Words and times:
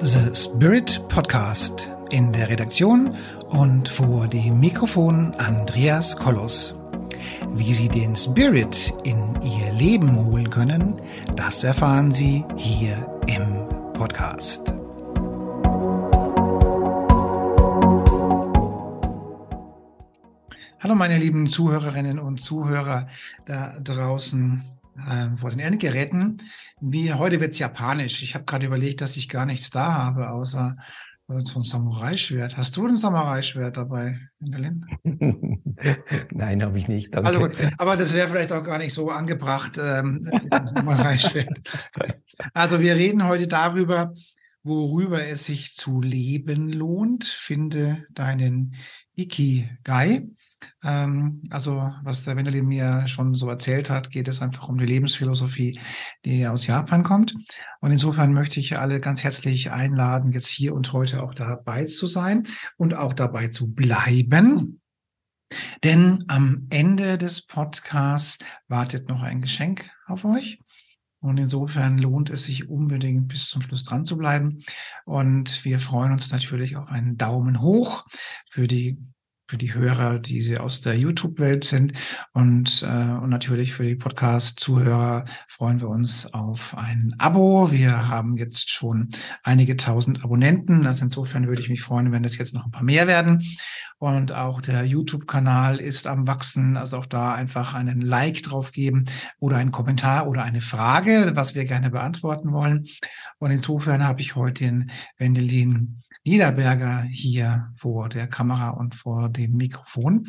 The 0.00 0.32
Spirit 0.32 1.02
Podcast 1.08 1.88
in 2.10 2.32
der 2.32 2.48
Redaktion 2.48 3.16
und 3.48 3.88
vor 3.88 4.28
dem 4.28 4.60
Mikrofon 4.60 5.34
Andreas 5.38 6.16
Kollos. 6.16 6.76
Wie 7.54 7.74
Sie 7.74 7.88
den 7.88 8.14
Spirit 8.14 8.94
in 9.02 9.34
Ihr 9.42 9.72
Leben 9.72 10.14
holen 10.14 10.50
können, 10.50 10.94
das 11.34 11.64
erfahren 11.64 12.12
Sie 12.12 12.44
hier 12.56 12.94
im 13.26 13.66
Podcast. 13.94 14.72
Hallo 20.78 20.94
meine 20.94 21.18
lieben 21.18 21.48
Zuhörerinnen 21.48 22.20
und 22.20 22.38
Zuhörer 22.38 23.08
da 23.46 23.74
draußen 23.80 24.62
äh, 25.08 25.36
vor 25.36 25.50
den 25.50 25.60
Endgeräten. 25.60 26.42
Wie 26.80 27.12
heute 27.12 27.40
wird's 27.40 27.58
japanisch. 27.58 28.22
Ich 28.22 28.34
habe 28.34 28.44
gerade 28.44 28.66
überlegt, 28.66 29.00
dass 29.00 29.16
ich 29.16 29.28
gar 29.28 29.46
nichts 29.46 29.70
da 29.70 29.94
habe, 29.94 30.30
außer 30.30 30.76
äh, 31.28 31.40
so 31.44 31.60
ein 31.60 31.62
Samurai-Schwert. 31.62 32.56
Hast 32.56 32.76
du 32.76 32.86
ein 32.86 32.96
Samurai-Schwert 32.96 33.76
dabei, 33.76 34.18
Berlin? 34.40 34.86
Nein, 36.30 36.62
habe 36.62 36.78
ich 36.78 36.88
nicht. 36.88 37.14
Danke. 37.14 37.28
Also 37.28 37.40
gut, 37.40 37.56
aber 37.78 37.96
das 37.96 38.14
wäre 38.14 38.28
vielleicht 38.28 38.52
auch 38.52 38.62
gar 38.62 38.78
nicht 38.78 38.94
so 38.94 39.10
angebracht, 39.10 39.78
ähm, 39.78 40.30
Samurai-Schwert. 40.64 41.60
also 42.54 42.80
wir 42.80 42.96
reden 42.96 43.26
heute 43.26 43.46
darüber, 43.46 44.14
worüber 44.62 45.24
es 45.24 45.44
sich 45.46 45.74
zu 45.74 46.00
leben 46.00 46.72
lohnt. 46.72 47.24
Finde 47.24 48.06
deinen 48.10 48.74
Ikigai. 49.14 50.28
Ähm, 50.82 51.42
also, 51.50 51.92
was 52.02 52.24
der 52.24 52.36
Wendelin 52.36 52.66
mir 52.66 53.06
schon 53.08 53.34
so 53.34 53.48
erzählt 53.48 53.90
hat, 53.90 54.10
geht 54.10 54.28
es 54.28 54.42
einfach 54.42 54.68
um 54.68 54.78
die 54.78 54.86
Lebensphilosophie, 54.86 55.80
die 56.24 56.46
aus 56.46 56.66
Japan 56.66 57.02
kommt. 57.02 57.34
Und 57.80 57.92
insofern 57.92 58.32
möchte 58.32 58.60
ich 58.60 58.78
alle 58.78 59.00
ganz 59.00 59.24
herzlich 59.24 59.70
einladen, 59.70 60.32
jetzt 60.32 60.48
hier 60.48 60.74
und 60.74 60.92
heute 60.92 61.22
auch 61.22 61.34
dabei 61.34 61.84
zu 61.86 62.06
sein 62.06 62.46
und 62.76 62.94
auch 62.94 63.12
dabei 63.12 63.48
zu 63.48 63.72
bleiben. 63.72 64.80
Denn 65.82 66.24
am 66.28 66.66
Ende 66.70 67.18
des 67.18 67.42
Podcasts 67.42 68.44
wartet 68.68 69.08
noch 69.08 69.22
ein 69.22 69.40
Geschenk 69.40 69.90
auf 70.06 70.24
euch. 70.24 70.58
Und 71.20 71.38
insofern 71.38 71.98
lohnt 71.98 72.30
es 72.30 72.44
sich 72.44 72.68
unbedingt 72.68 73.28
bis 73.28 73.48
zum 73.48 73.62
Schluss 73.62 73.82
dran 73.82 74.04
zu 74.04 74.16
bleiben. 74.16 74.60
Und 75.04 75.64
wir 75.64 75.80
freuen 75.80 76.12
uns 76.12 76.30
natürlich 76.30 76.76
auf 76.76 76.88
einen 76.88 77.16
Daumen 77.16 77.60
hoch 77.60 78.06
für 78.50 78.68
die 78.68 78.98
für 79.48 79.56
die 79.56 79.72
Hörer, 79.72 80.18
die 80.18 80.42
sie 80.42 80.58
aus 80.58 80.82
der 80.82 80.96
YouTube-Welt 80.96 81.64
sind. 81.64 81.94
Und, 82.32 82.82
äh, 82.82 83.12
und 83.12 83.30
natürlich 83.30 83.72
für 83.72 83.84
die 83.84 83.96
Podcast-Zuhörer 83.96 85.24
freuen 85.48 85.80
wir 85.80 85.88
uns 85.88 86.32
auf 86.34 86.76
ein 86.76 87.14
Abo. 87.18 87.72
Wir 87.72 88.08
haben 88.08 88.36
jetzt 88.36 88.70
schon 88.70 89.08
einige 89.42 89.76
tausend 89.76 90.22
Abonnenten. 90.22 90.86
Also 90.86 91.06
insofern 91.06 91.48
würde 91.48 91.62
ich 91.62 91.70
mich 91.70 91.80
freuen, 91.80 92.12
wenn 92.12 92.22
das 92.22 92.36
jetzt 92.36 92.52
noch 92.54 92.66
ein 92.66 92.70
paar 92.70 92.84
mehr 92.84 93.06
werden. 93.06 93.42
Und 93.98 94.32
auch 94.32 94.60
der 94.60 94.84
YouTube-Kanal 94.84 95.78
ist 95.78 96.06
am 96.06 96.26
Wachsen. 96.28 96.76
Also 96.76 96.98
auch 96.98 97.06
da 97.06 97.34
einfach 97.34 97.74
einen 97.74 98.00
Like 98.00 98.42
drauf 98.44 98.70
geben 98.70 99.04
oder 99.40 99.56
einen 99.56 99.72
Kommentar 99.72 100.28
oder 100.28 100.44
eine 100.44 100.60
Frage, 100.60 101.32
was 101.34 101.54
wir 101.54 101.64
gerne 101.64 101.90
beantworten 101.90 102.52
wollen. 102.52 102.86
Und 103.38 103.50
insofern 103.50 104.06
habe 104.06 104.20
ich 104.20 104.36
heute 104.36 104.64
den 104.64 104.90
Wendelin 105.16 105.98
Niederberger 106.24 107.02
hier 107.02 107.70
vor 107.74 108.08
der 108.08 108.28
Kamera 108.28 108.70
und 108.70 108.94
vor 108.94 109.28
dem 109.28 109.56
Mikrofon. 109.56 110.26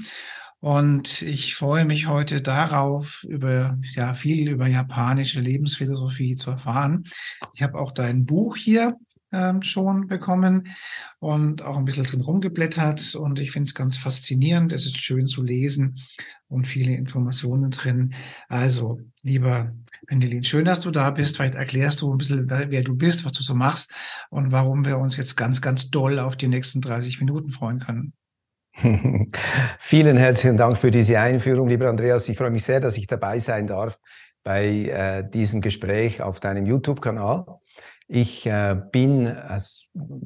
Und 0.61 1.21
ich 1.21 1.55
freue 1.55 1.85
mich 1.85 2.07
heute 2.07 2.41
darauf, 2.41 3.23
über 3.23 3.77
ja 3.93 4.13
viel 4.13 4.49
über 4.49 4.67
japanische 4.67 5.39
Lebensphilosophie 5.39 6.35
zu 6.35 6.51
erfahren. 6.51 7.05
Ich 7.53 7.63
habe 7.63 7.79
auch 7.79 7.91
dein 7.91 8.25
Buch 8.25 8.57
hier 8.57 8.93
ähm, 9.31 9.61
schon 9.61 10.07
bekommen 10.07 10.67
und 11.19 11.61
auch 11.63 11.77
ein 11.77 11.85
bisschen 11.85 12.03
drin 12.03 12.21
rumgeblättert. 12.21 13.15
Und 13.15 13.39
ich 13.39 13.51
finde 13.51 13.67
es 13.67 13.75
ganz 13.75 13.97
faszinierend. 13.97 14.73
Es 14.73 14.85
ist 14.85 14.97
schön 14.97 15.27
zu 15.27 15.43
lesen 15.43 15.95
und 16.47 16.65
viele 16.65 16.93
Informationen 16.93 17.71
drin. 17.71 18.13
Also, 18.47 18.99
lieber 19.21 19.73
Wendelin, 20.07 20.43
schön, 20.43 20.65
dass 20.65 20.79
du 20.79 20.91
da 20.91 21.11
bist. 21.11 21.37
Vielleicht 21.37 21.55
erklärst 21.55 22.01
du 22.01 22.11
ein 22.11 22.17
bisschen, 22.17 22.49
wer, 22.49 22.71
wer 22.71 22.83
du 22.83 22.95
bist, 22.95 23.25
was 23.25 23.33
du 23.33 23.43
so 23.43 23.55
machst 23.55 23.93
und 24.29 24.51
warum 24.51 24.85
wir 24.85 24.97
uns 24.97 25.17
jetzt 25.17 25.35
ganz, 25.35 25.61
ganz 25.61 25.89
doll 25.89 26.19
auf 26.19 26.35
die 26.35 26.47
nächsten 26.47 26.81
30 26.81 27.19
Minuten 27.19 27.51
freuen 27.51 27.79
können. 27.79 28.13
Vielen 29.79 30.17
herzlichen 30.17 30.57
Dank 30.57 30.77
für 30.77 30.91
diese 30.91 31.19
Einführung, 31.19 31.67
lieber 31.67 31.89
Andreas. 31.89 32.29
Ich 32.29 32.37
freue 32.37 32.51
mich 32.51 32.63
sehr, 32.63 32.79
dass 32.79 32.97
ich 32.97 33.07
dabei 33.07 33.39
sein 33.39 33.67
darf 33.67 33.99
bei 34.43 34.67
äh, 34.67 35.29
diesem 35.29 35.61
Gespräch 35.61 36.21
auf 36.21 36.39
deinem 36.39 36.65
YouTube-Kanal. 36.65 37.45
Ich 38.11 38.47
äh, 38.47 38.75
bin 38.91 39.27
äh, 39.27 39.59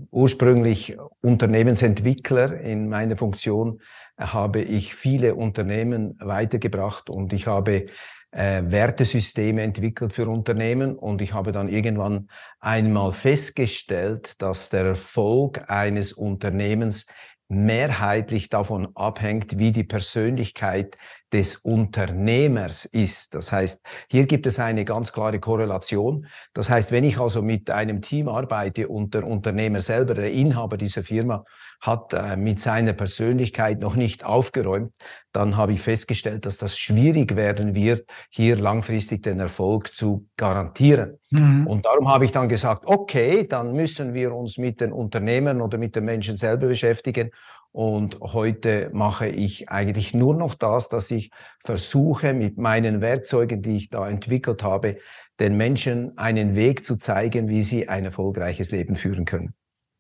ursprünglich 0.10 0.98
Unternehmensentwickler. 1.20 2.62
In 2.62 2.88
meiner 2.88 3.18
Funktion 3.18 3.82
habe 4.18 4.62
ich 4.62 4.96
viele 4.96 5.36
Unternehmen 5.36 6.16
weitergebracht 6.22 7.10
und 7.10 7.34
ich 7.34 7.46
habe 7.46 7.88
äh, 8.32 8.64
Wertesysteme 8.66 9.64
entwickelt 9.64 10.14
für 10.14 10.30
Unternehmen 10.30 10.96
und 10.96 11.22
ich 11.22 11.34
habe 11.34 11.52
dann 11.52 11.68
irgendwann 11.68 12.30
einmal 12.62 13.12
festgestellt, 13.12 14.42
dass 14.42 14.70
der 14.70 14.86
Erfolg 14.86 15.70
eines 15.70 16.14
Unternehmens 16.14 17.06
mehrheitlich 17.54 18.50
davon 18.50 18.90
abhängt, 18.96 19.58
wie 19.58 19.72
die 19.72 19.84
Persönlichkeit 19.84 20.98
des 21.32 21.58
Unternehmers 21.58 22.86
ist. 22.86 23.34
Das 23.34 23.52
heißt, 23.52 23.84
hier 24.10 24.26
gibt 24.26 24.46
es 24.46 24.60
eine 24.60 24.86
ganz 24.86 25.12
klare 25.12 25.40
Korrelation. 25.40 26.28
Das 26.54 26.70
heißt, 26.70 26.92
wenn 26.92 27.04
ich 27.04 27.20
also 27.20 27.42
mit 27.42 27.72
einem 27.72 28.02
Team 28.02 28.28
arbeite 28.28 28.88
und 28.88 29.14
der 29.14 29.26
Unternehmer 29.26 29.82
selber, 29.82 30.14
der 30.14 30.32
Inhaber 30.32 30.78
dieser 30.78 31.04
Firma, 31.04 31.44
hat 31.84 32.14
äh, 32.14 32.38
mit 32.38 32.62
seiner 32.62 32.94
Persönlichkeit 32.94 33.82
noch 33.82 33.96
nicht 33.96 34.24
aufgeräumt, 34.24 34.94
dann 35.34 35.58
habe 35.58 35.74
ich 35.74 35.82
festgestellt, 35.82 36.46
dass 36.46 36.58
das 36.58 36.78
schwierig 36.78 37.36
werden 37.36 37.76
wird, 37.76 38.08
hier 38.30 38.56
langfristig 38.56 39.22
den 39.24 39.40
Erfolg 39.40 39.94
zu 39.94 40.28
garantieren. 40.38 41.20
Mhm. 41.30 41.68
Und 41.68 41.86
darum 41.86 42.08
habe 42.08 42.24
ich 42.24 42.32
dann 42.32 42.48
gesagt, 42.48 42.86
okay, 42.86 43.46
dann 43.46 43.74
müssen 43.74 44.14
wir 44.14 44.34
uns 44.34 44.58
mit 44.58 44.80
den 44.80 44.94
Unternehmern 44.94 45.60
oder 45.60 45.78
mit 45.78 45.96
den 45.96 46.06
Menschen 46.06 46.38
selber 46.38 46.68
beschäftigen 46.68 47.32
und 47.74 48.20
heute 48.22 48.92
mache 48.94 49.28
ich 49.28 49.68
eigentlich 49.68 50.14
nur 50.14 50.36
noch 50.36 50.54
das, 50.54 50.90
dass 50.90 51.10
ich 51.10 51.32
versuche, 51.66 52.34
mit 52.34 52.60
meinen 52.60 53.02
Werkzeugen, 53.02 53.64
die 53.64 53.78
ich 53.78 53.90
da 53.90 54.08
entwickelt 54.08 54.62
habe, 54.62 54.98
den 55.40 55.58
Menschen 55.58 56.16
einen 56.16 56.56
Weg 56.56 56.86
zu 56.86 56.98
zeigen, 56.98 57.50
wie 57.50 57.64
sie 57.64 57.90
ein 57.90 58.06
erfolgreiches 58.06 58.70
Leben 58.70 58.96
führen 58.96 59.26
können. 59.26 59.56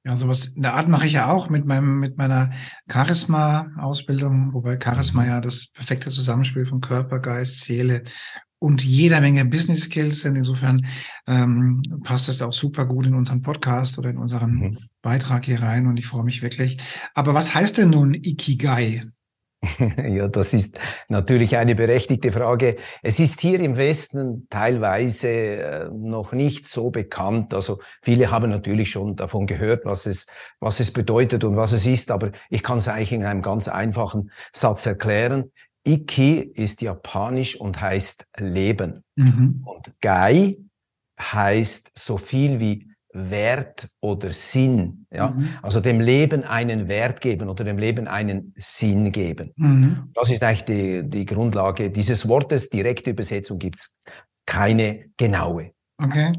Ja, 0.06 0.18
sowas 0.18 0.48
in 0.48 0.64
der 0.64 0.74
Art 0.74 0.90
mache 0.90 1.08
ich 1.08 1.14
ja 1.14 1.32
auch 1.32 1.50
mit 1.50 1.66
meinem, 1.66 2.00
mit 2.00 2.18
meiner 2.18 2.50
Charisma-Ausbildung, 2.92 4.54
wobei 4.54 4.78
Charisma 4.78 5.22
mhm. 5.22 5.28
ja 5.28 5.42
das 5.42 5.68
perfekte 5.68 6.12
Zusammenspiel 6.12 6.66
von 6.66 6.82
Körper, 6.82 7.20
Geist, 7.20 7.62
Seele 7.62 8.04
und 8.60 8.84
jeder 8.84 9.22
Menge 9.22 9.46
Business 9.46 9.84
Skills 9.86 10.22
sind. 10.22 10.36
Insofern 10.36 10.86
ähm, 11.28 11.82
passt 12.04 12.28
das 12.28 12.42
auch 12.42 12.54
super 12.54 12.86
gut 12.86 13.08
in 13.08 13.14
unseren 13.14 13.42
Podcast 13.42 13.98
oder 13.98 14.10
in 14.10 14.18
unseren 14.18 14.56
mhm. 14.56 14.78
Beitrag 15.02 15.46
hier 15.46 15.62
rein 15.62 15.88
und 15.88 15.98
ich 15.98 16.08
freue 16.08 16.24
mich 16.24 16.42
wirklich. 16.42 16.78
Aber 17.14 17.34
was 17.34 17.56
heißt 17.56 17.78
denn 17.78 17.92
nun 17.92 18.14
Ikigai? 18.14 19.04
Ja, 20.10 20.28
das 20.28 20.54
ist 20.54 20.78
natürlich 21.10 21.56
eine 21.58 21.76
berechtigte 21.76 22.32
Frage. 22.32 22.78
Es 23.02 23.20
ist 23.20 23.42
hier 23.42 23.60
im 23.60 23.78
Westen 23.78 24.48
teilweise 24.50 25.30
äh, 25.30 25.90
noch 25.90 26.34
nicht 26.34 26.68
so 26.68 26.90
bekannt. 26.90 27.54
Also 27.54 27.80
viele 28.02 28.32
haben 28.32 28.50
natürlich 28.50 28.92
schon 28.92 29.16
davon 29.16 29.48
gehört, 29.48 29.86
was 29.86 30.06
es, 30.06 30.28
was 30.60 30.80
es 30.80 30.92
bedeutet 30.92 31.44
und 31.44 31.56
was 31.56 31.72
es 31.72 31.86
ist, 31.86 32.12
aber 32.12 32.32
ich 32.50 32.64
kann 32.64 32.78
es 32.78 32.88
eigentlich 32.88 33.14
in 33.14 33.26
einem 33.26 33.42
ganz 33.42 33.68
einfachen 33.68 34.32
Satz 34.52 34.86
erklären. 34.86 35.52
Iki 35.86 36.40
ist 36.40 36.82
japanisch 36.82 37.60
und 37.60 37.82
heißt 37.82 38.28
Leben. 38.38 39.04
Mhm. 39.16 39.64
Und 39.66 39.94
Gai 40.02 40.58
heißt 41.20 41.92
so 41.96 42.18
viel 42.18 42.60
wie 42.60 42.93
Wert 43.14 43.88
oder 44.02 44.32
Sinn. 44.34 45.06
Ja? 45.12 45.30
Mhm. 45.30 45.50
Also 45.62 45.80
dem 45.80 46.00
Leben 46.00 46.44
einen 46.44 46.88
Wert 46.88 47.22
geben 47.22 47.50
oder 47.50 47.64
dem 47.64 47.78
Leben 47.78 48.08
einen 48.08 48.54
Sinn 48.58 49.12
geben. 49.12 49.52
Mhm. 49.56 50.12
Das 50.14 50.30
ist 50.30 50.44
eigentlich 50.44 50.66
die, 50.66 51.10
die 51.10 51.26
Grundlage 51.26 51.92
dieses 51.92 52.28
Wortes. 52.28 52.70
Direkte 52.70 53.12
Übersetzung 53.12 53.60
gibt's 53.60 54.00
keine 54.46 55.06
genaue. 55.18 55.72
Okay. 55.98 56.34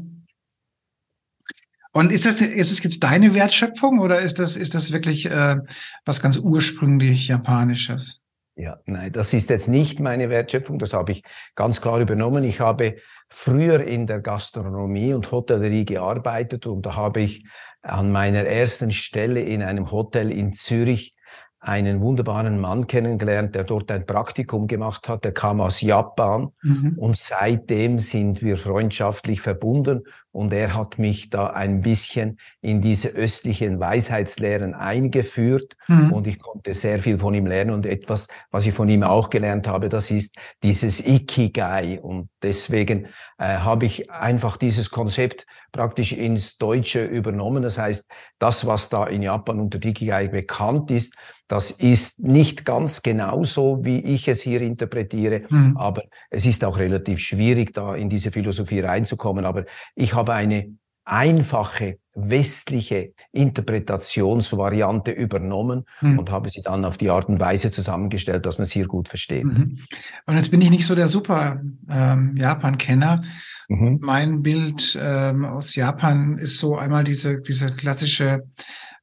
Und 1.93 2.11
ist 2.11 2.25
das, 2.25 2.41
ist 2.41 2.71
das 2.71 2.83
jetzt 2.83 3.03
deine 3.03 3.33
Wertschöpfung 3.33 3.99
oder 3.99 4.19
ist 4.19 4.37
das, 4.37 4.57
ist 4.57 4.75
das 4.75 4.91
wirklich 4.91 5.27
äh, 5.27 5.55
was 6.03 6.21
ganz 6.21 6.37
ursprünglich 6.37 7.29
Japanisches? 7.29 8.24
Ja, 8.57 8.79
nein, 8.85 9.11
das 9.11 9.33
ist 9.33 9.49
jetzt 9.49 9.67
nicht 9.67 9.99
meine 9.99 10.29
Wertschöpfung, 10.29 10.79
das 10.79 10.93
habe 10.93 11.11
ich 11.11 11.23
ganz 11.55 11.81
klar 11.81 11.99
übernommen. 11.99 12.45
Ich 12.45 12.61
habe 12.61 12.95
früher 13.29 13.83
in 13.83 14.07
der 14.07 14.21
Gastronomie 14.21 15.13
und 15.13 15.29
Hotellerie 15.29 15.83
gearbeitet 15.83 16.65
und 16.65 16.85
da 16.85 16.95
habe 16.95 17.21
ich 17.21 17.45
an 17.81 18.11
meiner 18.11 18.45
ersten 18.45 18.91
Stelle 18.91 19.41
in 19.41 19.61
einem 19.61 19.91
Hotel 19.91 20.31
in 20.31 20.53
Zürich 20.53 21.15
einen 21.59 21.99
wunderbaren 21.99 22.59
Mann 22.59 22.87
kennengelernt, 22.87 23.55
der 23.55 23.63
dort 23.63 23.91
ein 23.91 24.05
Praktikum 24.05 24.67
gemacht 24.67 25.09
hat. 25.09 25.25
Der 25.25 25.33
kam 25.33 25.59
aus 25.59 25.81
Japan 25.81 26.51
mhm. 26.61 26.93
und 26.97 27.17
seitdem 27.17 27.97
sind 27.97 28.41
wir 28.41 28.55
freundschaftlich 28.55 29.41
verbunden 29.41 30.03
und 30.35 30.51
er 30.51 30.73
hat 30.73 30.99
mich 30.99 31.29
da 31.29 31.47
ein 31.47 31.81
bisschen 31.81 32.39
in 32.59 32.81
diese 32.81 33.07
östlichen 33.07 33.79
Weisheitslehren 33.79 34.73
eingeführt 34.73 35.77
mhm. 35.87 36.11
und 36.11 36.27
ich 36.27 36.39
konnte 36.39 36.73
sehr 36.73 36.99
viel 36.99 37.17
von 37.17 37.33
ihm 37.33 37.45
lernen 37.45 37.71
und 37.71 37.85
etwas, 37.85 38.27
was 38.51 38.65
ich 38.65 38.73
von 38.73 38.89
ihm 38.89 39.03
auch 39.03 39.29
gelernt 39.29 39.65
habe, 39.65 39.87
das 39.87 40.11
ist 40.11 40.35
dieses 40.61 41.07
Ikigai 41.07 42.01
und 42.01 42.27
deswegen 42.43 43.05
äh, 43.37 43.59
habe 43.59 43.85
ich 43.85 44.11
einfach 44.11 44.57
dieses 44.57 44.91
Konzept 44.91 45.45
praktisch 45.71 46.11
ins 46.11 46.57
Deutsche 46.57 47.05
übernommen. 47.05 47.63
Das 47.63 47.77
heißt, 47.77 48.09
das, 48.37 48.67
was 48.67 48.89
da 48.89 49.07
in 49.07 49.23
Japan 49.23 49.61
unter 49.61 49.81
Ikigai 49.83 50.27
bekannt 50.27 50.91
ist, 50.91 51.15
das 51.47 51.69
ist 51.69 52.23
nicht 52.23 52.65
ganz 52.65 53.03
genauso, 53.03 53.85
wie 53.85 53.99
ich 53.99 54.27
es 54.27 54.41
hier 54.41 54.61
interpretiere, 54.61 55.43
mhm. 55.49 55.77
aber 55.77 56.03
es 56.31 56.47
ist 56.47 56.65
auch 56.65 56.77
relativ 56.77 57.19
schwierig, 57.19 57.71
da 57.71 57.93
in 57.93 58.09
diese 58.09 58.31
Philosophie 58.31 58.79
reinzukommen. 58.79 59.45
Aber 59.45 59.65
ich 59.93 60.15
habe 60.15 60.24
eine 60.33 60.75
einfache 61.05 61.99
westliche 62.15 63.13
Interpretationsvariante 63.31 65.11
übernommen 65.11 65.85
mhm. 66.01 66.19
und 66.19 66.31
habe 66.31 66.49
sie 66.49 66.61
dann 66.61 66.85
auf 66.85 66.97
die 66.97 67.09
Art 67.09 67.27
und 67.27 67.39
Weise 67.39 67.71
zusammengestellt, 67.71 68.45
dass 68.45 68.57
man 68.57 68.65
sie 68.65 68.79
hier 68.79 68.87
gut 68.87 69.09
versteht. 69.09 69.43
Mhm. 69.43 69.77
Und 70.25 70.35
jetzt 70.35 70.49
bin 70.49 70.61
ich 70.61 70.69
nicht 70.69 70.87
so 70.87 70.95
der 70.95 71.09
super 71.09 71.61
ähm, 71.89 72.35
Japan-Kenner. 72.37 73.21
Mhm. 73.67 73.99
Mein 74.01 74.41
Bild 74.41 74.97
ähm, 74.99 75.45
aus 75.45 75.75
Japan 75.75 76.37
ist 76.37 76.57
so 76.57 76.77
einmal 76.77 77.03
diese, 77.03 77.41
diese 77.41 77.67
klassische 77.67 78.43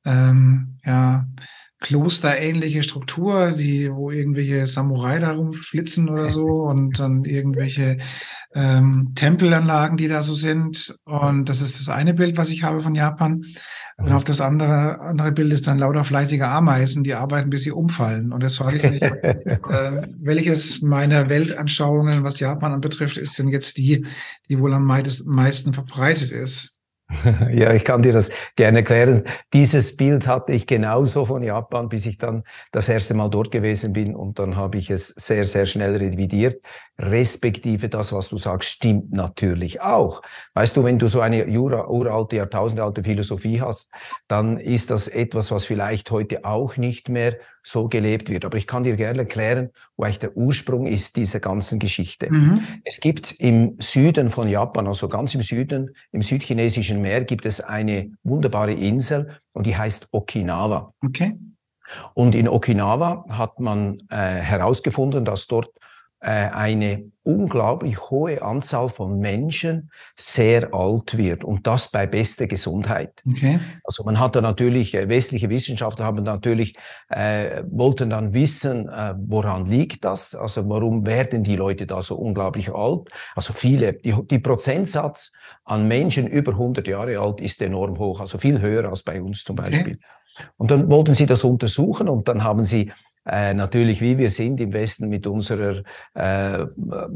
ähm, 0.04 0.78
ja, 0.84 1.26
klosterähnliche 1.82 2.82
Struktur, 2.82 3.50
die, 3.50 3.92
wo 3.92 4.10
irgendwelche 4.10 4.66
Samurai 4.66 5.18
da 5.18 5.32
rumflitzen 5.32 6.08
oder 6.08 6.30
so 6.30 6.46
und 6.62 6.98
dann 6.98 7.24
irgendwelche 7.24 7.98
ähm, 8.54 9.12
Tempelanlagen, 9.14 9.96
die 9.96 10.08
da 10.08 10.22
so 10.22 10.34
sind. 10.34 10.96
Und 11.04 11.48
das 11.48 11.60
ist 11.60 11.78
das 11.78 11.88
eine 11.88 12.14
Bild, 12.14 12.38
was 12.38 12.50
ich 12.50 12.62
habe 12.62 12.80
von 12.80 12.94
Japan. 12.94 13.44
Und 13.98 14.08
mhm. 14.08 14.12
auf 14.12 14.24
das 14.24 14.40
andere, 14.40 15.00
andere 15.00 15.32
Bild 15.32 15.52
ist 15.52 15.66
dann 15.66 15.78
lauter 15.78 16.04
fleißige 16.04 16.42
Ameisen, 16.42 17.04
die 17.04 17.14
arbeiten, 17.14 17.50
bis 17.50 17.62
sie 17.62 17.72
umfallen. 17.72 18.32
Und 18.32 18.42
jetzt 18.42 18.56
frage 18.56 18.76
ich 18.78 18.82
mich, 18.84 19.02
äh, 19.02 20.06
welches 20.20 20.82
meiner 20.82 21.28
Weltanschauungen, 21.28 22.24
was 22.24 22.40
Japan 22.40 22.72
anbetrifft, 22.72 23.18
ist 23.18 23.38
denn 23.38 23.48
jetzt 23.48 23.76
die, 23.76 24.06
die 24.48 24.58
wohl 24.58 24.72
am 24.72 24.86
meisten 24.86 25.72
verbreitet 25.72 26.32
ist? 26.32 26.76
Ja, 27.52 27.72
ich 27.72 27.84
kann 27.84 28.02
dir 28.02 28.12
das 28.12 28.30
gerne 28.56 28.78
erklären. 28.78 29.24
Dieses 29.52 29.96
Bild 29.96 30.26
hatte 30.26 30.52
ich 30.52 30.66
genauso 30.66 31.24
von 31.26 31.42
Japan, 31.42 31.88
bis 31.88 32.06
ich 32.06 32.18
dann 32.18 32.44
das 32.72 32.88
erste 32.88 33.14
Mal 33.14 33.28
dort 33.28 33.50
gewesen 33.50 33.92
bin 33.92 34.14
und 34.14 34.38
dann 34.38 34.56
habe 34.56 34.78
ich 34.78 34.90
es 34.90 35.08
sehr, 35.08 35.44
sehr 35.44 35.66
schnell 35.66 35.96
revidiert 35.96 36.62
respektive 36.98 37.88
das, 37.88 38.12
was 38.12 38.28
du 38.28 38.36
sagst, 38.36 38.68
stimmt 38.68 39.12
natürlich 39.12 39.80
auch. 39.80 40.22
Weißt 40.54 40.76
du, 40.76 40.84
wenn 40.84 40.98
du 40.98 41.08
so 41.08 41.20
eine 41.20 41.48
Jura, 41.48 41.88
uralte, 41.88 42.36
jahrtausendalte 42.36 43.02
Philosophie 43.02 43.60
hast, 43.60 43.92
dann 44.28 44.58
ist 44.58 44.90
das 44.90 45.08
etwas, 45.08 45.50
was 45.50 45.64
vielleicht 45.64 46.10
heute 46.10 46.44
auch 46.44 46.76
nicht 46.76 47.08
mehr 47.08 47.38
so 47.62 47.88
gelebt 47.88 48.28
wird. 48.28 48.44
Aber 48.44 48.56
ich 48.56 48.66
kann 48.66 48.82
dir 48.82 48.96
gerne 48.96 49.20
erklären, 49.20 49.70
wo 49.96 50.04
eigentlich 50.04 50.18
der 50.18 50.36
Ursprung 50.36 50.86
ist 50.86 51.16
dieser 51.16 51.40
ganzen 51.40 51.78
Geschichte. 51.78 52.26
Mhm. 52.30 52.62
Es 52.84 53.00
gibt 53.00 53.32
im 53.32 53.76
Süden 53.78 54.30
von 54.30 54.48
Japan, 54.48 54.86
also 54.86 55.08
ganz 55.08 55.34
im 55.34 55.42
Süden, 55.42 55.94
im 56.10 56.22
südchinesischen 56.22 57.00
Meer, 57.00 57.24
gibt 57.24 57.46
es 57.46 57.60
eine 57.60 58.10
wunderbare 58.22 58.72
Insel 58.72 59.38
und 59.52 59.66
die 59.66 59.76
heißt 59.76 60.08
Okinawa. 60.12 60.92
Okay. 61.04 61.36
Und 62.14 62.34
in 62.34 62.48
Okinawa 62.48 63.26
hat 63.28 63.60
man 63.60 63.98
äh, 64.08 64.16
herausgefunden, 64.16 65.24
dass 65.24 65.46
dort 65.46 65.70
eine 66.24 67.12
unglaublich 67.24 68.10
hohe 68.10 68.42
Anzahl 68.42 68.88
von 68.88 69.18
Menschen 69.18 69.90
sehr 70.16 70.74
alt 70.74 71.16
wird 71.16 71.44
und 71.44 71.66
das 71.66 71.90
bei 71.90 72.06
bester 72.06 72.46
Gesundheit. 72.46 73.22
Okay. 73.28 73.60
Also 73.84 74.02
man 74.02 74.18
hat 74.18 74.34
da 74.34 74.40
natürlich, 74.40 74.94
äh, 74.94 75.08
westliche 75.08 75.48
Wissenschaftler 75.48 76.04
haben 76.04 76.24
natürlich, 76.24 76.76
äh, 77.08 77.62
wollten 77.70 78.10
dann 78.10 78.34
wissen, 78.34 78.88
äh, 78.88 79.14
woran 79.16 79.66
liegt 79.66 80.04
das? 80.04 80.34
Also 80.34 80.68
warum 80.68 81.06
werden 81.06 81.44
die 81.44 81.56
Leute 81.56 81.86
da 81.86 82.02
so 82.02 82.16
unglaublich 82.16 82.72
alt? 82.74 83.08
Also 83.36 83.52
viele, 83.52 83.92
die, 83.92 84.14
die 84.28 84.40
Prozentsatz 84.40 85.32
an 85.64 85.86
Menschen 85.86 86.26
über 86.26 86.52
100 86.52 86.88
Jahre 86.88 87.20
alt 87.20 87.40
ist 87.40 87.62
enorm 87.62 87.98
hoch, 87.98 88.20
also 88.20 88.38
viel 88.38 88.60
höher 88.60 88.88
als 88.88 89.02
bei 89.02 89.22
uns 89.22 89.44
zum 89.44 89.56
Beispiel. 89.56 89.94
Okay. 89.94 90.50
Und 90.56 90.70
dann 90.70 90.90
wollten 90.90 91.14
sie 91.14 91.26
das 91.26 91.44
untersuchen 91.44 92.08
und 92.08 92.26
dann 92.26 92.42
haben 92.42 92.64
sie 92.64 92.90
äh, 93.24 93.54
natürlich, 93.54 94.00
wie 94.00 94.18
wir 94.18 94.30
sind 94.30 94.60
im 94.60 94.72
Westen 94.72 95.08
mit 95.08 95.26
unserer 95.26 95.82
äh, 96.14 96.66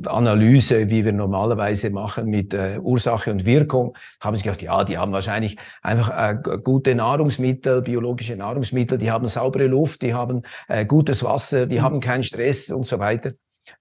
Analyse, 0.07 0.89
wie 0.89 1.05
wir 1.05 1.13
normalerweise 1.13 1.91
machen 1.91 2.27
mit 2.27 2.55
äh, 2.55 2.79
Ursache 2.81 3.33
und 3.33 3.45
Wirkung, 3.45 3.97
haben 4.21 4.37
sie 4.37 4.43
gedacht, 4.45 4.63
ja, 4.63 4.85
die 4.85 4.99
haben 4.99 5.13
wahrscheinlich 5.13 5.57
einfach 5.83 6.11
äh, 6.11 6.59
gute 6.63 6.95
Nahrungsmittel, 6.95 7.83
biologische 7.83 8.37
Nahrungsmittel, 8.37 8.99
die 8.99 9.11
haben 9.11 9.27
saubere 9.27 9.67
Luft, 9.67 10.03
die 10.03 10.15
haben 10.15 10.43
äh, 10.69 10.87
gutes 10.87 11.25
Wasser, 11.25 11.67
die 11.67 11.79
mhm. 11.79 11.83
haben 11.83 12.01
keinen 12.01 12.23
Stress 12.23 12.71
und 12.71 12.87
so 12.87 12.99
weiter. 13.01 13.33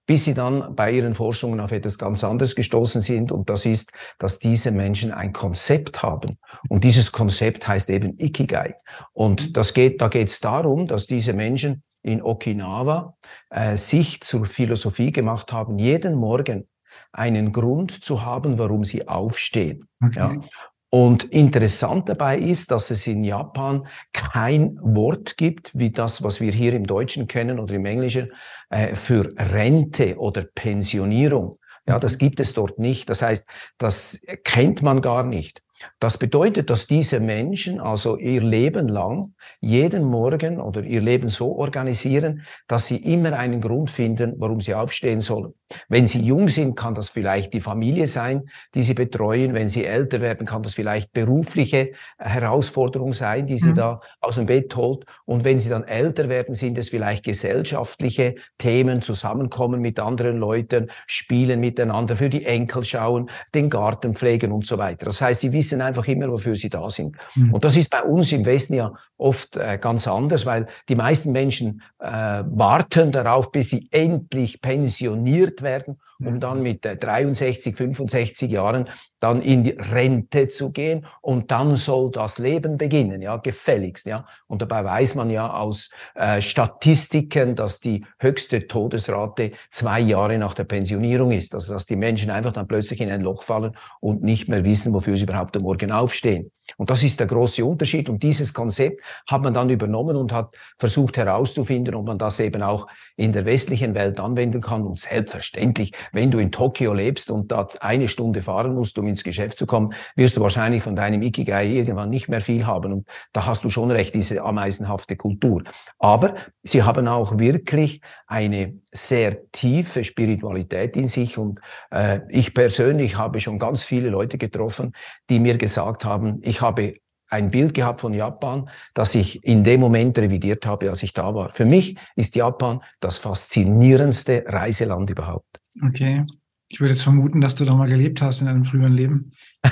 Bis 0.04 0.24
sie 0.24 0.34
dann 0.34 0.74
bei 0.74 0.90
ihren 0.90 1.14
Forschungen 1.14 1.60
auf 1.60 1.70
etwas 1.70 1.96
ganz 1.96 2.24
anderes 2.24 2.56
gestoßen 2.56 3.02
sind. 3.02 3.30
Und 3.30 3.48
das 3.48 3.64
ist, 3.64 3.92
dass 4.18 4.40
diese 4.40 4.72
Menschen 4.72 5.12
ein 5.12 5.32
Konzept 5.32 6.02
haben. 6.02 6.38
Und 6.68 6.82
dieses 6.82 7.12
Konzept 7.12 7.68
heißt 7.68 7.88
eben 7.90 8.18
Ikigai. 8.18 8.74
Und 9.12 9.48
mhm. 9.48 9.52
das 9.52 9.74
geht, 9.74 10.00
da 10.00 10.08
geht 10.08 10.28
es 10.28 10.40
darum, 10.40 10.88
dass 10.88 11.06
diese 11.06 11.34
Menschen 11.34 11.84
in 12.06 12.22
Okinawa 12.22 13.16
äh, 13.50 13.76
sich 13.76 14.20
zur 14.20 14.46
Philosophie 14.46 15.12
gemacht 15.12 15.52
haben, 15.52 15.78
jeden 15.78 16.14
Morgen 16.14 16.68
einen 17.12 17.52
Grund 17.52 18.04
zu 18.04 18.24
haben, 18.24 18.58
warum 18.58 18.84
sie 18.84 19.08
aufstehen. 19.08 19.88
Okay. 20.02 20.18
Ja. 20.18 20.40
Und 20.88 21.24
interessant 21.24 22.08
dabei 22.08 22.38
ist, 22.38 22.70
dass 22.70 22.90
es 22.90 23.06
in 23.06 23.24
Japan 23.24 23.86
kein 24.12 24.78
Wort 24.80 25.36
gibt, 25.36 25.76
wie 25.76 25.90
das, 25.90 26.22
was 26.22 26.40
wir 26.40 26.52
hier 26.52 26.72
im 26.74 26.86
Deutschen 26.86 27.26
kennen 27.26 27.58
oder 27.58 27.74
im 27.74 27.84
Englischen, 27.86 28.32
äh, 28.70 28.94
für 28.94 29.34
Rente 29.36 30.16
oder 30.16 30.42
Pensionierung. 30.42 31.58
Ja, 31.88 31.98
das 31.98 32.18
gibt 32.18 32.40
es 32.40 32.54
dort 32.54 32.78
nicht. 32.78 33.10
Das 33.10 33.22
heißt, 33.22 33.46
das 33.78 34.24
kennt 34.44 34.82
man 34.82 35.00
gar 35.00 35.24
nicht. 35.24 35.62
Das 35.98 36.18
bedeutet, 36.18 36.70
dass 36.70 36.86
diese 36.86 37.20
Menschen 37.20 37.80
also 37.80 38.16
ihr 38.16 38.42
Leben 38.42 38.88
lang 38.88 39.34
jeden 39.60 40.04
Morgen 40.04 40.60
oder 40.60 40.82
ihr 40.82 41.00
Leben 41.00 41.28
so 41.28 41.56
organisieren, 41.56 42.42
dass 42.66 42.86
sie 42.86 42.96
immer 42.96 43.32
einen 43.38 43.60
Grund 43.60 43.90
finden, 43.90 44.34
warum 44.38 44.60
sie 44.60 44.74
aufstehen 44.74 45.20
sollen. 45.20 45.54
Wenn 45.88 46.06
sie 46.06 46.20
jung 46.20 46.48
sind, 46.48 46.76
kann 46.76 46.94
das 46.94 47.08
vielleicht 47.08 47.52
die 47.52 47.60
Familie 47.60 48.06
sein, 48.06 48.48
die 48.74 48.82
sie 48.82 48.94
betreuen. 48.94 49.54
Wenn 49.54 49.68
sie 49.68 49.84
älter 49.84 50.20
werden, 50.20 50.46
kann 50.46 50.62
das 50.62 50.74
vielleicht 50.74 51.12
berufliche 51.12 51.92
Herausforderung 52.18 53.14
sein, 53.14 53.46
die 53.46 53.58
sie 53.58 53.70
mhm. 53.70 53.74
da 53.74 54.00
aus 54.20 54.36
dem 54.36 54.46
Bett 54.46 54.74
holt. 54.76 55.04
Und 55.24 55.44
wenn 55.44 55.58
sie 55.58 55.68
dann 55.68 55.84
älter 55.84 56.28
werden, 56.28 56.54
sind 56.54 56.78
es 56.78 56.90
vielleicht 56.90 57.24
gesellschaftliche 57.24 58.36
Themen, 58.58 59.02
zusammenkommen 59.02 59.80
mit 59.80 59.98
anderen 59.98 60.38
Leuten, 60.38 60.90
spielen 61.06 61.60
miteinander, 61.60 62.16
für 62.16 62.30
die 62.30 62.44
Enkel 62.44 62.84
schauen, 62.84 63.30
den 63.54 63.68
Garten 63.68 64.14
pflegen 64.14 64.52
und 64.52 64.66
so 64.66 64.78
weiter. 64.78 65.06
Das 65.06 65.20
heißt, 65.20 65.40
sie 65.40 65.52
wissen 65.52 65.80
einfach 65.80 66.06
immer, 66.06 66.30
wofür 66.30 66.54
sie 66.54 66.70
da 66.70 66.88
sind. 66.90 67.16
Mhm. 67.34 67.54
Und 67.54 67.64
das 67.64 67.76
ist 67.76 67.90
bei 67.90 68.02
uns 68.02 68.30
im 68.32 68.44
Westen 68.44 68.74
ja 68.74 68.92
oft 69.18 69.56
äh, 69.56 69.78
ganz 69.80 70.06
anders, 70.06 70.46
weil 70.46 70.66
die 70.88 70.94
meisten 70.94 71.32
Menschen 71.32 71.82
äh, 71.98 72.08
warten 72.08 73.12
darauf, 73.12 73.50
bis 73.50 73.70
sie 73.70 73.88
endlich 73.90 74.60
pensioniert 74.60 75.55
werden, 75.62 76.00
um 76.18 76.40
dann 76.40 76.62
mit 76.62 76.84
äh, 76.86 76.96
63, 76.96 77.74
65 77.74 78.50
Jahren 78.50 78.88
dann 79.20 79.40
in 79.40 79.64
die 79.64 79.70
Rente 79.70 80.48
zu 80.48 80.70
gehen 80.70 81.06
und 81.20 81.50
dann 81.50 81.76
soll 81.76 82.10
das 82.10 82.38
Leben 82.38 82.76
beginnen, 82.76 83.22
ja, 83.22 83.36
gefälligst, 83.36 84.06
ja. 84.06 84.26
Und 84.46 84.62
dabei 84.62 84.84
weiß 84.84 85.14
man 85.14 85.30
ja 85.30 85.52
aus 85.52 85.90
äh, 86.14 86.40
Statistiken, 86.40 87.54
dass 87.54 87.80
die 87.80 88.04
höchste 88.18 88.66
Todesrate 88.66 89.52
zwei 89.70 90.00
Jahre 90.00 90.38
nach 90.38 90.54
der 90.54 90.64
Pensionierung 90.64 91.32
ist, 91.32 91.54
also 91.54 91.74
dass 91.74 91.86
die 91.86 91.96
Menschen 91.96 92.30
einfach 92.30 92.52
dann 92.52 92.68
plötzlich 92.68 93.00
in 93.00 93.10
ein 93.10 93.22
Loch 93.22 93.42
fallen 93.42 93.76
und 94.00 94.22
nicht 94.22 94.48
mehr 94.48 94.64
wissen, 94.64 94.92
wofür 94.92 95.16
sie 95.16 95.24
überhaupt 95.24 95.56
am 95.56 95.62
Morgen 95.62 95.92
aufstehen. 95.92 96.50
Und 96.76 96.90
das 96.90 97.02
ist 97.02 97.20
der 97.20 97.26
große 97.26 97.64
Unterschied. 97.64 98.08
Und 98.08 98.22
dieses 98.22 98.52
Konzept 98.52 99.00
hat 99.28 99.42
man 99.42 99.54
dann 99.54 99.70
übernommen 99.70 100.16
und 100.16 100.32
hat 100.32 100.54
versucht 100.76 101.16
herauszufinden, 101.16 101.94
ob 101.94 102.06
man 102.06 102.18
das 102.18 102.40
eben 102.40 102.62
auch 102.62 102.86
in 103.16 103.32
der 103.32 103.44
westlichen 103.44 103.94
Welt 103.94 104.20
anwenden 104.20 104.60
kann. 104.60 104.82
Und 104.82 104.98
selbstverständlich, 104.98 105.92
wenn 106.12 106.30
du 106.30 106.38
in 106.38 106.52
Tokio 106.52 106.92
lebst 106.92 107.30
und 107.30 107.52
dort 107.52 107.80
eine 107.82 108.08
Stunde 108.08 108.42
fahren 108.42 108.74
musst, 108.74 108.98
um 108.98 109.06
ins 109.06 109.24
Geschäft 109.24 109.58
zu 109.58 109.66
kommen, 109.66 109.94
wirst 110.16 110.36
du 110.36 110.40
wahrscheinlich 110.40 110.82
von 110.82 110.96
deinem 110.96 111.22
Ikigai 111.22 111.66
irgendwann 111.66 112.10
nicht 112.10 112.28
mehr 112.28 112.40
viel 112.40 112.66
haben. 112.66 112.92
Und 112.92 113.08
da 113.32 113.46
hast 113.46 113.64
du 113.64 113.70
schon 113.70 113.90
recht, 113.90 114.14
diese 114.14 114.42
ameisenhafte 114.42 115.16
Kultur. 115.16 115.64
Aber 115.98 116.34
sie 116.62 116.82
haben 116.82 117.08
auch 117.08 117.38
wirklich 117.38 118.00
eine 118.26 118.74
sehr 118.96 119.50
tiefe 119.52 120.04
Spiritualität 120.04 120.96
in 120.96 121.08
sich. 121.08 121.38
Und 121.38 121.60
äh, 121.90 122.20
ich 122.28 122.54
persönlich 122.54 123.16
habe 123.16 123.40
schon 123.40 123.58
ganz 123.58 123.84
viele 123.84 124.08
Leute 124.10 124.38
getroffen, 124.38 124.92
die 125.30 125.38
mir 125.38 125.58
gesagt 125.58 126.04
haben, 126.04 126.40
ich 126.42 126.60
habe 126.60 126.94
ein 127.28 127.50
Bild 127.50 127.74
gehabt 127.74 128.00
von 128.00 128.14
Japan, 128.14 128.68
das 128.94 129.14
ich 129.14 129.44
in 129.44 129.64
dem 129.64 129.80
Moment 129.80 130.18
revidiert 130.18 130.64
habe, 130.64 130.90
als 130.90 131.02
ich 131.02 131.12
da 131.12 131.34
war. 131.34 131.52
Für 131.52 131.64
mich 131.64 131.96
ist 132.14 132.36
Japan 132.36 132.80
das 133.00 133.18
faszinierendste 133.18 134.44
Reiseland 134.46 135.10
überhaupt. 135.10 135.60
Okay. 135.82 136.24
Ich 136.68 136.80
würde 136.80 136.94
jetzt 136.94 137.02
vermuten, 137.02 137.40
dass 137.40 137.54
du 137.54 137.64
da 137.64 137.74
mal 137.74 137.88
gelebt 137.88 138.20
hast 138.22 138.42
in 138.42 138.48
einem 138.48 138.64
früheren 138.64 138.92
Leben. 138.92 139.30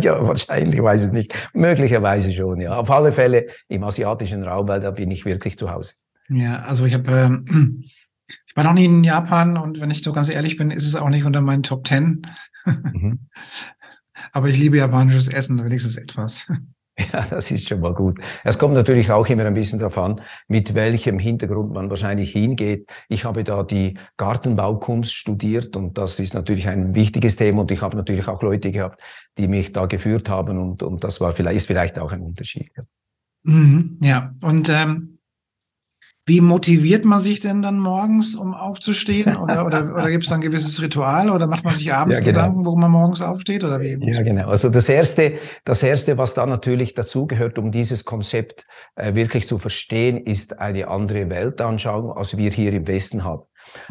ja, 0.00 0.24
wahrscheinlich, 0.24 0.80
weiß 0.80 1.06
ich 1.06 1.12
nicht. 1.12 1.34
Möglicherweise 1.54 2.32
schon, 2.32 2.60
ja. 2.60 2.76
Auf 2.76 2.90
alle 2.90 3.12
Fälle 3.12 3.48
im 3.68 3.82
asiatischen 3.82 4.44
Raum, 4.44 4.68
weil 4.68 4.80
da 4.80 4.92
bin 4.92 5.10
ich 5.10 5.24
wirklich 5.24 5.58
zu 5.58 5.72
Hause. 5.72 5.94
Ja, 6.28 6.60
also 6.60 6.84
ich 6.86 6.94
habe, 6.94 7.10
ähm, 7.10 7.84
ich 8.50 8.56
war 8.56 8.64
noch 8.64 8.72
nie 8.72 8.84
in 8.84 9.04
Japan 9.04 9.56
und 9.56 9.80
wenn 9.80 9.92
ich 9.92 10.02
so 10.02 10.12
ganz 10.12 10.28
ehrlich 10.28 10.56
bin, 10.56 10.72
ist 10.72 10.84
es 10.84 10.96
auch 10.96 11.08
nicht 11.08 11.24
unter 11.24 11.40
meinen 11.40 11.62
Top 11.62 11.84
Ten. 11.84 12.22
mhm. 12.66 13.20
Aber 14.32 14.48
ich 14.48 14.58
liebe 14.58 14.76
japanisches 14.76 15.28
Essen, 15.28 15.64
wenigstens 15.64 15.96
etwas. 15.96 16.50
Ja, 17.12 17.24
das 17.30 17.50
ist 17.50 17.66
schon 17.66 17.80
mal 17.80 17.94
gut. 17.94 18.20
Es 18.44 18.58
kommt 18.58 18.74
natürlich 18.74 19.10
auch 19.10 19.26
immer 19.26 19.46
ein 19.46 19.54
bisschen 19.54 19.78
darauf 19.78 19.96
an, 19.96 20.20
mit 20.48 20.74
welchem 20.74 21.18
Hintergrund 21.18 21.72
man 21.72 21.88
wahrscheinlich 21.88 22.32
hingeht. 22.32 22.90
Ich 23.08 23.24
habe 23.24 23.42
da 23.42 23.62
die 23.62 23.96
Gartenbaukunst 24.18 25.14
studiert 25.14 25.76
und 25.76 25.96
das 25.96 26.20
ist 26.20 26.34
natürlich 26.34 26.68
ein 26.68 26.94
wichtiges 26.94 27.36
Thema 27.36 27.62
und 27.62 27.70
ich 27.70 27.80
habe 27.80 27.96
natürlich 27.96 28.28
auch 28.28 28.42
Leute 28.42 28.70
gehabt, 28.70 29.00
die 29.38 29.48
mich 29.48 29.72
da 29.72 29.86
geführt 29.86 30.28
haben 30.28 30.58
und, 30.58 30.82
und 30.82 31.02
das 31.02 31.22
war 31.22 31.32
vielleicht, 31.32 31.56
ist 31.56 31.68
vielleicht 31.68 31.98
auch 31.98 32.12
ein 32.12 32.20
Unterschied. 32.20 32.70
Mhm, 33.44 33.98
ja, 34.02 34.34
und 34.42 34.68
ähm, 34.68 35.19
wie 36.30 36.40
motiviert 36.40 37.04
man 37.04 37.18
sich 37.18 37.40
denn 37.40 37.60
dann 37.60 37.80
morgens, 37.80 38.36
um 38.36 38.54
aufzustehen? 38.54 39.36
Oder, 39.36 39.66
oder, 39.66 39.92
oder 39.92 40.10
gibt 40.10 40.22
es 40.22 40.30
ein 40.30 40.40
gewisses 40.40 40.80
Ritual? 40.80 41.28
Oder 41.28 41.48
macht 41.48 41.64
man 41.64 41.74
sich 41.74 41.92
abends 41.92 42.18
ja, 42.18 42.24
genau. 42.24 42.38
Gedanken, 42.38 42.64
warum 42.64 42.80
man 42.80 42.92
morgens 42.92 43.20
aufsteht? 43.20 43.64
Oder 43.64 43.80
wie? 43.80 43.98
Ja, 44.00 44.22
genau. 44.22 44.48
Also 44.48 44.70
das 44.70 44.88
Erste, 44.88 45.38
das 45.64 45.82
Erste, 45.82 46.18
was 46.18 46.34
da 46.34 46.46
natürlich 46.46 46.94
dazugehört, 46.94 47.58
um 47.58 47.72
dieses 47.72 48.04
Konzept 48.04 48.68
äh, 48.94 49.14
wirklich 49.14 49.48
zu 49.48 49.58
verstehen, 49.58 50.18
ist 50.18 50.60
eine 50.60 50.86
andere 50.86 51.28
Weltanschauung, 51.30 52.12
als 52.12 52.36
wir 52.36 52.52
hier 52.52 52.72
im 52.74 52.86
Westen 52.86 53.24
haben. 53.24 53.42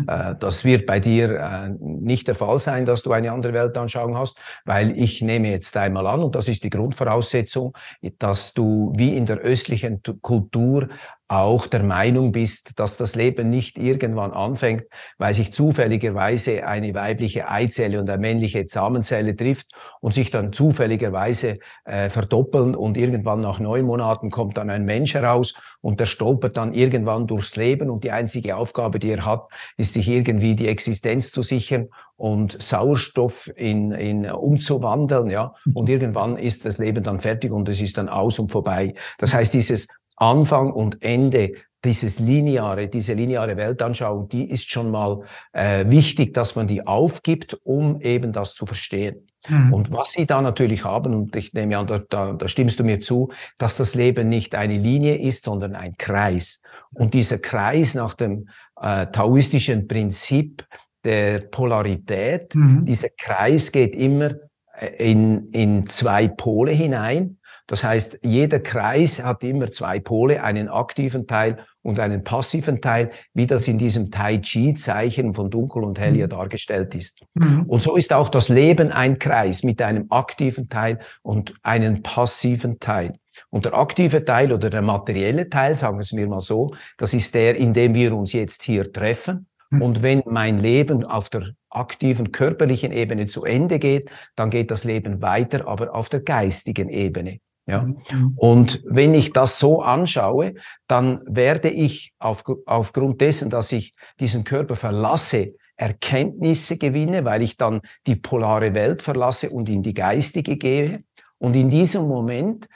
Äh, 0.08 0.36
das 0.40 0.64
wird 0.64 0.86
bei 0.86 1.02
dir 1.02 1.40
äh, 1.40 1.70
nicht 1.82 2.28
der 2.30 2.36
Fall 2.36 2.60
sein, 2.60 2.86
dass 2.86 3.04
du 3.04 3.12
eine 3.12 3.34
andere 3.34 3.54
Weltanschauung 3.54 4.18
hast, 4.18 4.40
weil 4.64 4.98
ich 4.98 5.22
nehme 5.22 5.50
jetzt 5.50 5.76
einmal 5.76 6.08
an, 6.08 6.22
und 6.22 6.36
das 6.36 6.48
ist 6.48 6.64
die 6.64 6.70
Grundvoraussetzung, 6.70 7.74
dass 8.18 8.54
du 8.54 8.94
wie 8.96 9.16
in 9.16 9.26
der 9.26 9.40
östlichen 9.40 10.02
Kultur 10.22 10.88
auch 11.30 11.68
der 11.68 11.84
Meinung 11.84 12.32
bist, 12.32 12.80
dass 12.80 12.98
das 12.98 13.16
Leben 13.16 13.52
nicht 13.52 13.78
irgendwann 13.78 14.32
anfängt, 14.32 14.86
weil 15.20 15.36
sich 15.36 15.54
zufälligerweise 15.54 16.66
eine 16.66 16.96
weibliche 16.96 17.48
Eizelle 17.48 18.00
und 18.00 18.10
eine 18.10 18.20
männliche 18.20 18.68
Samenzelle 18.68 19.36
trifft 19.36 19.68
und 20.02 20.16
sich 20.16 20.32
dann 20.32 20.52
zufälligerweise 20.54 21.60
äh, 21.86 22.10
verdoppeln 22.10 22.74
und 22.76 22.98
irgendwann 22.98 23.42
nach 23.42 23.60
neun 23.60 23.86
Monaten 23.86 24.32
kommt 24.32 24.58
dann 24.58 24.72
ein 24.72 24.86
Mensch 24.86 25.14
heraus 25.14 25.54
und 25.82 26.00
der 26.00 26.08
stolpert 26.08 26.58
dann 26.58 26.74
irgendwann 26.74 27.28
durchs 27.28 27.56
Leben 27.56 27.92
und 27.92 28.04
die 28.04 28.12
einzige 28.12 28.56
Aufgabe, 28.56 28.98
die 28.98 29.12
er 29.12 29.24
hat, 29.24 29.48
ist 29.78 29.94
sich 29.94 30.10
irgendwie 30.10 30.56
die 30.56 30.68
Existenz 30.68 31.32
zu 31.32 31.44
sichern 31.44 31.90
und 32.18 32.60
Sauerstoff 32.60 33.52
in, 33.56 33.92
in 33.92 34.30
umzuwandeln, 34.30 35.30
ja. 35.30 35.54
Und 35.74 35.90
irgendwann 35.90 36.38
ist 36.38 36.66
das 36.66 36.80
Leben 36.80 37.04
dann 37.04 37.20
fertig 37.20 37.52
und 37.52 37.70
es 37.70 37.80
ist 37.80 37.98
dann 37.98 38.10
aus 38.10 38.40
und 38.40 38.52
vorbei. 38.52 38.96
Das 39.20 39.34
heißt, 39.34 39.54
dieses 39.54 39.88
Anfang 40.20 40.72
und 40.72 41.02
Ende 41.04 41.54
dieses 41.86 42.20
lineare, 42.20 42.88
diese 42.88 43.14
lineare 43.14 43.56
Weltanschauung, 43.56 44.28
die 44.28 44.50
ist 44.50 44.70
schon 44.70 44.92
mal 44.92 45.22
äh, 45.54 45.86
wichtig, 45.90 46.34
dass 46.34 46.56
man 46.56 46.68
die 46.68 46.86
aufgibt, 46.86 47.58
um 47.64 48.02
eben 48.02 48.34
das 48.34 48.54
zu 48.54 48.66
verstehen. 48.66 49.28
Mhm. 49.48 49.74
Und 49.74 49.92
was 49.92 50.12
sie 50.12 50.26
da 50.26 50.42
natürlich 50.42 50.84
haben, 50.84 51.14
und 51.14 51.36
ich 51.36 51.54
nehme 51.54 51.78
an, 51.78 51.88
da, 51.88 52.00
da, 52.00 52.34
da 52.34 52.48
stimmst 52.50 52.80
du 52.80 52.84
mir 52.84 53.00
zu, 53.00 53.32
dass 53.58 53.78
das 53.78 53.96
Leben 53.96 54.28
nicht 54.28 54.56
eine 54.56 54.78
Linie 54.78 55.18
ist, 55.18 55.46
sondern 55.46 55.76
ein 55.76 55.96
Kreis. 55.98 56.62
Und 56.94 57.14
dieser 57.14 57.40
Kreis 57.40 57.94
nach 57.96 58.16
dem 58.16 58.50
äh, 58.82 59.08
taoistischen 59.08 59.88
Prinzip 59.88 60.66
der 61.06 61.40
Polarität, 61.40 62.54
mhm. 62.56 62.84
dieser 62.84 63.10
Kreis 63.18 63.72
geht 63.72 63.96
immer 63.96 64.36
äh, 64.74 65.12
in, 65.12 65.50
in 65.52 65.88
zwei 65.88 66.28
Pole 66.28 66.72
hinein. 66.72 67.39
Das 67.70 67.84
heißt, 67.84 68.22
jeder 68.24 68.60
Kreis 68.60 69.24
hat 69.24 69.44
immer 69.44 69.70
zwei 69.70 70.00
Pole, 70.00 70.42
einen 70.42 70.70
aktiven 70.70 71.28
Teil 71.28 71.60
und 71.84 72.00
einen 72.00 72.24
passiven 72.24 72.82
Teil, 72.82 73.12
wie 73.36 73.46
das 73.46 73.68
in 73.68 73.78
diesem 73.78 74.10
Tai 74.10 74.40
Chi-Zeichen 74.40 75.36
von 75.36 75.52
Dunkel 75.52 75.84
und 75.84 76.00
Hell 76.00 76.18
ja 76.18 76.26
mhm. 76.26 76.32
dargestellt 76.32 76.96
ist. 76.96 77.24
Mhm. 77.36 77.66
Und 77.68 77.84
so 77.84 77.96
ist 77.96 78.12
auch 78.12 78.30
das 78.30 78.50
Leben 78.50 78.92
ein 78.92 79.20
Kreis 79.20 79.62
mit 79.62 79.84
einem 79.84 80.08
aktiven 80.10 80.68
Teil 80.68 80.98
und 81.22 81.54
einem 81.62 82.02
passiven 82.02 82.80
Teil. 82.80 83.20
Und 83.52 83.66
der 83.66 83.76
aktive 83.76 84.26
Teil 84.26 84.52
oder 84.52 84.72
der 84.72 84.82
materielle 84.82 85.48
Teil, 85.48 85.76
sagen 85.76 86.00
wir 86.00 86.04
es 86.04 86.12
mir 86.12 86.28
mal 86.28 86.42
so, 86.42 86.74
das 86.98 87.14
ist 87.14 87.36
der, 87.36 87.56
in 87.56 87.76
dem 87.76 87.94
wir 87.94 88.16
uns 88.16 88.34
jetzt 88.34 88.64
hier 88.64 88.92
treffen. 88.92 89.46
Mhm. 89.70 89.82
Und 89.84 90.02
wenn 90.02 90.24
mein 90.26 90.58
Leben 90.58 91.06
auf 91.06 91.30
der 91.30 91.52
aktiven 91.70 92.32
körperlichen 92.32 92.92
Ebene 92.92 93.28
zu 93.28 93.46
Ende 93.46 93.78
geht, 93.78 94.10
dann 94.36 94.50
geht 94.50 94.72
das 94.72 94.86
Leben 94.86 95.22
weiter, 95.22 95.68
aber 95.68 95.94
auf 95.94 96.10
der 96.10 96.22
geistigen 96.22 96.90
Ebene. 96.90 97.42
Ja. 97.70 97.84
Mhm. 97.84 98.34
Und 98.36 98.82
wenn 98.86 99.14
ich 99.14 99.32
das 99.32 99.60
so 99.60 99.82
anschaue, 99.82 100.56
dann 100.88 101.22
werde 101.26 101.70
ich 101.70 102.14
auf, 102.20 102.44
aufgrund 102.66 103.22
dessen, 103.22 103.50
dass 103.50 103.72
ich 103.72 103.94
diesen 104.20 104.44
Körper 104.44 104.76
verlasse, 104.76 105.54
Erkenntnisse 105.76 106.78
gewinne, 106.78 107.24
weil 107.24 107.42
ich 107.42 107.56
dann 107.56 107.82
die 108.06 108.16
polare 108.16 108.74
Welt 108.74 109.02
verlasse 109.02 109.50
und 109.50 109.70
in 109.70 109.84
die 109.84 109.94
geistige 109.94 110.58
gehe. 110.58 111.04
Und 111.38 111.56
in 111.56 111.70
diesem 111.70 112.08
Moment 112.08 112.68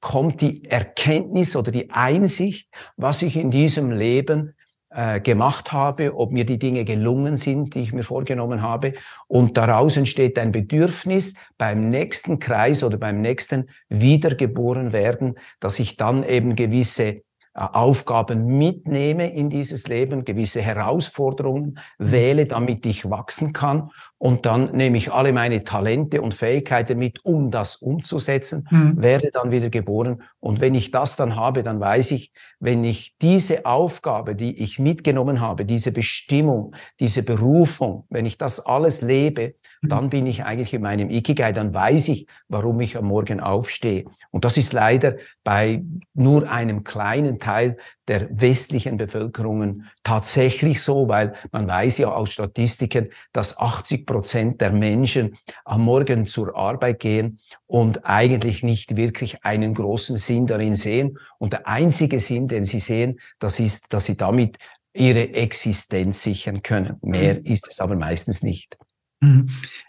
kommt 0.00 0.40
die 0.40 0.64
Erkenntnis 0.64 1.56
oder 1.56 1.70
die 1.70 1.90
Einsicht, 1.90 2.68
was 2.96 3.22
ich 3.22 3.36
in 3.36 3.50
diesem 3.50 3.90
Leben 3.90 4.54
äh, 4.90 5.20
gemacht 5.20 5.72
habe, 5.72 6.16
ob 6.16 6.32
mir 6.32 6.44
die 6.44 6.58
Dinge 6.58 6.84
gelungen 6.84 7.36
sind, 7.36 7.74
die 7.74 7.80
ich 7.82 7.92
mir 7.92 8.02
vorgenommen 8.02 8.62
habe. 8.62 8.94
Und 9.28 9.56
daraus 9.56 9.96
entsteht 9.96 10.38
ein 10.38 10.52
Bedürfnis 10.52 11.34
beim 11.58 11.90
nächsten 11.90 12.38
Kreis 12.38 12.82
oder 12.82 12.96
beim 12.96 13.20
nächsten 13.20 13.68
Wiedergeboren 13.88 14.92
werden, 14.92 15.38
dass 15.60 15.78
ich 15.78 15.96
dann 15.96 16.24
eben 16.24 16.56
gewisse 16.56 17.22
Aufgaben 17.52 18.46
mitnehme 18.58 19.32
in 19.32 19.50
dieses 19.50 19.88
Leben, 19.88 20.24
gewisse 20.24 20.60
Herausforderungen 20.60 21.78
wähle, 21.98 22.46
damit 22.46 22.86
ich 22.86 23.10
wachsen 23.10 23.52
kann. 23.52 23.90
Und 24.18 24.46
dann 24.46 24.76
nehme 24.76 24.98
ich 24.98 25.12
alle 25.12 25.32
meine 25.32 25.64
Talente 25.64 26.22
und 26.22 26.34
Fähigkeiten 26.34 26.98
mit, 26.98 27.24
um 27.24 27.50
das 27.50 27.76
umzusetzen, 27.76 28.68
mhm. 28.70 29.00
werde 29.02 29.30
dann 29.32 29.50
wieder 29.50 29.68
geboren. 29.68 30.22
Und 30.38 30.60
wenn 30.60 30.74
ich 30.74 30.90
das 30.90 31.16
dann 31.16 31.34
habe, 31.34 31.62
dann 31.62 31.80
weiß 31.80 32.12
ich, 32.12 32.32
wenn 32.60 32.84
ich 32.84 33.16
diese 33.20 33.66
Aufgabe, 33.66 34.36
die 34.36 34.62
ich 34.62 34.78
mitgenommen 34.78 35.40
habe, 35.40 35.64
diese 35.64 35.90
Bestimmung, 35.90 36.76
diese 37.00 37.22
Berufung, 37.22 38.04
wenn 38.10 38.26
ich 38.26 38.38
das 38.38 38.64
alles 38.64 39.02
lebe. 39.02 39.54
Dann 39.82 40.10
bin 40.10 40.26
ich 40.26 40.44
eigentlich 40.44 40.74
in 40.74 40.82
meinem 40.82 41.08
Ikigai, 41.08 41.52
dann 41.52 41.72
weiß 41.72 42.08
ich, 42.08 42.26
warum 42.48 42.80
ich 42.80 42.96
am 42.98 43.06
Morgen 43.06 43.40
aufstehe. 43.40 44.04
Und 44.30 44.44
das 44.44 44.58
ist 44.58 44.72
leider 44.72 45.16
bei 45.42 45.82
nur 46.12 46.50
einem 46.50 46.84
kleinen 46.84 47.38
Teil 47.38 47.78
der 48.06 48.28
westlichen 48.30 48.98
Bevölkerungen 48.98 49.88
tatsächlich 50.04 50.82
so, 50.82 51.08
weil 51.08 51.34
man 51.50 51.66
weiß 51.66 51.98
ja 51.98 52.12
aus 52.12 52.30
Statistiken, 52.30 53.08
dass 53.32 53.58
80 53.58 54.06
Prozent 54.06 54.60
der 54.60 54.70
Menschen 54.70 55.38
am 55.64 55.82
Morgen 55.82 56.26
zur 56.26 56.54
Arbeit 56.56 57.00
gehen 57.00 57.40
und 57.66 58.04
eigentlich 58.04 58.62
nicht 58.62 58.96
wirklich 58.96 59.44
einen 59.44 59.74
großen 59.74 60.18
Sinn 60.18 60.46
darin 60.46 60.76
sehen. 60.76 61.18
Und 61.38 61.54
der 61.54 61.66
einzige 61.66 62.20
Sinn, 62.20 62.48
den 62.48 62.64
sie 62.64 62.80
sehen, 62.80 63.18
das 63.38 63.58
ist, 63.58 63.92
dass 63.92 64.04
sie 64.04 64.16
damit 64.16 64.58
ihre 64.92 65.32
Existenz 65.34 66.22
sichern 66.22 66.62
können. 66.62 66.96
Mehr 67.00 67.34
mhm. 67.34 67.44
ist 67.44 67.68
es 67.68 67.80
aber 67.80 67.96
meistens 67.96 68.42
nicht. 68.42 68.76
Mhm. 69.20 69.48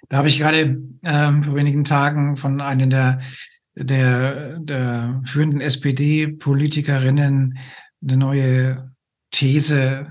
Da 0.10 0.18
habe 0.18 0.28
ich 0.30 0.38
gerade 0.38 0.82
ähm, 1.04 1.44
vor 1.44 1.56
wenigen 1.56 1.84
Tagen 1.84 2.38
von 2.38 2.62
einer 2.62 2.88
der, 2.88 3.22
der, 3.76 4.60
der 4.60 5.22
führenden 5.26 5.62
SPD-Politikerinnen 5.62 7.58
eine 8.04 8.18
neue 8.18 8.92
These 9.32 10.10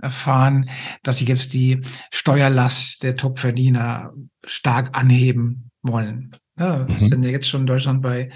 erfahren, 0.00 0.68
dass 1.02 1.18
sie 1.18 1.24
jetzt 1.24 1.52
die 1.54 1.80
Steuerlast 2.10 3.02
der 3.02 3.16
Topverdiener 3.16 4.12
stark 4.44 4.96
anheben 4.96 5.70
wollen. 5.82 6.30
Ja, 6.58 6.86
mhm. 6.88 6.98
sind 6.98 7.24
ja 7.24 7.30
jetzt 7.30 7.48
schon 7.48 7.62
in 7.62 7.66
Deutschland 7.66 8.02
bei, 8.02 8.30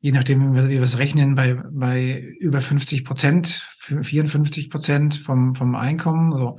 je 0.00 0.12
nachdem, 0.12 0.54
wie 0.54 0.68
wir 0.68 0.82
es 0.82 0.98
rechnen, 0.98 1.34
bei, 1.34 1.54
bei 1.54 2.20
über 2.40 2.60
50 2.60 3.04
Prozent, 3.04 3.66
54 3.78 4.70
Prozent 4.70 5.14
vom, 5.16 5.54
vom 5.54 5.74
Einkommen. 5.74 6.32
So. 6.32 6.56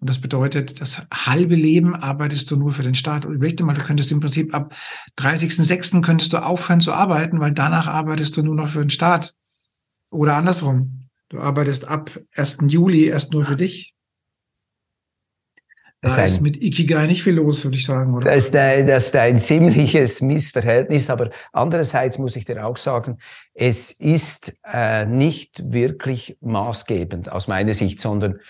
Und 0.00 0.08
das 0.08 0.18
bedeutet, 0.18 0.80
das 0.80 1.02
halbe 1.12 1.54
Leben 1.54 1.94
arbeitest 1.94 2.50
du 2.50 2.56
nur 2.56 2.72
für 2.72 2.82
den 2.82 2.94
Staat. 2.94 3.26
Und 3.26 3.34
überleg 3.34 3.58
dir 3.58 3.64
mal, 3.64 3.74
du 3.74 3.82
könntest 3.82 4.10
im 4.12 4.20
Prinzip 4.20 4.54
ab 4.54 4.74
30.06. 5.18 6.00
könntest 6.00 6.32
du 6.32 6.38
aufhören 6.38 6.80
zu 6.80 6.92
arbeiten, 6.92 7.38
weil 7.38 7.52
danach 7.52 7.86
arbeitest 7.86 8.36
du 8.36 8.42
nur 8.42 8.54
noch 8.54 8.68
für 8.68 8.80
den 8.80 8.90
Staat. 8.90 9.34
Oder 10.10 10.36
andersrum. 10.36 11.08
Du 11.28 11.38
arbeitest 11.38 11.86
ab 11.86 12.10
1. 12.34 12.58
Juli 12.68 13.04
erst 13.04 13.32
nur 13.32 13.44
für 13.44 13.56
dich. 13.56 13.94
Da 16.02 16.16
ist, 16.24 16.36
ist 16.36 16.40
mit 16.40 16.56
Ikigai 16.56 17.06
nicht 17.06 17.22
viel 17.22 17.34
los, 17.34 17.62
würde 17.62 17.76
ich 17.76 17.84
sagen, 17.84 18.14
oder? 18.14 18.34
Das 18.34 18.46
ist, 18.46 18.56
ein, 18.56 18.86
das 18.86 19.08
ist 19.08 19.16
ein 19.16 19.38
ziemliches 19.38 20.22
Missverhältnis, 20.22 21.10
aber 21.10 21.30
andererseits 21.52 22.16
muss 22.16 22.36
ich 22.36 22.46
dir 22.46 22.64
auch 22.66 22.78
sagen, 22.78 23.18
es 23.52 23.92
ist 23.92 24.58
äh, 24.64 25.04
nicht 25.04 25.62
wirklich 25.70 26.38
maßgebend 26.40 27.30
aus 27.30 27.48
meiner 27.48 27.74
Sicht, 27.74 28.00
sondern 28.00 28.40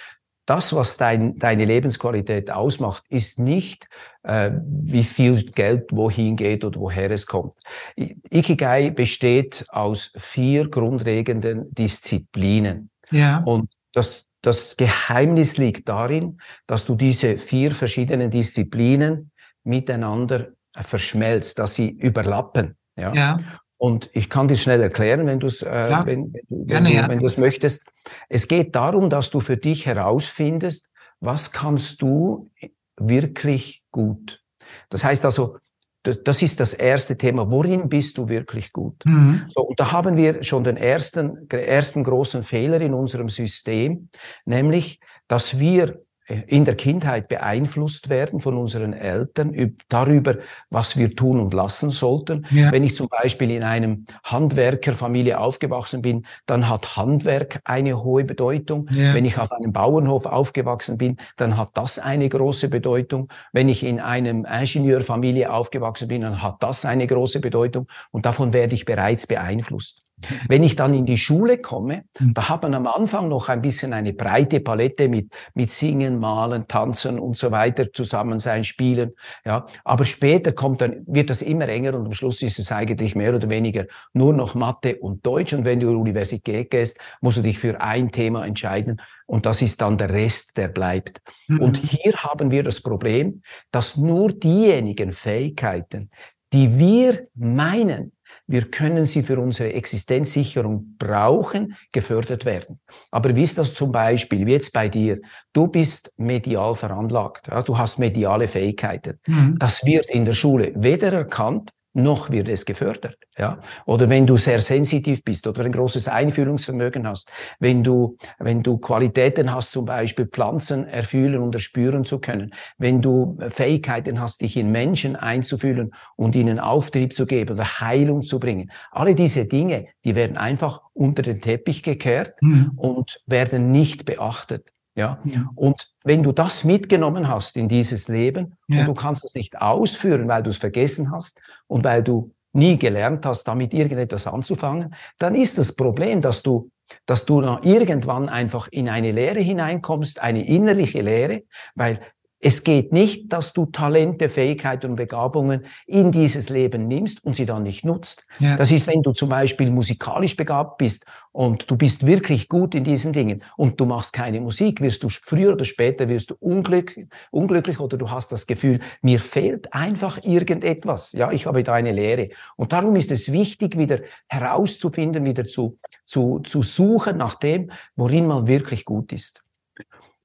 das, 0.50 0.74
was 0.74 0.96
dein, 0.96 1.38
deine 1.38 1.64
Lebensqualität 1.64 2.50
ausmacht, 2.50 3.04
ist 3.08 3.38
nicht, 3.38 3.86
äh, 4.24 4.50
wie 4.64 5.04
viel 5.04 5.44
Geld 5.52 5.92
wohin 5.92 6.34
geht 6.34 6.64
oder 6.64 6.80
woher 6.80 7.08
es 7.12 7.26
kommt. 7.26 7.54
Ikigai 7.94 8.90
besteht 8.90 9.64
aus 9.68 10.12
vier 10.16 10.68
grundlegenden 10.68 11.72
Disziplinen. 11.72 12.90
Ja. 13.12 13.44
Und 13.44 13.70
das, 13.92 14.26
das 14.42 14.76
Geheimnis 14.76 15.56
liegt 15.56 15.88
darin, 15.88 16.40
dass 16.66 16.84
du 16.84 16.96
diese 16.96 17.38
vier 17.38 17.72
verschiedenen 17.72 18.32
Disziplinen 18.32 19.30
miteinander 19.62 20.48
verschmelzt, 20.74 21.60
dass 21.60 21.76
sie 21.76 21.90
überlappen. 21.90 22.74
Ja. 22.96 23.12
ja. 23.14 23.38
Und 23.80 24.10
ich 24.12 24.28
kann 24.28 24.46
das 24.46 24.60
schnell 24.60 24.82
erklären, 24.82 25.24
wenn, 25.24 25.40
du's, 25.40 25.62
äh, 25.62 25.88
ja, 25.88 26.04
wenn, 26.04 26.34
wenn, 26.34 26.66
gerne, 26.66 26.90
du, 26.90 26.94
ja. 26.94 27.08
wenn 27.08 27.18
du 27.18 27.26
es 27.26 27.38
möchtest. 27.38 27.86
Es 28.28 28.46
geht 28.46 28.76
darum, 28.76 29.08
dass 29.08 29.30
du 29.30 29.40
für 29.40 29.56
dich 29.56 29.86
herausfindest, 29.86 30.90
was 31.20 31.50
kannst 31.50 32.02
du 32.02 32.50
wirklich 32.98 33.82
gut. 33.90 34.42
Das 34.90 35.02
heißt 35.02 35.24
also, 35.24 35.56
das 36.02 36.42
ist 36.42 36.60
das 36.60 36.74
erste 36.74 37.16
Thema. 37.16 37.50
Worin 37.50 37.88
bist 37.88 38.18
du 38.18 38.28
wirklich 38.28 38.70
gut? 38.70 39.02
Mhm. 39.06 39.46
So, 39.48 39.62
und 39.62 39.80
da 39.80 39.92
haben 39.92 40.14
wir 40.14 40.44
schon 40.44 40.62
den 40.62 40.76
ersten, 40.76 41.48
ersten 41.48 42.04
großen 42.04 42.42
Fehler 42.42 42.82
in 42.82 42.92
unserem 42.92 43.30
System, 43.30 44.10
nämlich, 44.44 45.00
dass 45.26 45.58
wir 45.58 46.02
in 46.46 46.64
der 46.64 46.76
Kindheit 46.76 47.28
beeinflusst 47.28 48.08
werden 48.08 48.40
von 48.40 48.56
unseren 48.56 48.92
Eltern 48.92 49.76
darüber, 49.88 50.36
was 50.70 50.96
wir 50.96 51.14
tun 51.16 51.40
und 51.40 51.52
lassen 51.54 51.90
sollten. 51.90 52.46
Ja. 52.50 52.70
Wenn 52.70 52.84
ich 52.84 52.94
zum 52.94 53.08
Beispiel 53.08 53.50
in 53.50 53.62
einem 53.62 54.06
Handwerkerfamilie 54.24 55.38
aufgewachsen 55.38 56.02
bin, 56.02 56.26
dann 56.46 56.68
hat 56.68 56.96
Handwerk 56.96 57.60
eine 57.64 58.02
hohe 58.02 58.24
Bedeutung. 58.24 58.88
Ja. 58.90 59.14
Wenn 59.14 59.24
ich 59.24 59.38
auf 59.38 59.50
einem 59.52 59.72
Bauernhof 59.72 60.26
aufgewachsen 60.26 60.98
bin, 60.98 61.16
dann 61.36 61.56
hat 61.56 61.70
das 61.74 61.98
eine 61.98 62.28
große 62.28 62.68
Bedeutung. 62.68 63.28
Wenn 63.52 63.68
ich 63.68 63.82
in 63.82 64.00
einem 64.00 64.44
Ingenieurfamilie 64.44 65.52
aufgewachsen 65.52 66.08
bin, 66.08 66.22
dann 66.22 66.42
hat 66.42 66.62
das 66.62 66.84
eine 66.84 67.06
große 67.06 67.40
Bedeutung. 67.40 67.88
Und 68.10 68.26
davon 68.26 68.52
werde 68.52 68.74
ich 68.74 68.84
bereits 68.84 69.26
beeinflusst. 69.26 70.02
Wenn 70.48 70.62
ich 70.62 70.76
dann 70.76 70.94
in 70.94 71.06
die 71.06 71.18
Schule 71.18 71.58
komme, 71.58 72.04
hm. 72.18 72.34
da 72.34 72.48
hat 72.48 72.62
man 72.62 72.74
am 72.74 72.86
Anfang 72.86 73.28
noch 73.28 73.48
ein 73.48 73.62
bisschen 73.62 73.92
eine 73.92 74.12
breite 74.12 74.60
Palette 74.60 75.08
mit, 75.08 75.32
mit 75.54 75.70
Singen, 75.70 76.18
Malen, 76.18 76.68
Tanzen 76.68 77.18
und 77.18 77.36
so 77.36 77.50
weiter, 77.50 77.92
zusammen 77.92 78.38
sein, 78.38 78.64
spielen, 78.64 79.12
ja. 79.44 79.66
Aber 79.84 80.04
später 80.04 80.52
kommt 80.52 80.80
dann, 80.80 81.02
wird 81.06 81.30
das 81.30 81.42
immer 81.42 81.68
enger 81.68 81.94
und 81.94 82.06
am 82.06 82.12
Schluss 82.12 82.42
ist 82.42 82.58
es 82.58 82.72
eigentlich 82.72 83.14
mehr 83.14 83.34
oder 83.34 83.48
weniger 83.48 83.86
nur 84.12 84.32
noch 84.32 84.54
Mathe 84.54 84.96
und 84.96 85.24
Deutsch. 85.24 85.52
Und 85.52 85.64
wenn 85.64 85.80
du 85.80 85.88
in 85.88 85.94
die 85.94 86.00
Universität 86.00 86.70
gehst, 86.70 86.98
musst 87.20 87.38
du 87.38 87.42
dich 87.42 87.58
für 87.58 87.80
ein 87.80 88.10
Thema 88.10 88.46
entscheiden. 88.46 89.00
Und 89.26 89.46
das 89.46 89.62
ist 89.62 89.80
dann 89.80 89.96
der 89.96 90.10
Rest, 90.10 90.56
der 90.56 90.68
bleibt. 90.68 91.20
Mhm. 91.48 91.60
Und 91.60 91.76
hier 91.76 92.14
haben 92.14 92.50
wir 92.50 92.62
das 92.62 92.80
Problem, 92.80 93.42
dass 93.70 93.96
nur 93.96 94.32
diejenigen 94.32 95.12
Fähigkeiten, 95.12 96.10
die 96.52 96.78
wir 96.78 97.28
meinen, 97.34 98.12
wir 98.50 98.68
können 98.68 99.06
sie 99.06 99.22
für 99.22 99.38
unsere 99.38 99.72
Existenzsicherung 99.74 100.96
brauchen, 100.98 101.76
gefördert 101.92 102.44
werden. 102.44 102.80
Aber 103.12 103.36
wie 103.36 103.44
ist 103.44 103.58
das 103.58 103.74
zum 103.74 103.92
Beispiel, 103.92 104.44
wie 104.44 104.52
jetzt 104.52 104.72
bei 104.72 104.88
dir? 104.88 105.20
Du 105.52 105.68
bist 105.68 106.12
medial 106.16 106.74
veranlagt, 106.74 107.46
ja, 107.46 107.62
du 107.62 107.78
hast 107.78 108.00
mediale 108.00 108.48
Fähigkeiten. 108.48 109.20
Mhm. 109.26 109.56
Das 109.60 109.84
wird 109.84 110.06
in 110.10 110.24
der 110.24 110.32
Schule 110.32 110.72
weder 110.74 111.12
erkannt, 111.12 111.70
noch 111.92 112.30
wird 112.30 112.48
es 112.48 112.64
gefördert. 112.64 113.16
Ja? 113.36 113.60
Oder 113.84 114.08
wenn 114.08 114.26
du 114.26 114.36
sehr 114.36 114.60
sensitiv 114.60 115.24
bist 115.24 115.46
oder 115.46 115.64
ein 115.64 115.72
großes 115.72 116.08
Einfühlungsvermögen 116.08 117.06
hast, 117.06 117.30
wenn 117.58 117.82
du, 117.82 118.16
wenn 118.38 118.62
du 118.62 118.78
Qualitäten 118.78 119.52
hast, 119.52 119.72
zum 119.72 119.86
Beispiel 119.86 120.26
Pflanzen 120.26 120.86
erfühlen 120.86 121.42
und 121.42 121.54
erspüren 121.54 122.04
zu 122.04 122.20
können, 122.20 122.54
wenn 122.78 123.02
du 123.02 123.38
Fähigkeiten 123.50 124.20
hast, 124.20 124.40
dich 124.42 124.56
in 124.56 124.70
Menschen 124.70 125.16
einzufühlen 125.16 125.92
und 126.16 126.36
ihnen 126.36 126.60
Auftrieb 126.60 127.14
zu 127.14 127.26
geben 127.26 127.54
oder 127.54 127.80
Heilung 127.80 128.22
zu 128.22 128.38
bringen. 128.38 128.70
Alle 128.90 129.14
diese 129.14 129.46
Dinge, 129.46 129.88
die 130.04 130.14
werden 130.14 130.36
einfach 130.36 130.82
unter 130.92 131.22
den 131.22 131.40
Teppich 131.40 131.82
gekehrt 131.82 132.34
mhm. 132.40 132.72
und 132.76 133.20
werden 133.26 133.72
nicht 133.72 134.04
beachtet. 134.04 134.68
Ja? 134.94 135.18
ja? 135.24 135.50
Und 135.54 135.90
wenn 136.04 136.22
du 136.22 136.32
das 136.32 136.64
mitgenommen 136.64 137.28
hast 137.28 137.56
in 137.56 137.68
dieses 137.68 138.08
Leben 138.08 138.56
ja. 138.68 138.80
und 138.80 138.88
du 138.88 138.94
kannst 138.94 139.24
es 139.24 139.34
nicht 139.34 139.60
ausführen, 139.60 140.28
weil 140.28 140.42
du 140.42 140.50
es 140.50 140.56
vergessen 140.56 141.10
hast 141.12 141.40
und 141.66 141.84
weil 141.84 142.02
du 142.02 142.32
nie 142.52 142.78
gelernt 142.78 143.24
hast, 143.26 143.44
damit 143.44 143.72
irgendetwas 143.72 144.26
anzufangen, 144.26 144.94
dann 145.18 145.34
ist 145.34 145.58
das 145.58 145.74
Problem, 145.74 146.20
dass 146.20 146.42
du 146.42 146.70
dass 147.06 147.24
du 147.24 147.40
irgendwann 147.62 148.28
einfach 148.28 148.66
in 148.72 148.88
eine 148.88 149.12
Lehre 149.12 149.38
hineinkommst, 149.38 150.20
eine 150.20 150.44
innerliche 150.48 151.02
Lehre, 151.02 151.44
weil 151.76 152.00
es 152.42 152.64
geht 152.64 152.90
nicht, 152.90 153.30
dass 153.32 153.52
du 153.52 153.66
Talente, 153.66 154.30
Fähigkeiten 154.30 154.92
und 154.92 154.96
Begabungen 154.96 155.66
in 155.86 156.10
dieses 156.10 156.48
Leben 156.48 156.88
nimmst 156.88 157.22
und 157.22 157.36
sie 157.36 157.44
dann 157.44 157.64
nicht 157.64 157.84
nutzt. 157.84 158.26
Ja. 158.38 158.56
Das 158.56 158.72
ist, 158.72 158.86
wenn 158.86 159.02
du 159.02 159.12
zum 159.12 159.28
Beispiel 159.28 159.70
musikalisch 159.70 160.36
begabt 160.36 160.78
bist 160.78 161.04
und 161.32 161.70
du 161.70 161.76
bist 161.76 162.06
wirklich 162.06 162.48
gut 162.48 162.74
in 162.74 162.82
diesen 162.82 163.12
Dingen 163.12 163.44
und 163.58 163.78
du 163.78 163.84
machst 163.84 164.14
keine 164.14 164.40
Musik, 164.40 164.80
wirst 164.80 165.02
du 165.02 165.10
früher 165.10 165.52
oder 165.52 165.66
später 165.66 166.08
wirst 166.08 166.30
du 166.30 166.34
unglücklich, 166.40 167.08
unglücklich 167.30 167.78
oder 167.78 167.98
du 167.98 168.10
hast 168.10 168.32
das 168.32 168.46
Gefühl, 168.46 168.80
mir 169.02 169.20
fehlt 169.20 169.74
einfach 169.74 170.18
irgendetwas. 170.22 171.12
Ja, 171.12 171.30
ich 171.32 171.44
habe 171.44 171.62
da 171.62 171.74
eine 171.74 171.92
Lehre. 171.92 172.30
Und 172.56 172.72
darum 172.72 172.96
ist 172.96 173.10
es 173.10 173.30
wichtig, 173.30 173.76
wieder 173.76 174.00
herauszufinden, 174.28 175.26
wieder 175.26 175.44
zu, 175.44 175.78
zu, 176.06 176.38
zu 176.40 176.62
suchen 176.62 177.18
nach 177.18 177.34
dem, 177.34 177.70
worin 177.96 178.26
man 178.26 178.46
wirklich 178.46 178.86
gut 178.86 179.12
ist. 179.12 179.44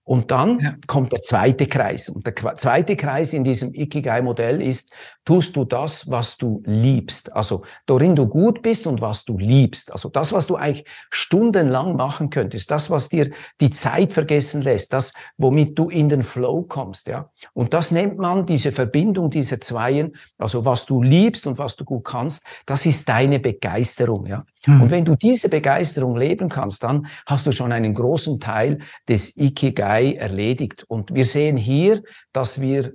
Und 0.05 0.29
dann 0.29 0.59
ja. 0.59 0.75
kommt 0.85 1.11
der 1.11 1.23
zweite 1.23 1.65
Kreis. 1.65 2.09
Und 2.09 2.27
der 2.27 2.35
zweite 2.57 2.95
Kreis 2.95 3.33
in 3.33 3.43
diesem 3.43 3.73
Ikigai-Modell 3.73 4.61
ist, 4.61 4.93
tust 5.25 5.55
du 5.55 5.65
das, 5.65 6.09
was 6.09 6.37
du 6.37 6.61
liebst. 6.65 7.33
Also, 7.33 7.63
worin 7.87 8.15
du 8.15 8.27
gut 8.27 8.61
bist 8.61 8.85
und 8.87 9.01
was 9.01 9.25
du 9.25 9.37
liebst. 9.37 9.91
Also 9.91 10.09
das, 10.09 10.31
was 10.31 10.47
du 10.47 10.55
eigentlich 10.55 10.85
stundenlang 11.09 11.95
machen 11.95 12.29
könntest. 12.29 12.69
Das, 12.69 12.89
was 12.89 13.09
dir 13.09 13.31
die 13.59 13.71
Zeit 13.71 14.13
vergessen 14.13 14.61
lässt. 14.61 14.93
Das, 14.93 15.13
womit 15.37 15.77
du 15.77 15.89
in 15.89 16.09
den 16.09 16.23
Flow 16.23 16.63
kommst, 16.63 17.07
ja. 17.07 17.29
Und 17.53 17.73
das 17.73 17.91
nennt 17.91 18.17
man 18.17 18.45
diese 18.45 18.71
Verbindung 18.71 19.29
dieser 19.29 19.59
Zweien. 19.59 20.15
Also 20.37 20.63
was 20.63 20.85
du 20.85 21.01
liebst 21.01 21.47
und 21.47 21.57
was 21.57 21.75
du 21.75 21.85
gut 21.85 22.05
kannst. 22.05 22.45
Das 22.65 22.85
ist 22.85 23.09
deine 23.09 23.39
Begeisterung, 23.39 24.27
ja. 24.27 24.45
Mhm. 24.67 24.81
Und 24.83 24.91
wenn 24.91 25.05
du 25.05 25.15
diese 25.15 25.49
Begeisterung 25.49 26.15
leben 26.17 26.49
kannst, 26.49 26.83
dann 26.83 27.07
hast 27.25 27.47
du 27.47 27.51
schon 27.51 27.71
einen 27.71 27.93
großen 27.93 28.39
Teil 28.39 28.79
des 29.07 29.35
Ikigai 29.37 30.13
erledigt. 30.13 30.83
Und 30.87 31.13
wir 31.13 31.25
sehen 31.25 31.57
hier, 31.57 32.03
dass 32.31 32.61
wir 32.61 32.93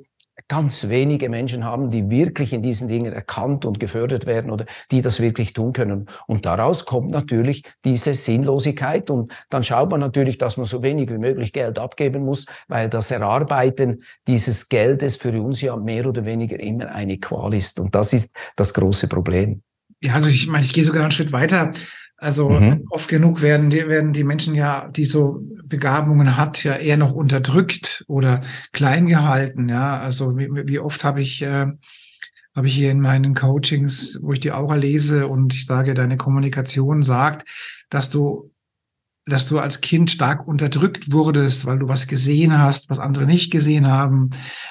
ganz 0.51 0.89
wenige 0.89 1.29
Menschen 1.29 1.65
haben, 1.65 1.93
die 1.93 2.11
wirklich 2.11 2.53
in 2.53 2.61
diesen 2.61 2.89
Dingen 2.89 3.13
erkannt 3.13 3.65
und 3.65 3.79
gefördert 3.79 4.27
werden 4.27 4.51
oder 4.51 4.67
die 4.91 5.01
das 5.01 5.21
wirklich 5.21 5.53
tun 5.53 5.73
können. 5.73 6.07
Und 6.27 6.45
daraus 6.45 6.87
kommt 6.87 7.13
natürlich 7.13 7.63
diese 7.85 8.17
Sinnlosigkeit 8.17 9.11
und 9.11 9.33
dann 9.49 9.63
schaut 9.63 9.91
man 9.91 10.01
natürlich, 10.01 10.39
dass 10.39 10.57
man 10.57 10.67
so 10.67 10.83
wenig 10.83 11.09
wie 11.09 11.19
möglich 11.19 11.53
Geld 11.53 11.79
abgeben 11.79 12.25
muss, 12.25 12.47
weil 12.67 12.89
das 12.89 13.13
Erarbeiten 13.13 14.03
dieses 14.27 14.69
Geldes 14.69 15.17
für 15.17 15.41
uns 15.41 15.61
ja 15.61 15.77
mehr 15.77 16.05
oder 16.07 16.25
weniger 16.25 16.59
immer 16.59 16.91
eine 16.91 17.19
Qual 17.19 17.55
ist. 17.55 17.79
Und 17.79 17.95
das 17.95 18.13
ist 18.13 18.35
das 18.57 18.75
große 18.75 19.07
Problem. 19.07 19.63
Ja, 20.03 20.15
also 20.15 20.29
ich 20.29 20.49
meine, 20.49 20.65
ich 20.65 20.73
gehe 20.73 20.85
sogar 20.85 21.03
einen 21.03 21.13
Schritt 21.13 21.31
weiter. 21.31 21.71
Also 22.21 22.51
mhm. 22.51 22.85
oft 22.91 23.09
genug 23.09 23.41
werden 23.41 23.71
die, 23.71 23.89
werden 23.89 24.13
die 24.13 24.25
Menschen 24.25 24.55
ja, 24.55 24.89
die 24.89 25.07
so 25.07 25.41
Begabungen 25.65 26.37
hat, 26.37 26.63
ja 26.65 26.75
eher 26.77 26.99
noch 26.99 27.13
unterdrückt 27.13 28.05
oder 28.09 28.43
klein 28.73 29.07
gehalten. 29.07 29.71
Ja, 29.71 29.99
also 29.99 30.37
wie, 30.37 30.49
wie 30.51 30.79
oft 30.79 31.03
habe 31.03 31.23
ich 31.23 31.41
äh, 31.43 31.67
habe 32.55 32.67
ich 32.67 32.75
hier 32.75 32.91
in 32.91 33.01
meinen 33.01 33.35
Coachings, 33.35 34.19
wo 34.23 34.33
ich 34.33 34.41
die 34.41 34.53
Aura 34.53 34.75
lese 34.75 35.29
und 35.29 35.55
ich 35.55 35.65
sage, 35.65 35.95
deine 35.95 36.17
Kommunikation 36.17 37.03
sagt, 37.03 37.49
dass 37.89 38.11
du 38.11 38.50
dass 39.27 39.47
du 39.47 39.59
als 39.59 39.81
Kind 39.81 40.11
stark 40.11 40.47
unterdrückt 40.47 41.13
wurdest, 41.13 41.67
weil 41.67 41.79
du 41.79 41.89
was 41.89 42.07
gesehen 42.07 42.59
hast, 42.59 42.89
was 42.91 42.99
andere 42.99 43.27
nicht 43.27 43.51
gesehen 43.51 43.87
haben 43.87 44.31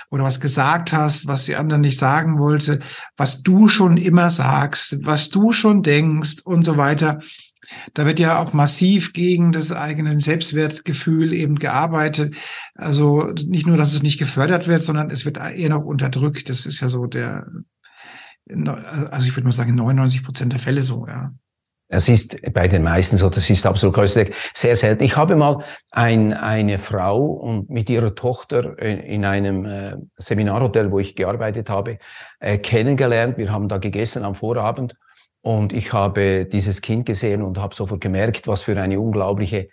oder 0.10 0.24
was 0.24 0.40
gesagt 0.40 0.92
hast, 0.92 1.28
was 1.28 1.46
die 1.46 1.56
anderen 1.56 1.82
nicht 1.82 1.98
sagen 1.98 2.40
wollte, 2.40 2.80
was 3.16 3.42
du 3.42 3.68
schon 3.68 3.98
immer 3.98 4.32
sagst, 4.32 4.98
was 5.06 5.30
du 5.30 5.54
schon 5.54 5.84
denkst 5.84 6.42
und 6.44 6.66
so 6.66 6.78
weiter. 6.78 7.20
Da 7.94 8.06
wird 8.06 8.20
ja 8.20 8.40
auch 8.40 8.54
massiv 8.54 9.14
gegen 9.14 9.52
das 9.52 9.72
eigene 9.72 10.20
Selbstwertgefühl 10.20 11.34
eben 11.34 11.56
gearbeitet. 11.56 12.34
Also 12.74 13.32
nicht 13.46 13.68
nur, 13.68 13.78
dass 13.78 13.94
es 13.94 14.02
nicht 14.02 14.18
gefördert 14.18 14.68
wird, 14.68 14.82
sondern 14.82 15.12
es 15.12 15.26
wird 15.26 15.38
eher 15.38 15.70
noch 15.70 15.84
unterdrückt. 15.84 16.50
Das 16.50 16.66
ist 16.66 16.80
ja 16.80 16.90
so 16.90 17.06
der, 17.06 17.48
also 18.48 19.28
ich 19.28 19.36
würde 19.36 19.44
mal 19.44 19.52
sagen, 19.52 19.76
99 19.76 20.24
Prozent 20.24 20.54
der 20.54 20.60
Fälle 20.60 20.82
so, 20.82 21.06
ja. 21.08 21.32
Es 21.91 22.08
ist 22.08 22.39
bei 22.54 22.67
den 22.67 22.84
meisten 22.84 23.17
so, 23.17 23.32
das 23.32 23.49
ist 23.49 23.65
absolut 23.65 23.97
sehr 24.54 24.75
selten. 24.75 25.04
Ich 25.04 25.17
habe 25.17 25.36
mal 25.36 25.63
ein, 25.91 26.34
eine 26.34 26.78
Frau 26.78 27.25
und 27.25 27.71
mit 27.71 27.89
ihrer 27.89 28.13
Tochter 28.13 28.78
in 28.78 29.25
einem 29.25 29.65
äh, 29.65 29.95
Seminarhotel, 30.17 30.91
wo 30.91 30.99
ich 30.99 31.15
gearbeitet 31.15 31.67
habe, 31.67 31.97
äh, 32.39 32.60
kennengelernt. 32.60 33.39
Wir 33.39 33.52
haben 33.52 33.67
da 33.67 33.80
gegessen 33.80 34.23
am 34.23 34.36
Vorabend 34.36 34.93
und 35.41 35.73
ich 35.73 35.91
habe 35.91 36.45
dieses 36.45 36.82
Kind 36.82 37.08
gesehen 37.08 37.41
und 37.41 37.58
habe 37.58 37.73
sofort 37.73 38.02
gemerkt, 38.02 38.47
was 38.47 38.62
für 38.62 38.80
eine 38.80 38.99
unglaubliche 38.99 39.69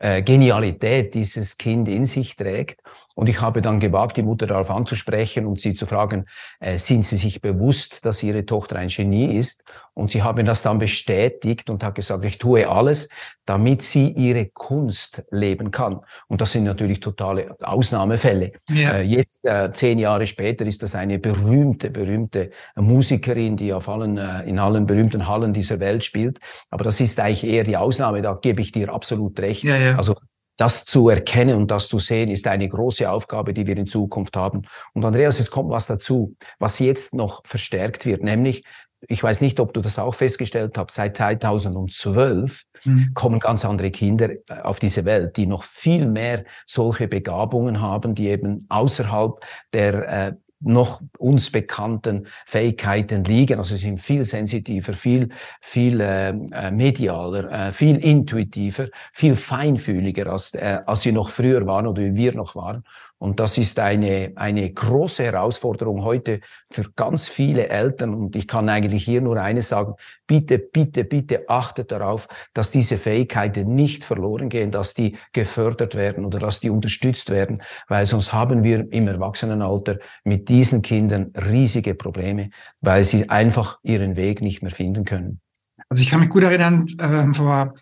äh, 0.00 0.22
Genialität 0.22 1.14
dieses 1.14 1.56
Kind 1.56 1.86
in 1.88 2.04
sich 2.04 2.34
trägt. 2.34 2.80
Und 3.20 3.28
ich 3.28 3.42
habe 3.42 3.60
dann 3.60 3.80
gewagt, 3.80 4.16
die 4.16 4.22
Mutter 4.22 4.46
darauf 4.46 4.70
anzusprechen 4.70 5.44
und 5.44 5.60
sie 5.60 5.74
zu 5.74 5.84
fragen, 5.84 6.24
äh, 6.58 6.78
sind 6.78 7.04
Sie 7.04 7.18
sich 7.18 7.42
bewusst, 7.42 8.02
dass 8.06 8.22
Ihre 8.22 8.46
Tochter 8.46 8.76
ein 8.76 8.88
Genie 8.88 9.36
ist? 9.36 9.62
Und 9.92 10.10
sie 10.10 10.22
haben 10.22 10.46
das 10.46 10.62
dann 10.62 10.78
bestätigt 10.78 11.68
und 11.68 11.84
hat 11.84 11.96
gesagt, 11.96 12.24
ich 12.24 12.38
tue 12.38 12.66
alles, 12.66 13.10
damit 13.44 13.82
sie 13.82 14.08
ihre 14.12 14.46
Kunst 14.46 15.22
leben 15.30 15.70
kann. 15.70 16.00
Und 16.28 16.40
das 16.40 16.52
sind 16.52 16.64
natürlich 16.64 17.00
totale 17.00 17.54
Ausnahmefälle. 17.60 18.52
Ja. 18.70 18.92
Äh, 18.92 19.02
jetzt, 19.02 19.44
äh, 19.44 19.70
zehn 19.70 19.98
Jahre 19.98 20.26
später, 20.26 20.64
ist 20.64 20.82
das 20.82 20.94
eine 20.94 21.18
berühmte, 21.18 21.90
berühmte 21.90 22.52
Musikerin, 22.74 23.58
die 23.58 23.74
auf 23.74 23.90
allen, 23.90 24.16
äh, 24.16 24.48
in 24.48 24.58
allen 24.58 24.86
berühmten 24.86 25.28
Hallen 25.28 25.52
dieser 25.52 25.78
Welt 25.78 26.04
spielt. 26.04 26.38
Aber 26.70 26.84
das 26.84 26.98
ist 27.00 27.20
eigentlich 27.20 27.44
eher 27.44 27.64
die 27.64 27.76
Ausnahme, 27.76 28.22
da 28.22 28.38
gebe 28.40 28.62
ich 28.62 28.72
dir 28.72 28.90
absolut 28.90 29.38
recht. 29.40 29.64
Ja, 29.64 29.76
ja. 29.76 29.96
Also 29.96 30.14
das 30.60 30.84
zu 30.84 31.08
erkennen 31.08 31.56
und 31.56 31.70
das 31.70 31.88
zu 31.88 31.98
sehen, 31.98 32.28
ist 32.28 32.46
eine 32.46 32.68
große 32.68 33.10
Aufgabe, 33.10 33.54
die 33.54 33.66
wir 33.66 33.78
in 33.78 33.86
Zukunft 33.86 34.36
haben. 34.36 34.62
Und 34.92 35.02
Andreas, 35.06 35.40
es 35.40 35.50
kommt 35.50 35.70
was 35.70 35.86
dazu, 35.86 36.36
was 36.58 36.78
jetzt 36.80 37.14
noch 37.14 37.40
verstärkt 37.46 38.04
wird, 38.04 38.22
nämlich, 38.22 38.62
ich 39.08 39.22
weiß 39.22 39.40
nicht, 39.40 39.58
ob 39.58 39.72
du 39.72 39.80
das 39.80 39.98
auch 39.98 40.14
festgestellt 40.14 40.76
hast, 40.76 40.90
seit 40.90 41.16
2012 41.16 42.64
mhm. 42.84 43.14
kommen 43.14 43.40
ganz 43.40 43.64
andere 43.64 43.90
Kinder 43.90 44.32
äh, 44.32 44.60
auf 44.62 44.78
diese 44.78 45.06
Welt, 45.06 45.38
die 45.38 45.46
noch 45.46 45.64
viel 45.64 46.04
mehr 46.04 46.44
solche 46.66 47.08
Begabungen 47.08 47.80
haben, 47.80 48.14
die 48.14 48.28
eben 48.28 48.66
außerhalb 48.68 49.40
der 49.72 50.08
äh, 50.08 50.32
noch 50.60 51.00
uns 51.18 51.50
bekannten 51.50 52.26
Fähigkeiten 52.46 53.24
liegen. 53.24 53.58
Also 53.58 53.76
sie 53.76 53.82
sind 53.82 54.00
viel 54.00 54.24
sensitiver, 54.24 54.92
viel, 54.92 55.30
viel 55.60 56.00
äh, 56.00 56.30
äh, 56.30 56.70
medialer, 56.70 57.68
äh, 57.68 57.72
viel 57.72 57.96
intuitiver, 57.96 58.88
viel 59.12 59.34
feinfühliger, 59.34 60.26
als, 60.26 60.54
äh, 60.54 60.80
als 60.84 61.02
sie 61.02 61.12
noch 61.12 61.30
früher 61.30 61.66
waren 61.66 61.86
oder 61.86 62.02
wie 62.02 62.14
wir 62.14 62.34
noch 62.34 62.54
waren. 62.54 62.84
Und 63.20 63.38
das 63.38 63.58
ist 63.58 63.78
eine, 63.78 64.32
eine 64.36 64.72
große 64.72 65.22
Herausforderung 65.22 66.04
heute 66.04 66.40
für 66.72 66.90
ganz 66.96 67.28
viele 67.28 67.68
Eltern. 67.68 68.14
Und 68.14 68.34
ich 68.34 68.48
kann 68.48 68.70
eigentlich 68.70 69.04
hier 69.04 69.20
nur 69.20 69.36
eines 69.36 69.68
sagen. 69.68 69.92
Bitte, 70.26 70.58
bitte, 70.58 71.04
bitte 71.04 71.46
achtet 71.46 71.92
darauf, 71.92 72.28
dass 72.54 72.70
diese 72.70 72.96
Fähigkeiten 72.96 73.74
nicht 73.74 74.04
verloren 74.04 74.48
gehen, 74.48 74.70
dass 74.70 74.94
die 74.94 75.18
gefördert 75.34 75.96
werden 75.96 76.24
oder 76.24 76.38
dass 76.38 76.60
die 76.60 76.70
unterstützt 76.70 77.28
werden, 77.28 77.62
weil 77.88 78.06
sonst 78.06 78.32
haben 78.32 78.64
wir 78.64 78.90
im 78.90 79.06
Erwachsenenalter 79.06 79.98
mit 80.24 80.48
diesen 80.48 80.80
Kindern 80.80 81.30
riesige 81.36 81.94
Probleme, 81.94 82.48
weil 82.80 83.04
sie 83.04 83.28
einfach 83.28 83.80
ihren 83.82 84.16
Weg 84.16 84.40
nicht 84.40 84.62
mehr 84.62 84.72
finden 84.72 85.04
können. 85.04 85.42
Also 85.90 86.02
ich 86.02 86.10
kann 86.10 86.20
mich 86.20 86.30
gut 86.30 86.44
erinnern, 86.44 86.86
äh, 86.98 87.34
vor, 87.34 87.74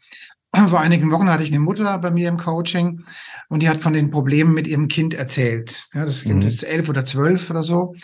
vor 0.55 0.81
einigen 0.81 1.11
Wochen 1.11 1.31
hatte 1.31 1.43
ich 1.43 1.51
eine 1.51 1.61
Mutter 1.61 1.99
bei 1.99 2.11
mir 2.11 2.29
im 2.29 2.39
Coaching 2.39 3.05
und 3.49 3.63
die 3.63 3.69
hat 3.69 3.81
von 3.81 3.93
den 3.93 4.11
Problemen 4.11 4.55
mit 4.55 4.67
ihrem 4.67 4.89
Kind 4.89 5.15
erzählt. 5.15 5.87
Ja, 5.95 6.05
das 6.05 6.23
Kind 6.23 6.43
mhm. 6.43 6.49
ist 6.49 6.63
elf 6.63 6.89
oder 6.89 7.05
zwölf 7.05 7.51
oder 7.51 7.63
so, 7.63 7.95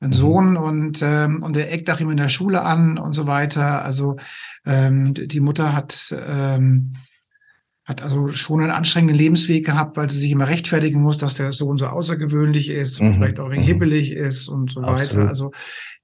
ein 0.00 0.10
mhm. 0.10 0.14
Sohn 0.14 0.56
und 0.56 1.00
ähm, 1.02 1.42
und 1.42 1.56
der 1.56 1.72
eckt 1.72 1.90
auch 1.90 2.00
immer 2.00 2.12
in 2.12 2.16
der 2.16 2.30
Schule 2.30 2.62
an 2.62 2.98
und 2.98 3.14
so 3.14 3.26
weiter. 3.26 3.84
Also 3.84 4.16
ähm, 4.64 5.14
die 5.14 5.40
Mutter 5.40 5.74
hat 5.74 6.14
ähm, 6.28 6.92
hat 7.84 8.02
also 8.02 8.28
schon 8.28 8.60
einen 8.60 8.70
anstrengenden 8.70 9.18
Lebensweg 9.18 9.66
gehabt, 9.66 9.96
weil 9.96 10.08
sie 10.08 10.20
sich 10.20 10.30
immer 10.30 10.48
rechtfertigen 10.48 11.02
muss, 11.02 11.18
dass 11.18 11.34
der 11.34 11.52
Sohn 11.52 11.76
so 11.76 11.86
außergewöhnlich 11.86 12.70
ist 12.70 13.00
und 13.00 13.08
mhm. 13.08 13.12
vielleicht 13.14 13.40
auch 13.40 13.48
mhm. 13.48 13.54
hibbelig 13.54 14.12
ist 14.12 14.48
und 14.48 14.70
so 14.70 14.80
Absolut. 14.80 15.00
weiter. 15.00 15.28
Also 15.28 15.50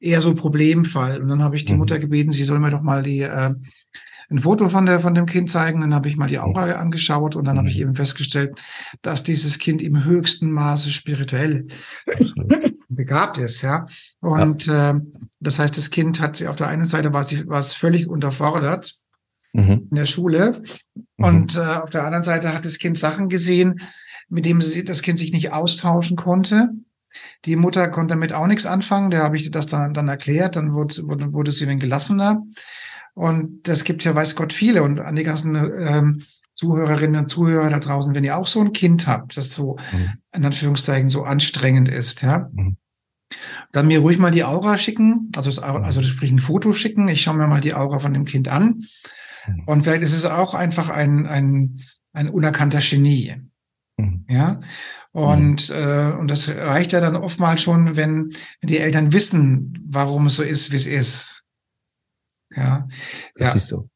eher 0.00 0.20
so 0.20 0.34
Problemfall. 0.34 1.22
Und 1.22 1.28
dann 1.28 1.42
habe 1.42 1.56
ich 1.56 1.64
die 1.64 1.72
mhm. 1.72 1.78
Mutter 1.78 1.98
gebeten, 1.98 2.32
sie 2.32 2.44
soll 2.44 2.58
mir 2.58 2.70
doch 2.70 2.82
mal 2.82 3.02
die 3.02 3.20
äh, 3.20 3.54
ein 4.30 4.40
Foto 4.40 4.68
von, 4.68 4.86
der, 4.86 5.00
von 5.00 5.14
dem 5.14 5.26
Kind 5.26 5.50
zeigen. 5.50 5.80
Dann 5.80 5.94
habe 5.94 6.08
ich 6.08 6.16
mal 6.16 6.26
die 6.26 6.38
Aura 6.38 6.72
angeschaut 6.72 7.36
und 7.36 7.44
dann 7.46 7.58
habe 7.58 7.68
ich 7.68 7.76
mhm. 7.76 7.82
eben 7.82 7.94
festgestellt, 7.94 8.60
dass 9.02 9.22
dieses 9.22 9.58
Kind 9.58 9.82
im 9.82 10.04
höchsten 10.04 10.50
Maße 10.50 10.90
spirituell 10.90 11.66
begabt 12.88 13.38
ist. 13.38 13.62
Ja. 13.62 13.86
Und 14.20 14.66
ja. 14.66 14.90
Äh, 14.90 15.00
das 15.40 15.58
heißt, 15.58 15.76
das 15.76 15.90
Kind 15.90 16.20
hat 16.20 16.36
sie 16.36 16.48
auf 16.48 16.56
der 16.56 16.68
einen 16.68 16.86
Seite 16.86 17.12
war 17.12 17.24
sie 17.24 17.46
war 17.46 17.60
es 17.60 17.74
völlig 17.74 18.08
unterfordert 18.08 18.96
mhm. 19.52 19.88
in 19.90 19.96
der 19.96 20.06
Schule. 20.06 20.60
Mhm. 20.94 21.24
Und 21.24 21.56
äh, 21.56 21.60
auf 21.60 21.90
der 21.90 22.04
anderen 22.04 22.24
Seite 22.24 22.52
hat 22.52 22.64
das 22.64 22.78
Kind 22.78 22.98
Sachen 22.98 23.28
gesehen, 23.28 23.80
mit 24.28 24.44
denen 24.44 24.60
sie, 24.60 24.84
das 24.84 25.02
Kind 25.02 25.18
sich 25.18 25.32
nicht 25.32 25.52
austauschen 25.52 26.16
konnte. 26.16 26.70
Die 27.44 27.56
Mutter 27.56 27.88
konnte 27.88 28.14
damit 28.14 28.32
auch 28.32 28.46
nichts 28.46 28.66
anfangen. 28.66 29.10
Da 29.10 29.22
habe 29.22 29.36
ich 29.36 29.50
das 29.50 29.68
dann, 29.68 29.94
dann 29.94 30.08
erklärt. 30.08 30.56
Dann 30.56 30.72
wurde, 30.74 31.02
wurde, 31.04 31.32
wurde 31.32 31.52
sie 31.52 31.66
dann 31.66 31.78
gelassener. 31.78 32.42
Und 33.16 33.66
das 33.66 33.84
gibt 33.84 34.04
ja, 34.04 34.14
weiß 34.14 34.36
Gott, 34.36 34.52
viele. 34.52 34.82
Und 34.82 35.00
an 35.00 35.16
die 35.16 35.24
ganzen 35.24 35.54
ähm, 35.56 36.22
Zuhörerinnen 36.54 37.22
und 37.22 37.30
Zuhörer 37.30 37.70
da 37.70 37.78
draußen, 37.78 38.14
wenn 38.14 38.24
ihr 38.24 38.36
auch 38.36 38.46
so 38.46 38.60
ein 38.60 38.74
Kind 38.74 39.06
habt, 39.06 39.38
das 39.38 39.54
so 39.54 39.76
mhm. 39.92 40.10
in 40.34 40.44
Anführungszeichen 40.44 41.08
so 41.08 41.22
anstrengend 41.22 41.88
ist, 41.88 42.20
ja, 42.20 42.50
mhm. 42.52 42.76
dann 43.72 43.86
mir 43.86 44.00
ruhig 44.00 44.18
mal 44.18 44.30
die 44.30 44.44
Aura 44.44 44.76
schicken, 44.76 45.32
also, 45.34 45.48
das, 45.48 45.58
also 45.60 46.02
sprich 46.02 46.30
ein 46.30 46.40
Foto 46.40 46.74
schicken. 46.74 47.08
Ich 47.08 47.22
schaue 47.22 47.38
mir 47.38 47.46
mal 47.46 47.62
die 47.62 47.72
Aura 47.72 48.00
von 48.00 48.12
dem 48.12 48.26
Kind 48.26 48.48
an. 48.48 48.84
Mhm. 49.46 49.62
Und 49.64 49.84
vielleicht 49.84 50.02
ist 50.02 50.14
es 50.14 50.26
auch 50.26 50.52
einfach 50.52 50.90
ein, 50.90 51.26
ein, 51.26 51.80
ein 52.12 52.28
unerkannter 52.28 52.80
Genie. 52.80 53.36
Mhm. 53.96 54.26
Ja. 54.28 54.60
Und, 55.12 55.70
mhm. 55.70 55.74
äh, 55.74 56.12
und 56.18 56.30
das 56.30 56.50
reicht 56.50 56.92
ja 56.92 57.00
dann 57.00 57.16
oftmals 57.16 57.62
schon, 57.62 57.96
wenn 57.96 58.34
die 58.62 58.76
Eltern 58.76 59.14
wissen, 59.14 59.86
warum 59.88 60.26
es 60.26 60.34
so 60.34 60.42
ist, 60.42 60.70
wie 60.70 60.76
es 60.76 60.86
ist. 60.86 61.45
Ja, 62.56 62.86
das 63.34 63.46
ja. 63.48 63.52
ist 63.54 63.68
so. 63.68 63.88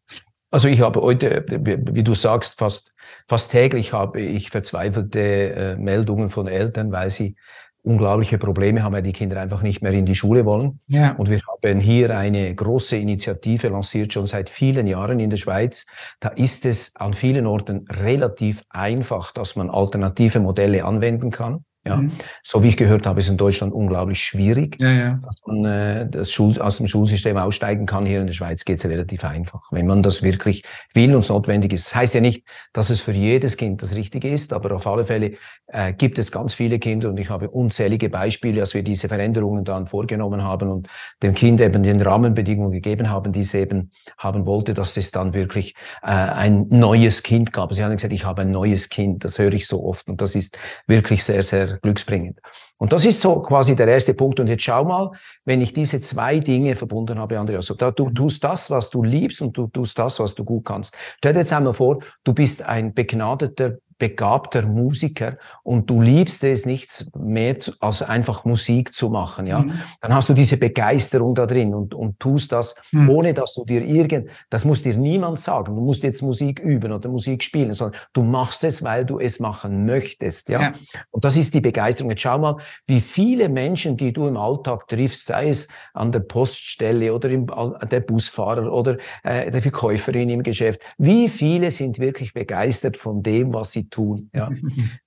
Also 0.51 0.69
ich 0.69 0.81
habe 0.81 1.01
heute, 1.01 1.45
wie 1.49 2.03
du 2.03 2.15
sagst, 2.15 2.59
fast, 2.59 2.93
fast 3.29 3.53
täglich 3.53 3.93
habe 3.93 4.21
ich 4.21 4.51
verzweifelte 4.51 5.21
äh, 5.21 5.77
Meldungen 5.77 6.31
von 6.31 6.49
Eltern, 6.49 6.91
weil 6.91 7.11
sie 7.11 7.37
unglaubliche 7.83 8.37
Probleme 8.37 8.83
haben, 8.83 8.93
weil 8.93 9.03
die 9.03 9.13
Kinder 9.13 9.41
einfach 9.41 9.63
nicht 9.63 9.81
mehr 9.83 9.93
in 9.93 10.07
die 10.07 10.15
Schule 10.15 10.45
wollen. 10.45 10.81
Ja. 10.87 11.15
Und 11.17 11.31
wir 11.31 11.41
haben 11.41 11.81
hier 11.81 12.17
eine 12.17 12.55
große 12.55 12.97
Initiative 12.97 13.69
lanciert, 13.69 14.13
schon 14.13 14.27
seit 14.27 14.51
vielen 14.51 14.87
Jahren 14.87 15.19
in 15.21 15.31
der 15.31 15.39
Schweiz. 15.39 15.87
Da 16.19 16.29
ist 16.29 16.67
es 16.67 16.95
an 16.97 17.15
vielen 17.15 17.47
Orten 17.47 17.87
relativ 17.89 18.65
einfach, 18.69 19.33
dass 19.33 19.57
man 19.57 19.71
alternative 19.71 20.41
Modelle 20.41 20.85
anwenden 20.85 21.31
kann. 21.31 21.65
Ja, 21.83 21.97
mhm. 21.97 22.13
so 22.43 22.63
wie 22.63 22.69
ich 22.69 22.77
gehört 22.77 23.07
habe, 23.07 23.21
ist 23.21 23.31
in 23.31 23.39
Deutschland 23.39 23.73
unglaublich 23.73 24.23
schwierig, 24.23 24.77
ja, 24.79 24.91
ja. 24.91 25.19
dass 25.23 25.41
man 25.47 25.65
äh, 25.65 26.11
das 26.11 26.31
Schul 26.31 26.61
aus 26.61 26.77
dem 26.77 26.87
Schulsystem 26.87 27.39
aussteigen 27.39 27.87
kann. 27.87 28.05
Hier 28.05 28.21
in 28.21 28.27
der 28.27 28.35
Schweiz 28.35 28.67
geht 28.67 28.81
es 28.81 28.85
relativ 28.85 29.25
einfach, 29.25 29.63
wenn 29.71 29.87
man 29.87 30.03
das 30.03 30.23
wirklich 30.23 30.63
will 30.93 31.15
und 31.15 31.23
es 31.23 31.31
notwendig 31.31 31.73
ist. 31.73 31.87
Das 31.87 31.95
heißt 31.95 32.15
ja 32.17 32.21
nicht, 32.21 32.45
dass 32.75 32.91
es 32.91 33.01
für 33.01 33.13
jedes 33.13 33.57
Kind 33.57 33.83
das 33.83 33.95
Richtige 33.95 34.29
ist, 34.29 34.53
aber 34.53 34.77
auf 34.77 34.87
alle 34.87 35.07
Fälle 35.07 35.37
äh, 35.69 35.95
gibt 35.95 36.19
es 36.19 36.31
ganz 36.31 36.53
viele 36.53 36.79
Kinder 36.79 37.09
und 37.09 37.19
ich 37.19 37.31
habe 37.31 37.49
unzählige 37.49 38.11
Beispiele, 38.11 38.61
als 38.61 38.75
wir 38.75 38.83
diese 38.83 39.09
Veränderungen 39.09 39.65
dann 39.65 39.87
vorgenommen 39.87 40.45
haben 40.45 40.69
und 40.69 40.89
dem 41.23 41.33
Kind 41.33 41.63
eben 41.63 41.83
den 41.83 42.03
Rahmenbedingungen 42.03 42.73
gegeben 42.73 43.09
haben, 43.09 43.33
die 43.33 43.41
es 43.41 43.55
eben 43.55 43.91
haben 44.19 44.45
wollte, 44.45 44.75
dass 44.75 44.99
es 44.99 45.13
dann 45.13 45.33
wirklich 45.33 45.75
äh, 46.03 46.09
ein 46.09 46.67
neues 46.69 47.23
Kind 47.23 47.55
gab. 47.55 47.73
Sie 47.73 47.83
haben 47.83 47.97
gesagt, 47.97 48.13
ich 48.13 48.27
habe 48.27 48.43
ein 48.43 48.51
neues 48.51 48.91
Kind, 48.91 49.25
das 49.25 49.39
höre 49.39 49.55
ich 49.55 49.67
so 49.67 49.83
oft 49.83 50.09
und 50.11 50.21
das 50.21 50.35
ist 50.35 50.59
wirklich 50.87 51.25
sehr, 51.25 51.43
sehr 51.43 51.70
glücksbringend. 51.79 52.39
Und 52.79 52.93
das 52.93 53.05
ist 53.05 53.21
so 53.21 53.41
quasi 53.43 53.77
der 53.77 53.89
erste 53.89 54.15
Punkt. 54.15 54.41
Und 54.41 54.49
jetzt 54.49 54.63
schau 54.63 54.85
mal, 54.85 55.11
wenn 55.45 55.61
ich 55.61 55.75
diese 55.75 56.01
zwei 56.01 56.41
Dinge 56.41 56.77
verbunden 56.77 57.19
habe, 57.19 57.39
Andreas, 57.39 57.67
so, 57.67 57.75
da, 57.75 57.91
du 57.91 58.09
tust 58.11 58.43
das, 58.43 58.71
was 58.71 58.89
du 58.89 59.03
liebst 59.03 59.43
und 59.43 59.57
du 59.57 59.67
tust 59.67 59.99
das, 59.99 60.19
was 60.19 60.35
du 60.35 60.45
gut 60.45 60.65
kannst. 60.65 60.97
Stell 61.19 61.35
dir 61.35 61.41
jetzt 61.41 61.53
einmal 61.53 61.75
vor, 61.75 61.99
du 62.25 62.33
bist 62.33 62.63
ein 62.63 62.95
begnadeter 62.95 63.77
begabter 64.01 64.63
Musiker 64.63 65.39
und 65.63 65.89
du 65.89 66.01
liebst 66.01 66.43
es 66.43 66.67
nichts 66.67 67.13
mehr 67.17 67.57
als 67.79 68.03
einfach 68.03 68.45
Musik 68.45 68.95
zu 68.95 69.11
machen, 69.11 69.47
ja, 69.47 69.61
mhm. 69.61 69.75
dann 70.01 70.15
hast 70.15 70.29
du 70.29 70.35
diese 70.35 70.57
Begeisterung 70.57 71.35
da 71.37 71.47
drin 71.47 71.75
und, 71.75 71.95
und 71.95 72.19
tust 72.19 72.51
das, 72.51 72.75
mhm. 72.91 73.11
ohne 73.11 73.35
dass 73.35 73.55
du 73.55 73.65
dir 73.65 73.83
irgend, 73.83 74.29
das 74.49 74.65
muss 74.65 74.83
dir 74.83 74.97
niemand 74.97 75.39
sagen, 75.39 75.77
du 75.77 75.83
musst 75.83 76.03
jetzt 76.03 76.23
Musik 76.23 76.59
üben 76.59 76.91
oder 76.91 77.09
Musik 77.09 77.45
spielen, 77.45 77.75
sondern 77.75 78.01
du 78.13 78.23
machst 78.23 78.65
es, 78.65 78.83
weil 78.83 79.05
du 79.05 79.21
es 79.21 79.39
machen 79.39 79.85
möchtest, 79.87 80.49
ja. 80.49 80.61
ja. 80.61 80.75
Und 81.11 81.25
das 81.25 81.37
ist 81.37 81.53
die 81.55 81.61
Begeisterung. 81.61 82.11
Jetzt 82.11 82.23
schau 82.23 82.39
mal, 82.39 82.57
wie 82.87 83.01
viele 83.01 83.49
Menschen, 83.49 83.97
die 83.97 84.13
du 84.13 84.27
im 84.27 84.37
Alltag 84.37 84.89
triffst, 84.89 85.27
sei 85.27 85.51
es 85.51 85.69
an 85.93 86.11
der 86.11 86.21
Poststelle 86.21 87.15
oder 87.15 87.29
im, 87.29 87.47
der 87.91 88.01
Busfahrer 88.01 88.73
oder 88.73 88.97
äh, 89.23 89.51
der 89.51 89.61
Verkäuferin 89.61 90.31
im 90.31 90.43
Geschäft, 90.43 90.81
wie 90.97 91.29
viele 91.29 91.71
sind 91.71 91.99
wirklich 91.99 92.33
begeistert 92.33 92.97
von 92.97 93.23
dem, 93.23 93.53
was 93.53 93.73
sie 93.73 93.90
tun. 93.91 94.31
Ja. 94.33 94.51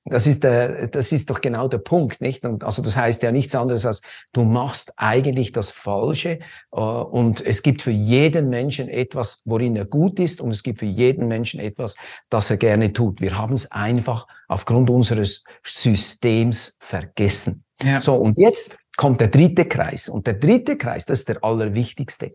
Das 0.06 0.28
ist 0.28 0.44
der, 0.44 0.88
das 0.88 1.14
ist 1.14 1.30
doch 1.30 1.40
genau 1.40 1.70
der 1.70 1.78
Punkt, 1.78 2.20
nicht? 2.20 2.46
Und 2.46 2.66
also 2.66 2.82
das 2.82 2.98
heißt 2.98 3.24
ja 3.24 3.32
nichts 3.32 3.56
anderes 3.56 3.86
als 3.86 4.02
du 4.34 4.44
machst 4.44 4.92
eigentlich 4.98 5.54
das 5.54 5.72
Falsche 5.72 6.40
äh, 6.74 6.76
und 6.76 7.44
es 7.44 7.64
gibt 7.64 7.82
für 7.82 7.92
jeden 7.92 8.50
Menschen 8.50 8.90
etwas, 8.90 9.42
worin 9.46 9.78
er 9.78 9.86
gut 9.86 10.20
ist 10.20 10.42
und 10.42 10.52
es 10.52 10.62
gibt 10.62 10.80
für 10.80 10.86
jeden 10.86 11.30
Menschen 11.30 11.62
etwas, 11.62 11.96
das 12.30 12.50
er 12.52 12.58
gerne 12.58 12.92
tut. 12.92 13.22
Wir 13.22 13.38
haben 13.38 13.54
es 13.54 13.72
einfach 13.72 14.28
aufgrund 14.50 14.90
unseres 14.90 15.46
Systems 15.66 16.78
vergessen. 16.82 17.64
Ja. 17.82 18.02
So 18.02 18.16
und 18.16 18.38
jetzt 18.38 18.78
kommt 18.98 19.22
der 19.22 19.30
dritte 19.30 19.66
Kreis 19.66 20.10
und 20.10 20.28
der 20.28 20.36
dritte 20.36 20.78
Kreis, 20.78 21.06
das 21.06 21.20
ist 21.20 21.30
der 21.30 21.44
allerwichtigste. 21.44 22.34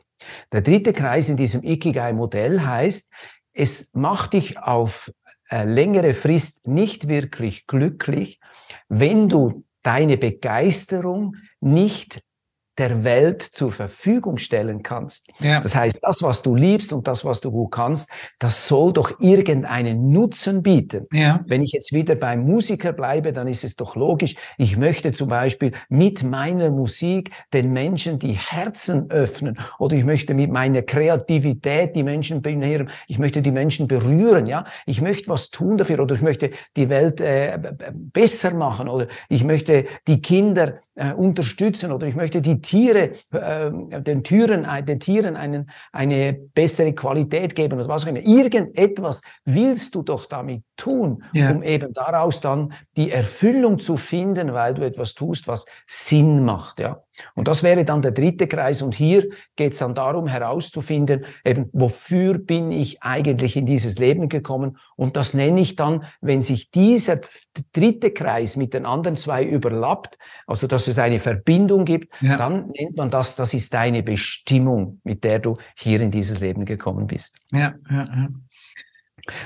Der 0.52 0.62
dritte 0.62 0.92
Kreis 0.92 1.28
in 1.28 1.37
diesem 1.37 1.62
Ikigai-Modell 1.62 2.61
heißt, 2.62 3.11
es 3.52 3.90
macht 3.92 4.34
dich 4.34 4.58
auf 4.58 5.12
äh, 5.50 5.64
längere 5.64 6.14
Frist 6.14 6.66
nicht 6.66 7.08
wirklich 7.08 7.66
glücklich, 7.66 8.40
wenn 8.88 9.28
du 9.28 9.64
deine 9.82 10.18
Begeisterung 10.18 11.37
nicht 11.61 12.22
der 12.78 13.04
Welt 13.04 13.42
zur 13.42 13.72
Verfügung 13.72 14.38
stellen 14.38 14.82
kannst. 14.82 15.28
Ja. 15.40 15.60
Das 15.60 15.74
heißt, 15.74 15.98
das, 16.00 16.22
was 16.22 16.42
du 16.42 16.54
liebst 16.54 16.92
und 16.92 17.08
das, 17.08 17.24
was 17.24 17.40
du 17.40 17.50
gut 17.50 17.72
kannst, 17.72 18.08
das 18.38 18.68
soll 18.68 18.92
doch 18.92 19.20
irgendeinen 19.20 20.10
Nutzen 20.10 20.62
bieten. 20.62 21.06
Ja. 21.12 21.44
Wenn 21.46 21.62
ich 21.62 21.72
jetzt 21.72 21.92
wieder 21.92 22.14
beim 22.14 22.44
Musiker 22.44 22.92
bleibe, 22.92 23.32
dann 23.32 23.48
ist 23.48 23.64
es 23.64 23.76
doch 23.76 23.96
logisch, 23.96 24.36
ich 24.56 24.76
möchte 24.76 25.12
zum 25.12 25.28
Beispiel 25.28 25.72
mit 25.88 26.22
meiner 26.22 26.70
Musik 26.70 27.30
den 27.52 27.72
Menschen 27.72 28.18
die 28.18 28.34
Herzen 28.34 29.10
öffnen 29.10 29.58
oder 29.78 29.96
ich 29.96 30.04
möchte 30.04 30.34
mit 30.34 30.50
meiner 30.50 30.82
Kreativität 30.82 31.96
die 31.96 32.02
Menschen 32.02 32.42
berühren, 32.42 32.90
ich 33.08 33.18
möchte 33.18 33.42
die 33.42 33.50
Menschen 33.50 33.88
berühren, 33.88 34.46
ja, 34.46 34.64
ich 34.86 35.00
möchte 35.00 35.28
was 35.28 35.50
tun 35.50 35.78
dafür 35.78 36.00
oder 36.00 36.14
ich 36.14 36.22
möchte 36.22 36.50
die 36.76 36.88
Welt 36.88 37.20
äh, 37.20 37.58
besser 37.92 38.54
machen 38.54 38.88
oder 38.88 39.08
ich 39.28 39.44
möchte 39.44 39.86
die 40.06 40.22
Kinder 40.22 40.80
äh, 40.98 41.12
unterstützen 41.12 41.92
oder 41.92 42.06
ich 42.06 42.16
möchte 42.16 42.42
die 42.42 42.60
Tiere, 42.68 43.12
äh, 43.31 43.70
den 44.02 44.22
Türen, 44.22 44.66
äh, 44.66 44.83
den 44.83 45.00
Tieren 45.00 45.37
einen, 45.37 45.70
eine 45.90 46.35
bessere 46.35 46.92
Qualität 46.92 47.54
geben 47.54 47.78
oder 47.78 47.88
was 47.88 48.04
auch 48.04 48.09
immer. 48.09 48.20
Irgendetwas 48.20 49.22
willst 49.46 49.94
du 49.94 50.02
doch 50.02 50.26
damit 50.26 50.64
tun, 50.76 51.24
ja. 51.33 51.50
um 51.50 51.62
eben 51.62 51.94
daraus 51.94 52.42
dann 52.42 52.74
die 52.98 53.11
Erfüllung 53.11 53.78
zu 53.78 53.96
finden, 53.96 54.52
weil 54.52 54.74
du 54.74 54.83
etwas 54.83 55.14
tust, 55.14 55.48
was 55.48 55.64
Sinn 55.87 56.44
macht, 56.44 56.78
ja. 56.78 57.02
Und 57.35 57.48
das 57.48 57.62
wäre 57.62 57.85
dann 57.85 58.02
der 58.02 58.12
dritte 58.12 58.46
Kreis. 58.46 58.83
Und 58.83 58.94
hier 58.94 59.28
geht 59.57 59.72
es 59.72 59.78
dann 59.78 59.94
darum 59.94 60.26
herauszufinden, 60.26 61.24
eben, 61.44 61.68
wofür 61.72 62.38
bin 62.38 62.70
ich 62.70 63.02
eigentlich 63.02 63.57
in 63.57 63.66
dieses 63.66 63.98
Leben 63.98 64.28
gekommen? 64.28 64.78
Und 64.96 65.16
das 65.16 65.35
nenne 65.35 65.61
ich 65.61 65.76
dann, 65.76 66.04
wenn 66.20 66.42
sich 66.42 66.70
dieser 66.70 67.20
dritte 67.72 68.11
Kreis 68.11 68.57
mit 68.57 68.74
den 68.74 68.87
anderen 68.87 69.16
zwei 69.16 69.44
überlappt, 69.44 70.18
also 70.46 70.66
dass 70.66 70.88
es 70.88 70.98
eine 70.98 71.20
Verbindung 71.20 71.85
gibt, 71.85 72.12
ja. 72.20 72.37
dann 72.37 72.68
nennt 72.68 72.96
man 72.96 73.11
das, 73.11 73.37
das 73.37 73.54
ist 73.54 73.72
deine 73.74 74.02
Bestimmung, 74.02 75.00
mit 75.04 75.24
der 75.24 75.38
du 75.38 75.59
hier 75.76 76.00
in 76.00 76.11
dieses 76.11 76.40
Leben 76.40 76.64
gekommen 76.64 77.07
bist. 77.07 77.38
Ja, 77.52 77.74
ja, 77.90 78.04
ja. 78.04 78.28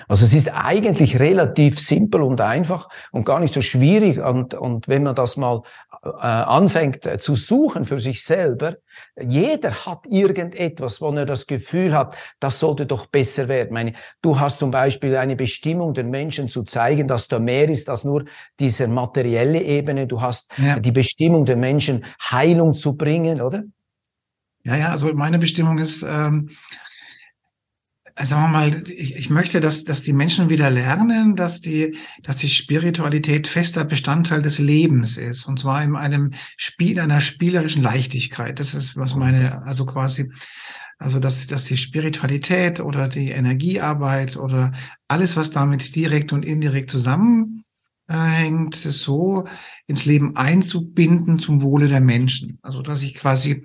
Also 0.09 0.25
es 0.25 0.35
ist 0.35 0.53
eigentlich 0.53 1.19
relativ 1.19 1.81
simpel 1.81 2.23
und 2.23 2.41
einfach 2.41 2.89
und 3.11 3.25
gar 3.25 3.41
nicht 3.41 3.55
so 3.55 3.63
schwierig. 3.63 4.19
Und, 4.19 4.55
und 4.55 4.89
wenn 4.89 5.03
man 5.03 5.15
das 5.15 5.37
mal 5.37 5.63
anfängt 6.09 7.07
äh, 7.07 7.19
zu 7.19 7.37
suchen 7.37 7.85
für 7.85 8.01
sich 8.01 8.25
selber, 8.25 8.77
jeder 9.21 9.87
hat 9.87 10.05
irgendetwas, 10.09 11.01
wo 11.01 11.13
er 11.13 11.27
das 11.27 11.47
Gefühl 11.47 11.95
hat, 11.95 12.17
das 12.41 12.59
sollte 12.59 12.87
doch 12.87 13.07
besser 13.07 13.47
werden. 13.49 13.73
meine, 13.73 13.95
du 14.21 14.39
hast 14.39 14.59
zum 14.59 14.73
Beispiel 14.73 15.17
eine 15.17 15.37
Bestimmung, 15.37 15.95
den 15.95 16.11
Menschen 16.11 16.49
zu 16.49 16.65
zeigen, 16.65 17.07
dass 17.07 17.29
da 17.29 17.39
mehr 17.39 17.69
ist 17.69 17.89
als 17.89 18.03
nur 18.03 18.25
diese 18.59 18.89
materielle 18.89 19.63
Ebene. 19.63 20.09
Du 20.09 20.21
hast 20.21 20.51
ja. 20.59 20.79
die 20.81 20.93
Bestimmung, 20.93 21.45
den 21.45 21.61
Menschen 21.61 22.05
Heilung 22.31 22.75
zu 22.75 22.97
bringen, 22.97 23.41
oder? 23.41 23.63
Ja, 24.65 24.77
ja, 24.77 24.91
also 24.91 25.13
meine 25.15 25.39
Bestimmung 25.39 25.79
ist, 25.79 26.03
ähm, 26.03 26.51
sagen 28.21 28.43
wir 28.43 28.49
mal, 28.49 28.83
ich, 28.89 29.17
ich 29.17 29.31
möchte, 29.31 29.61
dass, 29.61 29.85
dass 29.85 30.03
die 30.03 30.13
Menschen 30.13 30.51
wieder 30.51 30.71
lernen, 30.71 31.37
dass 31.37 31.61
die, 31.61 31.97
dass 32.23 32.37
die 32.37 32.49
Spiritualität 32.49 33.47
fester 33.47 33.85
Bestandteil 33.85 34.43
des 34.43 34.59
Lebens 34.59 35.17
ist. 35.17 35.47
Und 35.47 35.61
zwar 35.61 35.83
in 35.83 35.97
einem 35.97 36.31
Spiel, 36.57 37.01
einer 37.01 37.21
spielerischen 37.21 37.83
Leichtigkeit. 37.83 38.61
Das 38.61 38.75
ist, 38.75 38.97
was 38.97 39.15
meine, 39.15 39.65
also 39.65 39.87
quasi, 39.87 40.31
also 40.99 41.19
dass, 41.19 41.47
dass 41.47 41.65
die 41.65 41.77
Spiritualität 41.77 42.81
oder 42.81 43.09
die 43.09 43.31
Energiearbeit 43.31 44.37
oder 44.37 44.73
alles, 45.09 45.37
was 45.37 45.51
damit 45.51 45.95
direkt 45.97 46.33
und 46.33 46.45
indirekt 46.45 46.91
zusammen 46.91 47.65
hängt, 48.09 48.75
so 48.75 49.45
ins 49.87 50.05
Leben 50.05 50.37
einzubinden 50.37 51.39
zum 51.39 51.63
Wohle 51.63 51.89
der 51.89 52.01
Menschen. 52.01 52.59
Also 52.63 52.83
dass 52.83 53.03
ich 53.03 53.15
quasi, 53.15 53.65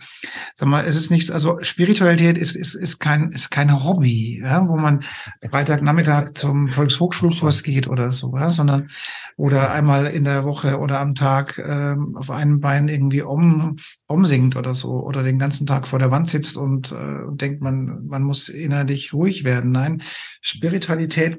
sag 0.55 0.67
mal, 0.67 0.85
es 0.85 0.95
ist 0.95 1.11
nichts, 1.11 1.31
also 1.31 1.57
Spiritualität 1.61 2.37
ist, 2.37 2.55
ist, 2.55 2.75
ist 2.75 2.99
kein, 2.99 3.31
ist 3.31 3.49
kein 3.49 3.83
Hobby, 3.83 4.41
ja, 4.41 4.67
wo 4.67 4.77
man 4.77 5.01
Freitagnachmittag 5.49 6.33
zum 6.33 6.69
Volkshochschulkurs 6.69 7.63
geht 7.63 7.87
oder 7.87 8.11
so, 8.11 8.35
ja, 8.35 8.51
sondern 8.51 8.87
oder 9.35 9.71
einmal 9.71 10.07
in 10.07 10.23
der 10.23 10.45
Woche 10.45 10.79
oder 10.79 10.99
am 10.99 11.13
Tag 11.13 11.59
ähm, 11.59 12.15
auf 12.17 12.31
einem 12.31 12.59
Bein 12.59 12.87
irgendwie 12.87 13.21
um, 13.21 13.77
umsingt 14.07 14.55
oder 14.55 14.73
so 14.73 15.03
oder 15.03 15.23
den 15.23 15.39
ganzen 15.39 15.67
Tag 15.67 15.87
vor 15.87 15.99
der 15.99 16.11
Wand 16.11 16.29
sitzt 16.29 16.57
und 16.57 16.91
äh, 16.91 17.19
denkt, 17.31 17.61
man, 17.61 18.05
man 18.07 18.23
muss 18.23 18.49
innerlich 18.49 19.13
ruhig 19.13 19.43
werden. 19.43 19.71
Nein, 19.71 20.01
Spiritualität 20.41 21.37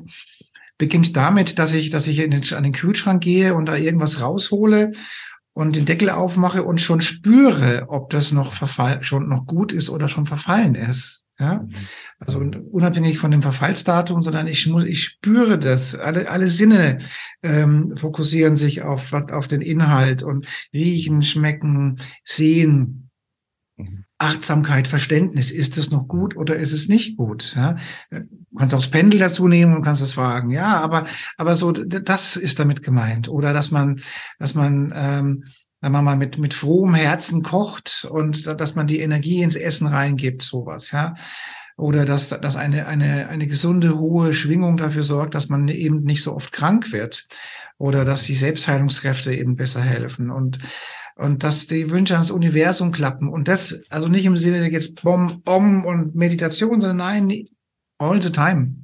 beginnt 0.78 1.16
damit, 1.16 1.58
dass 1.58 1.74
ich, 1.74 1.90
dass 1.90 2.06
ich 2.06 2.20
in 2.20 2.30
den, 2.30 2.42
an 2.54 2.62
den 2.62 2.72
Kühlschrank 2.72 3.22
gehe 3.22 3.54
und 3.54 3.66
da 3.66 3.76
irgendwas 3.76 4.20
raushole 4.20 4.92
und 5.52 5.74
den 5.74 5.86
Deckel 5.86 6.10
aufmache 6.10 6.62
und 6.62 6.80
schon 6.80 7.00
spüre, 7.00 7.86
ob 7.88 8.10
das 8.10 8.32
noch 8.32 8.52
verfall, 8.52 9.02
schon 9.02 9.28
noch 9.28 9.44
gut 9.44 9.72
ist 9.72 9.90
oder 9.90 10.08
schon 10.08 10.24
verfallen 10.24 10.76
ist. 10.76 11.24
Ja, 11.40 11.60
mhm. 11.60 11.68
also 12.18 12.40
unabhängig 12.40 13.18
von 13.18 13.30
dem 13.30 13.42
Verfallsdatum, 13.42 14.22
sondern 14.22 14.48
ich 14.48 14.66
muss, 14.66 14.84
ich 14.84 15.04
spüre 15.04 15.58
das. 15.58 15.94
Alle, 15.94 16.30
alle 16.30 16.50
Sinne 16.50 16.98
ähm, 17.42 17.96
fokussieren 17.96 18.56
sich 18.56 18.82
auf, 18.82 19.12
auf 19.12 19.46
den 19.46 19.60
Inhalt 19.60 20.22
und 20.24 20.46
riechen, 20.72 21.22
schmecken, 21.22 21.96
sehen. 22.24 23.10
Mhm. 23.76 24.04
Achtsamkeit, 24.18 24.88
Verständnis, 24.88 25.52
ist 25.52 25.78
es 25.78 25.90
noch 25.90 26.08
gut 26.08 26.36
oder 26.36 26.56
ist 26.56 26.72
es 26.72 26.88
nicht 26.88 27.16
gut? 27.16 27.54
Ja? 27.54 27.76
Du 28.10 28.24
kannst 28.58 28.74
auch 28.74 28.80
das 28.80 28.90
Pendel 28.90 29.20
dazu 29.20 29.46
nehmen 29.46 29.74
und 29.76 29.82
kannst 29.82 30.02
es 30.02 30.12
fragen. 30.12 30.50
Ja, 30.50 30.80
aber, 30.80 31.06
aber 31.36 31.54
so, 31.54 31.70
das 31.70 32.36
ist 32.36 32.58
damit 32.58 32.82
gemeint. 32.82 33.28
Oder 33.28 33.52
dass 33.52 33.70
man, 33.70 34.00
dass 34.40 34.54
man, 34.54 34.92
ähm, 34.94 35.44
wenn 35.80 35.92
man 35.92 36.04
mal 36.04 36.16
mit, 36.16 36.36
mit 36.38 36.52
frohem 36.52 36.94
Herzen 36.94 37.44
kocht 37.44 38.08
und 38.10 38.46
dass 38.46 38.74
man 38.74 38.88
die 38.88 38.98
Energie 38.98 39.42
ins 39.42 39.54
Essen 39.54 39.86
reingibt, 39.86 40.42
sowas, 40.42 40.90
ja. 40.90 41.14
Oder 41.76 42.04
dass, 42.04 42.28
dass 42.28 42.56
eine, 42.56 42.88
eine, 42.88 43.28
eine 43.28 43.46
gesunde, 43.46 43.98
hohe 43.98 44.34
Schwingung 44.34 44.76
dafür 44.76 45.04
sorgt, 45.04 45.36
dass 45.36 45.48
man 45.48 45.68
eben 45.68 46.02
nicht 46.02 46.24
so 46.24 46.34
oft 46.34 46.50
krank 46.50 46.90
wird. 46.90 47.28
Oder 47.78 48.04
dass 48.04 48.24
die 48.24 48.34
Selbstheilungskräfte 48.34 49.32
eben 49.32 49.54
besser 49.54 49.80
helfen. 49.80 50.30
Und 50.32 50.58
und 51.18 51.42
dass 51.42 51.66
die 51.66 51.90
Wünsche 51.90 52.14
ans 52.14 52.30
Universum 52.30 52.92
klappen. 52.92 53.28
Und 53.28 53.48
das, 53.48 53.82
also 53.90 54.08
nicht 54.08 54.24
im 54.24 54.36
Sinne 54.36 54.70
jetzt 54.70 55.02
Bom, 55.02 55.42
Om 55.46 55.84
und 55.84 56.14
Meditation, 56.14 56.80
sondern 56.80 56.96
nein, 56.98 57.44
all 57.98 58.22
the 58.22 58.30
time. 58.30 58.74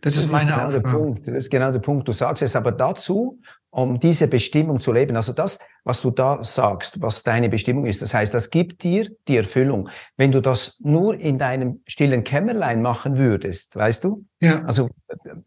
Das, 0.00 0.14
das 0.14 0.24
ist 0.24 0.32
meine 0.32 0.50
ist 0.50 0.56
genau 0.56 0.66
Aufgabe. 0.66 0.82
Der 0.82 0.98
Punkt. 0.98 1.28
Das 1.28 1.34
ist 1.34 1.50
genau 1.50 1.72
der 1.72 1.78
Punkt. 1.80 2.08
Du 2.08 2.12
sagst 2.12 2.42
es 2.42 2.56
aber 2.56 2.72
dazu, 2.72 3.40
um 3.70 4.00
diese 4.00 4.26
Bestimmung 4.26 4.80
zu 4.80 4.90
leben. 4.90 5.16
Also 5.16 5.34
das, 5.34 5.58
was 5.86 6.02
du 6.02 6.10
da 6.10 6.42
sagst, 6.42 7.00
was 7.00 7.22
deine 7.22 7.48
Bestimmung 7.48 7.86
ist, 7.86 8.02
das 8.02 8.12
heißt, 8.12 8.34
das 8.34 8.50
gibt 8.50 8.82
dir 8.82 9.08
die 9.28 9.36
Erfüllung. 9.36 9.88
Wenn 10.16 10.32
du 10.32 10.42
das 10.42 10.80
nur 10.80 11.14
in 11.14 11.38
deinem 11.38 11.80
stillen 11.86 12.24
Kämmerlein 12.24 12.82
machen 12.82 13.16
würdest, 13.16 13.76
weißt 13.76 14.02
du? 14.02 14.24
Ja. 14.42 14.62
Also, 14.64 14.90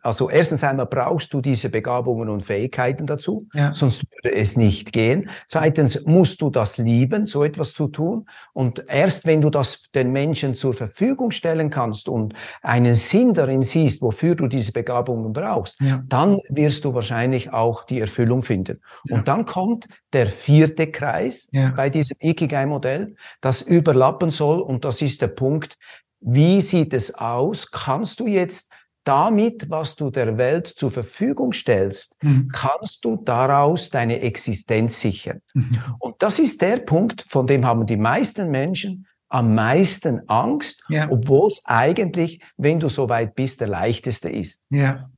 also 0.02 0.30
erstens 0.30 0.64
einmal 0.64 0.88
brauchst 0.88 1.34
du 1.34 1.42
diese 1.42 1.70
Begabungen 1.70 2.30
und 2.30 2.42
Fähigkeiten 2.42 3.06
dazu, 3.06 3.48
ja. 3.54 3.72
sonst 3.74 4.06
würde 4.12 4.36
es 4.36 4.58
nicht 4.58 4.92
gehen. 4.94 5.30
Zweitens 5.48 6.06
musst 6.06 6.42
du 6.42 6.50
das 6.50 6.78
lieben, 6.78 7.28
so 7.28 7.44
etwas 7.44 7.74
zu 7.74 7.90
tun. 7.90 8.26
Und 8.54 8.86
erst 8.88 9.28
wenn 9.28 9.42
du 9.42 9.50
das 9.50 9.92
den 9.94 10.12
Menschen 10.12 10.56
zur 10.56 10.74
Verfügung 10.74 11.32
stellen 11.32 11.70
kannst 11.70 12.10
und 12.10 12.34
einen 12.62 12.96
Sinn 12.96 13.34
darin 13.34 13.62
siehst, 13.62 14.02
wofür 14.02 14.36
du 14.36 14.48
diese 14.48 14.72
Begabungen 14.72 15.34
brauchst, 15.34 15.80
ja. 15.82 16.02
dann 16.08 16.40
wirst 16.50 16.86
du 16.86 16.94
wahrscheinlich 16.94 17.52
auch 17.54 17.84
die 17.84 18.00
Erfüllung 18.00 18.42
finden. 18.42 18.82
Und 19.10 19.28
dann 19.28 19.46
kommt 19.46 19.88
der 20.14 20.29
vierte 20.30 20.92
Kreis 20.92 21.50
bei 21.76 21.90
diesem 21.90 22.18
Ikigai-Modell, 22.20 23.16
das 23.42 23.62
überlappen 23.62 24.32
soll. 24.32 24.62
Und 24.62 24.86
das 24.86 25.02
ist 25.02 25.22
der 25.22 25.28
Punkt, 25.28 25.78
wie 26.22 26.62
sieht 26.62 26.94
es 26.94 27.16
aus? 27.16 27.72
Kannst 27.72 28.20
du 28.20 28.28
jetzt 28.28 28.72
damit, 29.04 29.70
was 29.70 29.96
du 29.96 30.12
der 30.12 30.38
Welt 30.38 30.68
zur 30.68 30.92
Verfügung 30.92 31.54
stellst, 31.54 32.22
mhm. 32.22 32.50
kannst 32.54 33.04
du 33.06 33.16
daraus 33.16 33.90
deine 33.90 34.22
Existenz 34.22 35.00
sichern. 35.00 35.42
Mhm. 35.54 35.80
Und 36.00 36.16
das 36.20 36.38
ist 36.38 36.62
der 36.62 36.78
Punkt, 36.78 37.26
von 37.28 37.48
dem 37.48 37.66
haben 37.66 37.86
die 37.86 37.98
meisten 37.98 38.52
Menschen 38.52 39.08
am 39.30 39.56
meisten 39.56 40.28
Angst, 40.28 40.84
ja. 40.90 41.08
obwohl 41.10 41.48
es 41.48 41.62
eigentlich, 41.66 42.42
wenn 42.58 42.80
du 42.80 42.90
so 42.90 43.10
weit 43.10 43.36
bist, 43.36 43.62
der 43.62 43.68
leichteste 43.68 44.30
ist. 44.30 44.66
Ja. 44.70 45.10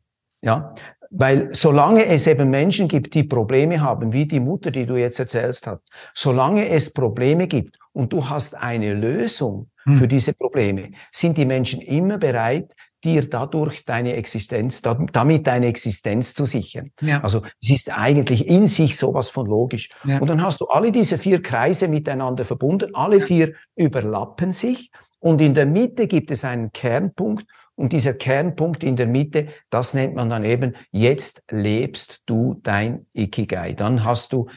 Ja, 0.41 0.73
weil 1.11 1.53
solange 1.53 2.05
es 2.05 2.25
eben 2.25 2.49
Menschen 2.49 2.87
gibt, 2.87 3.13
die 3.13 3.23
Probleme 3.23 3.81
haben, 3.81 4.13
wie 4.13 4.25
die 4.25 4.39
Mutter, 4.39 4.71
die 4.71 4.85
du 4.85 4.95
jetzt 4.95 5.19
erzählst 5.19 5.67
hast, 5.67 5.81
solange 6.13 6.69
es 6.69 6.93
Probleme 6.93 7.47
gibt 7.47 7.77
und 7.91 8.13
du 8.13 8.29
hast 8.29 8.55
eine 8.55 8.93
Lösung 8.93 9.69
hm. 9.83 9.99
für 9.99 10.07
diese 10.07 10.33
Probleme, 10.33 10.91
sind 11.11 11.37
die 11.37 11.45
Menschen 11.45 11.81
immer 11.81 12.17
bereit, 12.17 12.73
dir 13.03 13.29
dadurch 13.29 13.83
deine 13.83 14.13
Existenz, 14.13 14.81
damit 14.81 15.47
deine 15.47 15.65
Existenz 15.65 16.33
zu 16.33 16.45
sichern. 16.45 16.91
Ja. 17.01 17.21
Also 17.21 17.41
es 17.61 17.71
ist 17.71 17.97
eigentlich 17.97 18.47
in 18.47 18.67
sich 18.67 18.95
sowas 18.97 19.29
von 19.29 19.47
logisch. 19.47 19.89
Ja. 20.03 20.19
Und 20.19 20.29
dann 20.29 20.41
hast 20.41 20.61
du 20.61 20.67
alle 20.67 20.91
diese 20.91 21.17
vier 21.17 21.41
Kreise 21.41 21.87
miteinander 21.87 22.45
verbunden, 22.45 22.93
alle 22.93 23.19
vier 23.19 23.53
überlappen 23.75 24.51
sich 24.51 24.91
und 25.19 25.41
in 25.41 25.53
der 25.53 25.65
Mitte 25.65 26.07
gibt 26.07 26.31
es 26.31 26.45
einen 26.45 26.71
Kernpunkt 26.71 27.45
Und 27.81 27.93
dieser 27.93 28.13
Kernpunkt 28.13 28.83
in 28.83 28.95
der 28.95 29.07
Mitte, 29.07 29.47
das 29.71 29.95
nennt 29.95 30.13
man 30.13 30.29
dann 30.29 30.43
eben, 30.43 30.75
jetzt 30.91 31.43
lebst 31.49 32.21
du 32.27 32.59
dein 32.61 33.07
Ikigai. 33.13 33.73
Dann 33.73 34.03
hast 34.03 34.33
du 34.33 34.47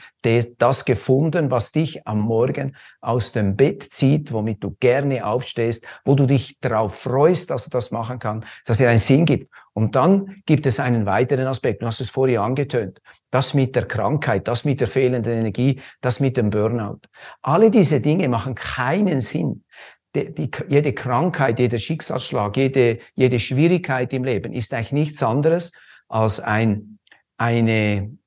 das 0.59 0.85
gefunden, 0.85 1.49
was 1.49 1.71
dich 1.71 2.05
am 2.05 2.19
Morgen 2.19 2.75
aus 3.01 3.31
dem 3.31 3.55
Bett 3.55 3.81
zieht, 3.91 4.31
womit 4.31 4.63
du 4.63 4.75
gerne 4.79 5.25
aufstehst, 5.25 5.87
wo 6.03 6.13
du 6.13 6.27
dich 6.27 6.59
darauf 6.61 6.93
freust, 6.93 7.49
dass 7.49 7.63
du 7.63 7.71
das 7.71 7.89
machen 7.89 8.19
kannst, 8.19 8.47
dass 8.65 8.77
dir 8.77 8.89
einen 8.89 8.99
Sinn 8.99 9.25
gibt. 9.25 9.51
Und 9.73 9.95
dann 9.95 10.43
gibt 10.45 10.67
es 10.67 10.79
einen 10.79 11.07
weiteren 11.07 11.47
Aspekt. 11.47 11.81
Du 11.81 11.87
hast 11.87 12.01
es 12.01 12.11
vorher 12.11 12.43
angetönt. 12.43 13.01
Das 13.31 13.55
mit 13.55 13.75
der 13.75 13.85
Krankheit, 13.85 14.47
das 14.47 14.65
mit 14.65 14.79
der 14.79 14.87
fehlenden 14.87 15.33
Energie, 15.33 15.81
das 15.99 16.19
mit 16.19 16.37
dem 16.37 16.51
Burnout. 16.51 16.99
Alle 17.41 17.71
diese 17.71 18.01
Dinge 18.01 18.29
machen 18.29 18.53
keinen 18.53 19.19
Sinn. 19.19 19.63
Die, 20.15 20.33
die, 20.33 20.51
jede 20.69 20.93
Krankheit, 20.93 21.59
jeder 21.59 21.77
Schicksalsschlag, 21.77 22.55
jede, 22.57 22.99
jede 23.15 23.39
Schwierigkeit 23.39 24.13
im 24.13 24.23
Leben 24.23 24.53
ist 24.53 24.73
eigentlich 24.73 24.91
nichts 24.91 25.23
anderes 25.23 25.73
als 26.07 26.39
ein, 26.39 26.99
eine, 27.37 28.17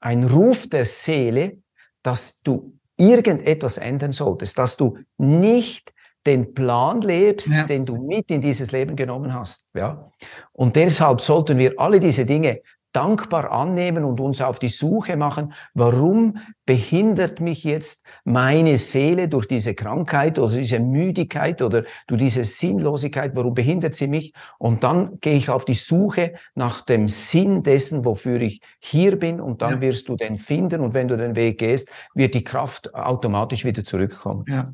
ein 0.00 0.24
Ruf 0.24 0.68
der 0.68 0.84
Seele, 0.84 1.58
dass 2.02 2.42
du 2.42 2.76
irgendetwas 2.96 3.78
ändern 3.78 4.12
solltest, 4.12 4.58
dass 4.58 4.76
du 4.76 4.98
nicht 5.18 5.92
den 6.26 6.54
Plan 6.54 7.00
lebst, 7.00 7.48
ja. 7.48 7.64
den 7.64 7.86
du 7.86 7.96
mit 7.96 8.30
in 8.30 8.40
dieses 8.40 8.72
Leben 8.72 8.96
genommen 8.96 9.32
hast. 9.32 9.68
Ja? 9.74 10.10
Und 10.52 10.74
deshalb 10.74 11.20
sollten 11.20 11.56
wir 11.58 11.78
alle 11.78 12.00
diese 12.00 12.26
Dinge 12.26 12.60
dankbar 12.92 13.52
annehmen 13.52 14.04
und 14.04 14.20
uns 14.20 14.40
auf 14.40 14.58
die 14.58 14.68
Suche 14.68 15.16
machen, 15.16 15.52
warum 15.74 16.38
behindert 16.64 17.40
mich 17.40 17.62
jetzt 17.64 18.04
meine 18.24 18.78
Seele 18.78 19.28
durch 19.28 19.46
diese 19.46 19.74
Krankheit 19.74 20.38
oder 20.38 20.56
diese 20.56 20.80
Müdigkeit 20.80 21.62
oder 21.62 21.84
durch 22.06 22.20
diese 22.20 22.44
Sinnlosigkeit, 22.44 23.32
warum 23.34 23.54
behindert 23.54 23.94
sie 23.94 24.08
mich? 24.08 24.32
Und 24.58 24.82
dann 24.82 25.18
gehe 25.20 25.36
ich 25.36 25.50
auf 25.50 25.64
die 25.64 25.74
Suche 25.74 26.34
nach 26.54 26.80
dem 26.80 27.08
Sinn 27.08 27.62
dessen, 27.62 28.04
wofür 28.04 28.40
ich 28.40 28.60
hier 28.78 29.18
bin 29.18 29.40
und 29.40 29.62
dann 29.62 29.74
ja. 29.74 29.80
wirst 29.82 30.08
du 30.08 30.16
den 30.16 30.36
finden 30.36 30.80
und 30.80 30.94
wenn 30.94 31.08
du 31.08 31.16
den 31.16 31.36
Weg 31.36 31.58
gehst, 31.58 31.90
wird 32.14 32.34
die 32.34 32.44
Kraft 32.44 32.94
automatisch 32.94 33.64
wieder 33.64 33.84
zurückkommen. 33.84 34.44
Ja. 34.48 34.72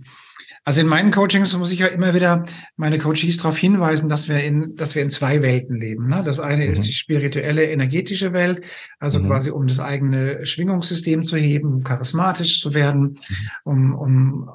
Also 0.65 0.81
in 0.81 0.87
meinen 0.87 1.11
Coachings 1.11 1.53
muss 1.57 1.73
ich 1.73 1.81
ja 1.81 1.89
immer 1.89 2.15
wieder 2.15 2.45
meine 2.77 2.99
Coaches 2.99 3.37
darauf 3.39 3.59
hinweisen, 3.59 4.09
dass 4.09 4.29
wir 4.29 4.43
in, 4.45 4.77
dass 4.77 4.95
wir 4.95 5.03
in 5.03 5.11
zwei 5.11 5.43
Welten 5.43 5.81
leben. 5.81 6.07
Ne? 6.07 6.23
Das 6.25 6.39
eine 6.39 6.67
mhm. 6.67 6.73
ist 6.73 6.87
die 6.87 6.93
spirituelle, 6.93 7.65
energetische 7.65 8.33
Welt, 8.33 8.65
also 9.01 9.19
mhm. 9.19 9.27
quasi 9.27 9.51
um 9.51 9.67
das 9.67 9.81
eigene 9.81 10.47
Schwingungssystem 10.47 11.27
zu 11.27 11.37
heben, 11.37 11.75
um 11.75 11.85
charismatisch 11.85 12.61
zu 12.61 12.75
werden, 12.75 13.19
mhm. 13.65 13.95
um, 13.95 13.95
um 13.95 14.51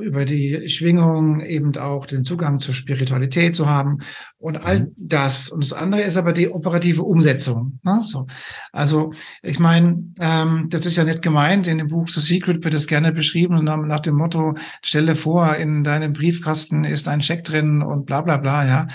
über 0.00 0.24
die 0.24 0.68
Schwingung 0.70 1.40
eben 1.40 1.76
auch 1.76 2.06
den 2.06 2.24
Zugang 2.24 2.58
zur 2.58 2.74
Spiritualität 2.74 3.56
zu 3.56 3.68
haben 3.68 3.98
und 4.38 4.64
all 4.64 4.80
mhm. 4.80 4.92
das. 4.96 5.48
Und 5.48 5.64
das 5.64 5.72
andere 5.72 6.02
ist 6.02 6.16
aber 6.16 6.32
die 6.32 6.48
operative 6.48 7.02
Umsetzung. 7.02 7.80
Ne? 7.82 8.02
So. 8.04 8.26
Also 8.72 9.12
ich 9.42 9.58
meine, 9.58 10.04
ähm, 10.20 10.68
das 10.70 10.86
ist 10.86 10.96
ja 10.96 11.04
nicht 11.04 11.22
gemeint. 11.22 11.66
In 11.66 11.78
dem 11.78 11.88
Buch 11.88 12.08
The 12.08 12.20
Secret 12.20 12.62
wird 12.64 12.74
es 12.74 12.86
gerne 12.86 13.12
beschrieben 13.12 13.64
nach, 13.64 13.76
nach 13.78 14.00
dem 14.00 14.14
Motto, 14.14 14.54
stelle 14.82 15.16
vor, 15.16 15.56
in 15.56 15.82
deinem 15.82 16.12
Briefkasten 16.12 16.84
ist 16.84 17.08
ein 17.08 17.20
Scheck 17.20 17.44
drin 17.44 17.82
und 17.82 18.06
bla 18.06 18.20
bla 18.20 18.36
bla, 18.36 18.66
ja. 18.66 18.86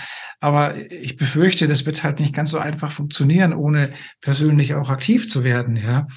Aber 0.41 0.73
ich 0.89 1.17
befürchte, 1.17 1.67
das 1.67 1.85
wird 1.85 2.03
halt 2.03 2.21
nicht 2.21 2.33
ganz 2.33 2.51
so 2.51 2.59
einfach 2.59 2.93
funktionieren, 2.93 3.53
ohne 3.53 3.89
persönlich 4.21 4.73
auch 4.75 4.89
aktiv 4.89 5.29
zu 5.29 5.43
werden, 5.43 5.75
ja. 5.75 6.07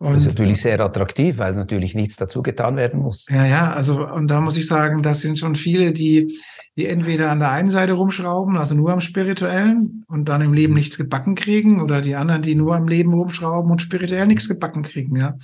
Und, 0.00 0.14
das 0.14 0.26
ist 0.26 0.28
natürlich 0.28 0.62
sehr 0.62 0.78
attraktiv, 0.78 1.38
weil 1.38 1.54
natürlich 1.54 1.94
nichts 1.94 2.14
dazu 2.14 2.40
getan 2.40 2.76
werden 2.76 3.00
muss. 3.00 3.26
Ja, 3.28 3.44
ja, 3.44 3.72
also 3.72 4.08
und 4.08 4.28
da 4.28 4.40
muss 4.40 4.56
ich 4.56 4.68
sagen, 4.68 5.02
das 5.02 5.22
sind 5.22 5.40
schon 5.40 5.56
viele, 5.56 5.92
die, 5.92 6.38
die 6.76 6.86
entweder 6.86 7.32
an 7.32 7.40
der 7.40 7.50
einen 7.50 7.70
Seite 7.70 7.94
rumschrauben, 7.94 8.56
also 8.56 8.76
nur 8.76 8.92
am 8.92 9.00
Spirituellen 9.00 10.04
und 10.06 10.28
dann 10.28 10.40
im 10.40 10.52
Leben 10.52 10.74
mhm. 10.74 10.78
nichts 10.78 10.98
gebacken 10.98 11.34
kriegen, 11.34 11.80
oder 11.80 12.00
die 12.00 12.14
anderen, 12.14 12.42
die 12.42 12.54
nur 12.54 12.76
am 12.76 12.86
Leben 12.86 13.12
rumschrauben 13.12 13.72
und 13.72 13.82
spirituell 13.82 14.28
nichts 14.28 14.48
gebacken 14.48 14.84
kriegen, 14.84 15.16
ja. 15.16 15.34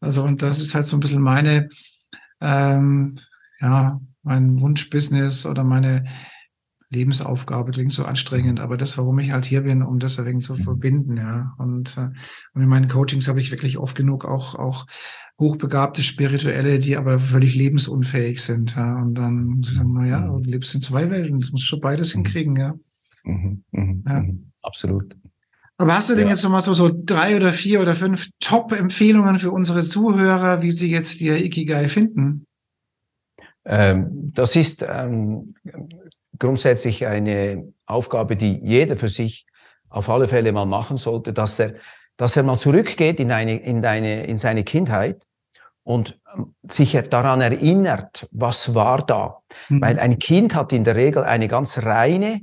Also 0.00 0.24
und 0.24 0.42
das 0.42 0.60
ist 0.60 0.74
halt 0.74 0.86
so 0.86 0.96
ein 0.96 1.00
bisschen 1.00 1.22
meine, 1.22 1.68
ähm, 2.40 3.18
ja, 3.60 4.00
mein 4.24 4.60
Wunschbusiness 4.60 5.46
oder 5.46 5.62
meine 5.62 6.04
Lebensaufgabe 6.94 7.72
klingt 7.72 7.92
so 7.92 8.04
anstrengend, 8.04 8.60
aber 8.60 8.76
das, 8.76 8.96
warum 8.96 9.18
ich 9.18 9.32
halt 9.32 9.44
hier 9.44 9.62
bin, 9.62 9.82
um 9.82 9.98
das 9.98 10.16
deswegen 10.16 10.40
zu 10.40 10.54
mhm. 10.54 10.58
verbinden, 10.58 11.16
ja. 11.16 11.54
Und, 11.58 11.96
äh, 11.98 12.10
und 12.54 12.62
in 12.62 12.68
meinen 12.68 12.88
Coachings 12.88 13.28
habe 13.28 13.40
ich 13.40 13.50
wirklich 13.50 13.78
oft 13.78 13.96
genug 13.96 14.24
auch, 14.24 14.54
auch 14.54 14.86
hochbegabte 15.38 16.02
Spirituelle, 16.02 16.78
die 16.78 16.96
aber 16.96 17.18
völlig 17.18 17.54
lebensunfähig 17.54 18.42
sind, 18.42 18.76
ja. 18.76 19.02
Und 19.02 19.14
dann 19.14 19.44
muss 19.44 19.70
ich 19.70 19.76
sagen, 19.76 19.92
na 19.92 20.06
ja, 20.06 20.20
mhm. 20.20 20.42
du 20.42 20.50
lebst 20.50 20.74
in 20.74 20.82
zwei 20.82 21.10
Welten, 21.10 21.38
das 21.38 21.52
musst 21.52 21.64
du 21.64 21.68
schon 21.68 21.80
beides 21.80 22.14
mhm. 22.14 22.18
hinkriegen, 22.18 22.56
ja. 22.56 22.74
Mhm, 23.24 23.64
mhm, 23.72 24.04
ja. 24.08 24.24
Absolut. 24.62 25.16
Aber 25.76 25.94
hast 25.94 26.08
du 26.08 26.14
denn 26.14 26.26
ja. 26.26 26.30
jetzt 26.30 26.44
nochmal 26.44 26.62
so, 26.62 26.72
so 26.72 26.90
drei 26.92 27.36
oder 27.36 27.52
vier 27.52 27.80
oder 27.80 27.96
fünf 27.96 28.30
Top-Empfehlungen 28.40 29.38
für 29.38 29.50
unsere 29.50 29.82
Zuhörer, 29.82 30.62
wie 30.62 30.70
sie 30.70 30.90
jetzt 30.90 31.20
ihr 31.20 31.44
Ikigai 31.44 31.88
finden? 31.88 32.46
Ähm, 33.64 34.32
das 34.34 34.56
ist 34.56 34.84
ähm, 34.88 35.54
grundsätzlich 36.44 37.06
eine 37.06 37.72
Aufgabe, 37.86 38.36
die 38.36 38.60
jeder 38.62 38.98
für 38.98 39.08
sich 39.08 39.46
auf 39.88 40.10
alle 40.10 40.28
Fälle 40.28 40.52
mal 40.52 40.66
machen 40.66 40.98
sollte, 40.98 41.32
dass 41.32 41.58
er, 41.58 41.74
dass 42.18 42.36
er 42.36 42.42
mal 42.42 42.58
zurückgeht 42.58 43.18
in, 43.18 43.32
eine, 43.32 43.56
in, 43.56 43.80
deine, 43.80 44.26
in 44.26 44.36
seine 44.36 44.62
Kindheit 44.62 45.22
und 45.84 46.20
ähm, 46.36 46.54
sich 46.62 46.92
daran 47.08 47.40
erinnert, 47.40 48.28
was 48.30 48.74
war 48.74 49.06
da. 49.06 49.38
Mhm. 49.70 49.80
Weil 49.80 49.98
ein 49.98 50.18
Kind 50.18 50.54
hat 50.54 50.72
in 50.72 50.84
der 50.84 50.96
Regel 50.96 51.24
eine 51.24 51.48
ganz 51.48 51.78
reine, 51.78 52.42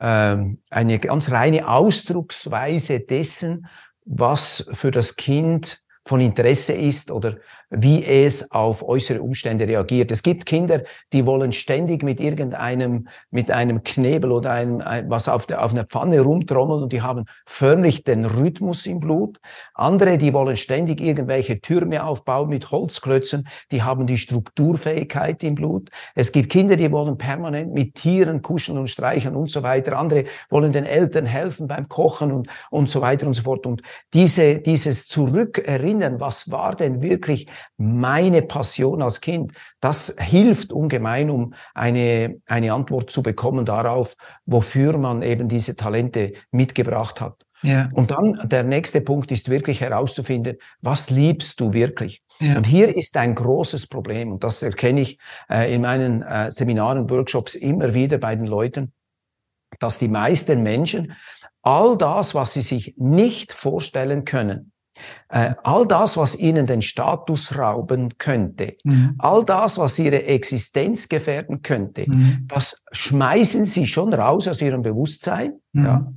ähm, 0.00 0.58
eine 0.70 0.98
ganz 0.98 1.30
reine 1.30 1.68
Ausdrucksweise 1.68 2.98
dessen, 2.98 3.68
was 4.04 4.68
für 4.72 4.90
das 4.90 5.14
Kind 5.14 5.82
von 6.04 6.20
Interesse 6.20 6.72
ist 6.72 7.12
oder 7.12 7.36
wie 7.70 8.04
es 8.04 8.50
auf 8.52 8.86
äußere 8.86 9.20
Umstände 9.20 9.66
reagiert. 9.66 10.10
Es 10.10 10.22
gibt 10.22 10.46
Kinder, 10.46 10.82
die 11.12 11.26
wollen 11.26 11.52
ständig 11.52 12.02
mit 12.02 12.20
irgendeinem, 12.20 13.08
mit 13.30 13.50
einem 13.50 13.82
Knebel 13.82 14.30
oder 14.30 14.52
einem, 14.52 14.82
was 15.08 15.28
auf, 15.28 15.46
der, 15.46 15.64
auf 15.64 15.72
einer 15.72 15.84
Pfanne 15.84 16.20
rumtrommeln 16.20 16.84
und 16.84 16.92
die 16.92 17.02
haben 17.02 17.24
förmlich 17.44 18.04
den 18.04 18.24
Rhythmus 18.24 18.86
im 18.86 19.00
Blut. 19.00 19.40
Andere, 19.74 20.16
die 20.16 20.32
wollen 20.32 20.56
ständig 20.56 21.00
irgendwelche 21.00 21.60
Türme 21.60 22.04
aufbauen 22.04 22.48
mit 22.48 22.70
Holzklötzen, 22.70 23.48
die 23.72 23.82
haben 23.82 24.06
die 24.06 24.18
Strukturfähigkeit 24.18 25.42
im 25.42 25.56
Blut. 25.56 25.90
Es 26.14 26.30
gibt 26.30 26.50
Kinder, 26.50 26.76
die 26.76 26.92
wollen 26.92 27.18
permanent 27.18 27.74
mit 27.74 27.94
Tieren 27.94 28.42
kuscheln 28.42 28.78
und 28.78 28.88
streichen 28.88 29.34
und 29.34 29.50
so 29.50 29.62
weiter. 29.62 29.98
Andere 29.98 30.26
wollen 30.50 30.72
den 30.72 30.84
Eltern 30.84 31.26
helfen 31.26 31.66
beim 31.66 31.88
Kochen 31.88 32.30
und, 32.30 32.48
und 32.70 32.88
so 32.88 33.00
weiter 33.00 33.26
und 33.26 33.34
so 33.34 33.42
fort. 33.42 33.66
Und 33.66 33.82
diese, 34.14 34.58
dieses 34.58 35.08
Zurückerinnern, 35.08 36.20
was 36.20 36.50
war 36.50 36.76
denn 36.76 37.02
wirklich 37.02 37.48
meine 37.76 38.42
Passion 38.42 39.02
als 39.02 39.20
Kind, 39.20 39.52
das 39.80 40.16
hilft 40.18 40.72
ungemein, 40.72 41.30
um 41.30 41.54
eine, 41.74 42.40
eine 42.46 42.72
Antwort 42.72 43.10
zu 43.10 43.22
bekommen 43.22 43.64
darauf, 43.64 44.16
wofür 44.44 44.98
man 44.98 45.22
eben 45.22 45.48
diese 45.48 45.76
Talente 45.76 46.32
mitgebracht 46.50 47.20
hat. 47.20 47.46
Ja. 47.62 47.88
Und 47.94 48.10
dann 48.10 48.38
der 48.44 48.64
nächste 48.64 49.00
Punkt 49.00 49.30
ist 49.30 49.48
wirklich 49.48 49.80
herauszufinden, 49.80 50.58
was 50.80 51.10
liebst 51.10 51.60
du 51.60 51.72
wirklich? 51.72 52.22
Ja. 52.40 52.56
Und 52.58 52.64
hier 52.64 52.94
ist 52.94 53.16
ein 53.16 53.34
großes 53.34 53.86
Problem, 53.86 54.32
und 54.32 54.44
das 54.44 54.62
erkenne 54.62 55.00
ich 55.00 55.18
äh, 55.50 55.74
in 55.74 55.80
meinen 55.80 56.22
äh, 56.22 56.52
Seminaren, 56.52 57.08
Workshops 57.08 57.54
immer 57.54 57.94
wieder 57.94 58.18
bei 58.18 58.36
den 58.36 58.46
Leuten, 58.46 58.92
dass 59.78 59.98
die 59.98 60.08
meisten 60.08 60.62
Menschen 60.62 61.14
all 61.62 61.96
das, 61.96 62.34
was 62.34 62.52
sie 62.52 62.62
sich 62.62 62.94
nicht 62.98 63.52
vorstellen 63.52 64.24
können, 64.24 64.72
all 65.28 65.86
das, 65.86 66.16
was 66.16 66.38
ihnen 66.38 66.66
den 66.66 66.82
Status 66.82 67.58
rauben 67.58 68.16
könnte, 68.18 68.76
mhm. 68.84 69.14
all 69.18 69.44
das, 69.44 69.78
was 69.78 69.98
ihre 69.98 70.24
Existenz 70.24 71.08
gefährden 71.08 71.62
könnte, 71.62 72.04
mhm. 72.08 72.46
das 72.48 72.82
schmeißen 72.92 73.66
sie 73.66 73.86
schon 73.86 74.14
raus 74.14 74.48
aus 74.48 74.62
ihrem 74.62 74.82
Bewusstsein. 74.82 75.54
Mhm. 75.72 75.84
Ja? 75.84 76.12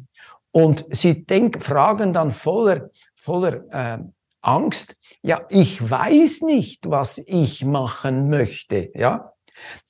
Und 0.52 0.86
sie 0.92 1.26
denk, 1.26 1.64
fragen 1.64 2.14
dann 2.14 2.32
voller, 2.32 2.90
voller 3.16 3.64
äh, 3.72 4.00
Angst, 4.42 4.96
ja, 5.22 5.42
ich 5.50 5.90
weiß 5.90 6.42
nicht, 6.42 6.90
was 6.90 7.18
ich 7.18 7.66
machen 7.66 8.30
möchte. 8.30 8.90
Ja? 8.96 9.34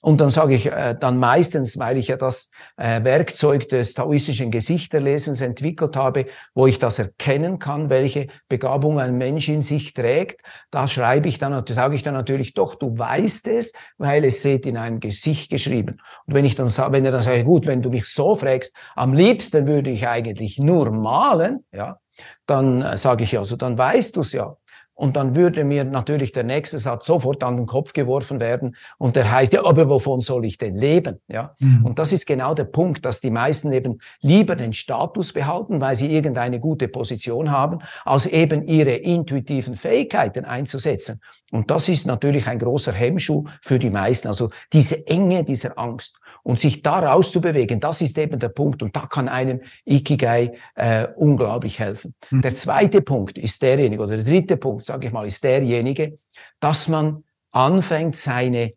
Und 0.01 0.21
dann 0.21 0.29
sage 0.29 0.55
ich 0.55 0.67
äh, 0.67 0.95
dann 0.99 1.17
meistens, 1.17 1.77
weil 1.77 1.97
ich 1.97 2.07
ja 2.07 2.17
das 2.17 2.51
äh, 2.77 3.03
Werkzeug 3.03 3.67
des 3.67 3.93
taoistischen 3.93 4.49
Gesichterlesens 4.49 5.41
entwickelt 5.41 5.95
habe, 5.95 6.27
wo 6.53 6.67
ich 6.67 6.79
das 6.79 6.99
erkennen 6.99 7.59
kann, 7.59 7.89
welche 7.89 8.27
Begabung 8.47 8.99
ein 8.99 9.17
Mensch 9.17 9.49
in 9.49 9.61
sich 9.61 9.93
trägt, 9.93 10.41
da 10.71 10.87
schreibe 10.87 11.27
ich 11.27 11.37
dann, 11.37 11.65
sage 11.67 11.95
ich 11.95 12.03
dann 12.03 12.13
natürlich 12.13 12.53
doch, 12.53 12.75
du 12.75 12.97
weißt 12.97 13.47
es, 13.47 13.73
weil 13.97 14.23
es 14.23 14.39
steht 14.39 14.65
in 14.65 14.77
einem 14.77 14.99
Gesicht 14.99 15.49
geschrieben. 15.49 16.01
Und 16.25 16.33
wenn 16.33 16.45
ich 16.45 16.55
dann 16.55 16.69
wenn 16.69 17.03
er 17.03 17.11
dann 17.11 17.23
sage, 17.23 17.43
gut, 17.43 17.65
wenn 17.65 17.81
du 17.81 17.89
mich 17.89 18.05
so 18.05 18.35
fragst, 18.35 18.73
am 18.95 19.13
liebsten 19.13 19.67
würde 19.67 19.89
ich 19.89 20.07
eigentlich 20.07 20.59
nur 20.59 20.91
malen, 20.91 21.65
ja, 21.73 21.99
dann 22.45 22.81
äh, 22.81 22.97
sage 22.97 23.23
ich 23.23 23.37
also, 23.37 23.55
dann 23.55 23.77
weißt 23.77 24.15
du 24.15 24.21
es 24.21 24.33
ja. 24.33 24.55
Und 24.99 25.15
dann 25.15 25.33
würde 25.33 25.63
mir 25.63 25.85
natürlich 25.85 26.33
der 26.33 26.43
nächste 26.43 26.77
Satz 26.77 27.05
sofort 27.05 27.41
an 27.41 27.55
den 27.55 27.65
Kopf 27.65 27.93
geworfen 27.93 28.41
werden 28.41 28.75
und 28.97 29.15
der 29.15 29.31
heißt, 29.31 29.53
ja, 29.53 29.63
aber 29.63 29.87
wovon 29.87 30.19
soll 30.19 30.43
ich 30.43 30.57
denn 30.57 30.75
leben? 30.75 31.21
Ja. 31.29 31.55
Mhm. 31.59 31.85
Und 31.85 31.99
das 31.99 32.11
ist 32.11 32.25
genau 32.25 32.53
der 32.53 32.65
Punkt, 32.65 33.05
dass 33.05 33.21
die 33.21 33.29
meisten 33.29 33.71
eben 33.71 34.01
lieber 34.19 34.57
den 34.57 34.73
Status 34.73 35.31
behalten, 35.31 35.79
weil 35.79 35.95
sie 35.95 36.13
irgendeine 36.13 36.59
gute 36.59 36.89
Position 36.89 37.49
haben, 37.49 37.79
als 38.03 38.25
eben 38.25 38.67
ihre 38.67 38.91
intuitiven 38.91 39.77
Fähigkeiten 39.77 40.43
einzusetzen. 40.43 41.21
Und 41.49 41.71
das 41.71 41.87
ist 41.87 42.05
natürlich 42.05 42.47
ein 42.47 42.59
großer 42.59 42.91
Hemmschuh 42.91 43.45
für 43.61 43.79
die 43.79 43.91
meisten. 43.91 44.27
Also 44.27 44.49
diese 44.73 45.07
Enge 45.07 45.45
dieser 45.45 45.79
Angst 45.79 46.19
und 46.43 46.59
sich 46.59 46.81
da 46.81 46.99
rauszubewegen, 46.99 47.79
das 47.79 48.01
ist 48.01 48.17
eben 48.17 48.39
der 48.39 48.49
Punkt. 48.49 48.81
Und 48.81 48.95
da 48.95 49.01
kann 49.01 49.27
einem 49.27 49.61
Ikigai 49.85 50.53
äh, 50.75 51.07
unglaublich 51.15 51.79
helfen. 51.79 52.15
Mhm. 52.31 52.41
Der 52.41 52.55
zweite 52.55 53.01
Punkt 53.01 53.37
ist 53.37 53.61
derjenige, 53.61 54.03
oder 54.03 54.17
der 54.17 54.25
dritte 54.25 54.57
Punkt, 54.57 54.85
sage 54.85 55.07
ich 55.07 55.13
mal, 55.13 55.27
ist 55.27 55.43
derjenige, 55.43 56.17
dass 56.59 56.87
man 56.87 57.23
anfängt, 57.51 58.15
seine 58.15 58.73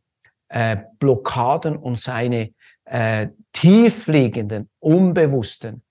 äh, 0.48 0.76
Blockaden 0.98 1.76
und 1.76 1.98
seine 1.98 2.52
äh, 2.84 3.28
tiefliegenden, 3.52 4.68
unbewussten 4.80 5.82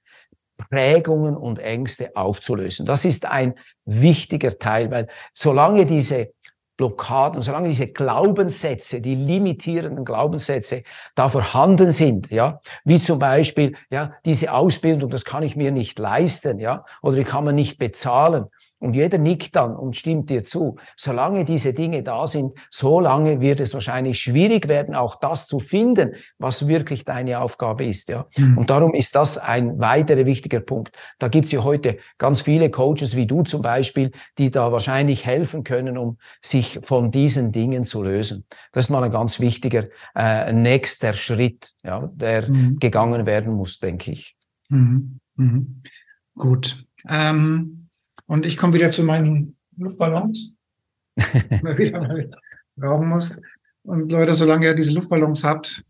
Prägungen 0.69 1.35
und 1.35 1.59
Ängste 1.59 2.15
aufzulösen. 2.15 2.85
Das 2.85 3.05
ist 3.05 3.25
ein 3.25 3.55
wichtiger 3.85 4.57
Teil, 4.57 4.91
weil 4.91 5.07
solange 5.33 5.85
diese 5.85 6.33
Blockaden, 6.81 7.43
solange 7.43 7.67
diese 7.67 7.89
Glaubenssätze, 7.89 9.01
die 9.01 9.13
limitierenden 9.13 10.03
Glaubenssätze 10.03 10.81
da 11.13 11.29
vorhanden 11.29 11.91
sind, 11.91 12.31
ja, 12.31 12.59
wie 12.85 12.99
zum 12.99 13.19
Beispiel, 13.19 13.75
ja, 13.91 14.13
diese 14.25 14.51
Ausbildung, 14.51 15.11
das 15.11 15.23
kann 15.23 15.43
ich 15.43 15.55
mir 15.55 15.71
nicht 15.71 15.99
leisten, 15.99 16.57
ja, 16.57 16.83
oder 17.03 17.17
die 17.17 17.23
kann 17.23 17.43
man 17.43 17.53
nicht 17.53 17.77
bezahlen, 17.77 18.47
und 18.81 18.95
jeder 18.95 19.19
nickt 19.19 19.55
dann 19.55 19.75
und 19.75 19.95
stimmt 19.95 20.31
dir 20.31 20.43
zu. 20.43 20.75
Solange 20.97 21.45
diese 21.45 21.73
Dinge 21.73 22.01
da 22.01 22.25
sind, 22.25 22.53
solange 22.71 23.39
wird 23.39 23.59
es 23.59 23.75
wahrscheinlich 23.75 24.19
schwierig 24.19 24.67
werden, 24.67 24.95
auch 24.95 25.15
das 25.15 25.45
zu 25.45 25.59
finden, 25.59 26.15
was 26.39 26.67
wirklich 26.67 27.05
deine 27.05 27.39
Aufgabe 27.41 27.85
ist. 27.85 28.09
Ja. 28.09 28.25
Mhm. 28.35 28.57
Und 28.57 28.69
darum 28.71 28.95
ist 28.95 29.13
das 29.15 29.37
ein 29.37 29.79
weiterer 29.79 30.25
wichtiger 30.25 30.61
Punkt. 30.61 30.97
Da 31.19 31.27
gibt 31.27 31.45
es 31.45 31.51
ja 31.51 31.63
heute 31.63 31.99
ganz 32.17 32.41
viele 32.41 32.71
Coaches 32.71 33.15
wie 33.15 33.27
du 33.27 33.43
zum 33.43 33.61
Beispiel, 33.61 34.11
die 34.39 34.49
da 34.49 34.71
wahrscheinlich 34.71 35.27
helfen 35.27 35.63
können, 35.63 35.95
um 35.95 36.17
sich 36.41 36.79
von 36.81 37.11
diesen 37.11 37.51
Dingen 37.51 37.85
zu 37.85 38.01
lösen. 38.01 38.45
Das 38.71 38.85
ist 38.85 38.89
mal 38.89 39.03
ein 39.03 39.11
ganz 39.11 39.39
wichtiger 39.39 39.85
äh, 40.15 40.51
nächster 40.53 41.13
Schritt, 41.13 41.71
ja, 41.83 42.09
der 42.15 42.49
mhm. 42.49 42.77
gegangen 42.79 43.27
werden 43.27 43.53
muss, 43.53 43.77
denke 43.77 44.11
ich. 44.11 44.35
Mhm. 44.69 45.19
Gut. 46.35 46.83
Ähm 47.07 47.81
und 48.31 48.45
ich 48.45 48.55
komme 48.55 48.73
wieder 48.73 48.93
zu 48.93 49.03
meinen 49.03 49.57
Luftballons. 49.75 50.55
Mal 51.17 51.77
wieder 51.77 51.99
mal 51.99 52.31
rauchen 52.81 53.09
muss. 53.09 53.41
Und 53.83 54.09
Leute, 54.09 54.35
solange 54.35 54.67
ihr 54.67 54.73
diese 54.73 54.93
Luftballons 54.93 55.43
habt, 55.43 55.83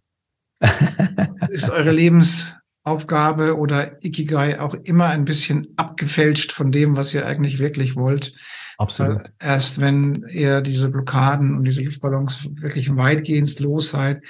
ist 1.49 1.69
eure 1.69 1.91
Lebensaufgabe 1.91 3.55
oder 3.55 4.03
Ikigai 4.03 4.59
auch 4.59 4.73
immer 4.73 5.09
ein 5.09 5.23
bisschen 5.23 5.67
abgefälscht 5.75 6.51
von 6.51 6.71
dem, 6.71 6.97
was 6.97 7.13
ihr 7.13 7.27
eigentlich 7.27 7.59
wirklich 7.59 7.95
wollt. 7.95 8.33
Absolut. 8.79 9.17
Weil 9.17 9.33
erst 9.39 9.79
wenn 9.79 10.25
ihr 10.31 10.61
diese 10.61 10.89
Blockaden 10.89 11.55
und 11.55 11.65
diese 11.65 11.83
Luftballons 11.83 12.49
wirklich 12.55 12.95
weitgehend 12.95 13.59
los 13.59 13.91
seid, 13.91 14.23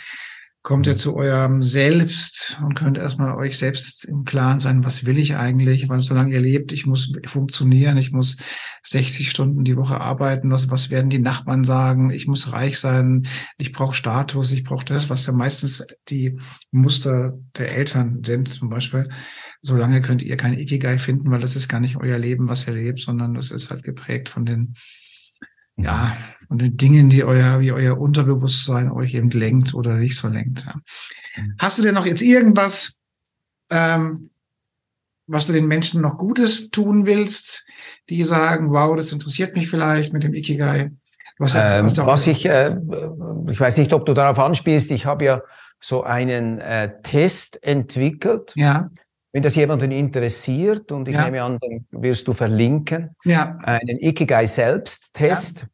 kommt 0.64 0.86
ihr 0.86 0.94
mhm. 0.94 0.98
zu 0.98 1.16
eurem 1.16 1.64
Selbst 1.64 2.60
und 2.64 2.76
könnt 2.76 2.98
erstmal 2.98 3.36
euch 3.36 3.58
selbst 3.58 4.06
im 4.06 4.26
Klaren 4.26 4.60
sein, 4.60 4.84
was 4.84 5.06
will 5.06 5.18
ich 5.18 5.36
eigentlich, 5.36 5.90
weil 5.90 6.02
solange 6.02 6.34
ihr 6.34 6.40
lebt, 6.40 6.72
ich 6.72 6.86
muss 6.86 7.12
funktionieren, 7.26 7.98
ich 7.98 8.12
muss 8.12 8.38
60 8.84 9.30
Stunden 9.30 9.64
die 9.64 9.76
Woche 9.76 10.00
arbeiten, 10.00 10.52
was, 10.52 10.70
was 10.70 10.92
werden 10.92 11.10
die 11.10 11.20
Nachbarn 11.20 11.64
sagen, 11.64 12.12
ich 12.12 12.28
muss 12.28 12.54
reich 12.54 12.80
sein, 12.80 13.28
ich 13.58 13.72
brauche 13.72 13.96
Status, 13.96 14.52
ich 14.52 14.64
brauche 14.64 14.86
das, 14.86 15.10
was 15.10 15.26
ja 15.26 15.34
meistens 15.34 15.84
die 16.10 16.38
Muster 16.70 17.38
der 17.58 17.76
Eltern 17.76 18.24
sind 18.24 18.48
zum 18.48 18.70
Beispiel. 18.70 19.08
Solange 19.64 20.02
könnt 20.02 20.22
ihr 20.22 20.38
kein 20.38 20.58
Ikigai 20.58 21.00
finden, 21.00 21.32
weil 21.32 21.42
das 21.42 21.56
ist 21.56 21.70
gar 21.70 21.80
nicht 21.80 21.98
euer 21.98 22.18
Leben, 22.18 22.48
was 22.48 22.68
ihr 22.68 22.74
lebt, 22.74 23.00
sondern 23.00 23.34
das 23.34 23.52
ist 23.52 23.70
halt 23.70 23.84
geprägt 23.84 24.30
von 24.30 24.46
den 24.46 24.76
ja, 25.78 26.16
und 26.50 26.62
den 26.62 26.76
Dingen, 26.76 27.10
die 27.10 27.24
euer, 27.24 27.62
wie 27.62 27.72
euer 27.72 27.98
Unterbewusstsein 27.98 28.92
euch 28.92 29.14
eben 29.14 29.30
lenkt 29.30 29.74
oder 29.74 29.96
nicht 29.96 30.18
so 30.18 30.28
lenkt. 30.28 30.66
Ja. 30.66 30.76
Mhm. 31.38 31.56
Hast 31.60 31.80
du 31.80 31.82
denn 31.82 31.96
noch 31.96 32.06
jetzt 32.06 32.22
irgendwas, 32.22 33.00
ähm, 33.70 34.32
was 35.28 35.48
du 35.48 35.54
den 35.54 35.68
Menschen 35.68 36.02
noch 36.02 36.18
Gutes 36.18 36.70
tun 36.72 37.06
willst, 37.06 37.66
die 38.10 38.24
sagen, 38.26 38.72
wow, 38.72 38.96
das 38.98 39.14
interessiert 39.14 39.56
mich 39.56 39.70
vielleicht 39.70 40.12
mit 40.12 40.24
dem 40.24 40.34
Ikigai? 40.34 40.92
Was, 41.38 41.56
ähm, 41.56 41.86
was 42.06 42.28
ich, 42.28 42.46
äh, 42.46 42.76
ich 43.50 43.60
weiß 43.60 43.78
nicht, 43.78 43.94
ob 43.94 44.06
du 44.06 44.14
darauf 44.14 44.38
anspielst, 44.38 44.92
ich 44.92 45.06
habe 45.06 45.24
ja 45.24 45.42
so 45.80 46.04
einen 46.04 46.60
äh, 46.60 47.02
Test 47.02 47.64
entwickelt. 47.64 48.52
Ja. 48.56 48.90
Wenn 49.34 49.44
das 49.44 49.56
jemanden 49.56 49.92
interessiert, 49.92 50.92
und 50.92 51.08
ich 51.08 51.16
ja. 51.16 51.26
nehme 51.26 51.42
an, 51.42 51.58
dann 51.62 51.86
wirst 51.92 52.28
du 52.28 52.34
verlinken, 52.34 53.16
ja. 53.24 53.58
einen 53.64 53.98
Ikigai 54.00 54.46
Selbsttest. 54.46 55.60
Ja. 55.62 55.68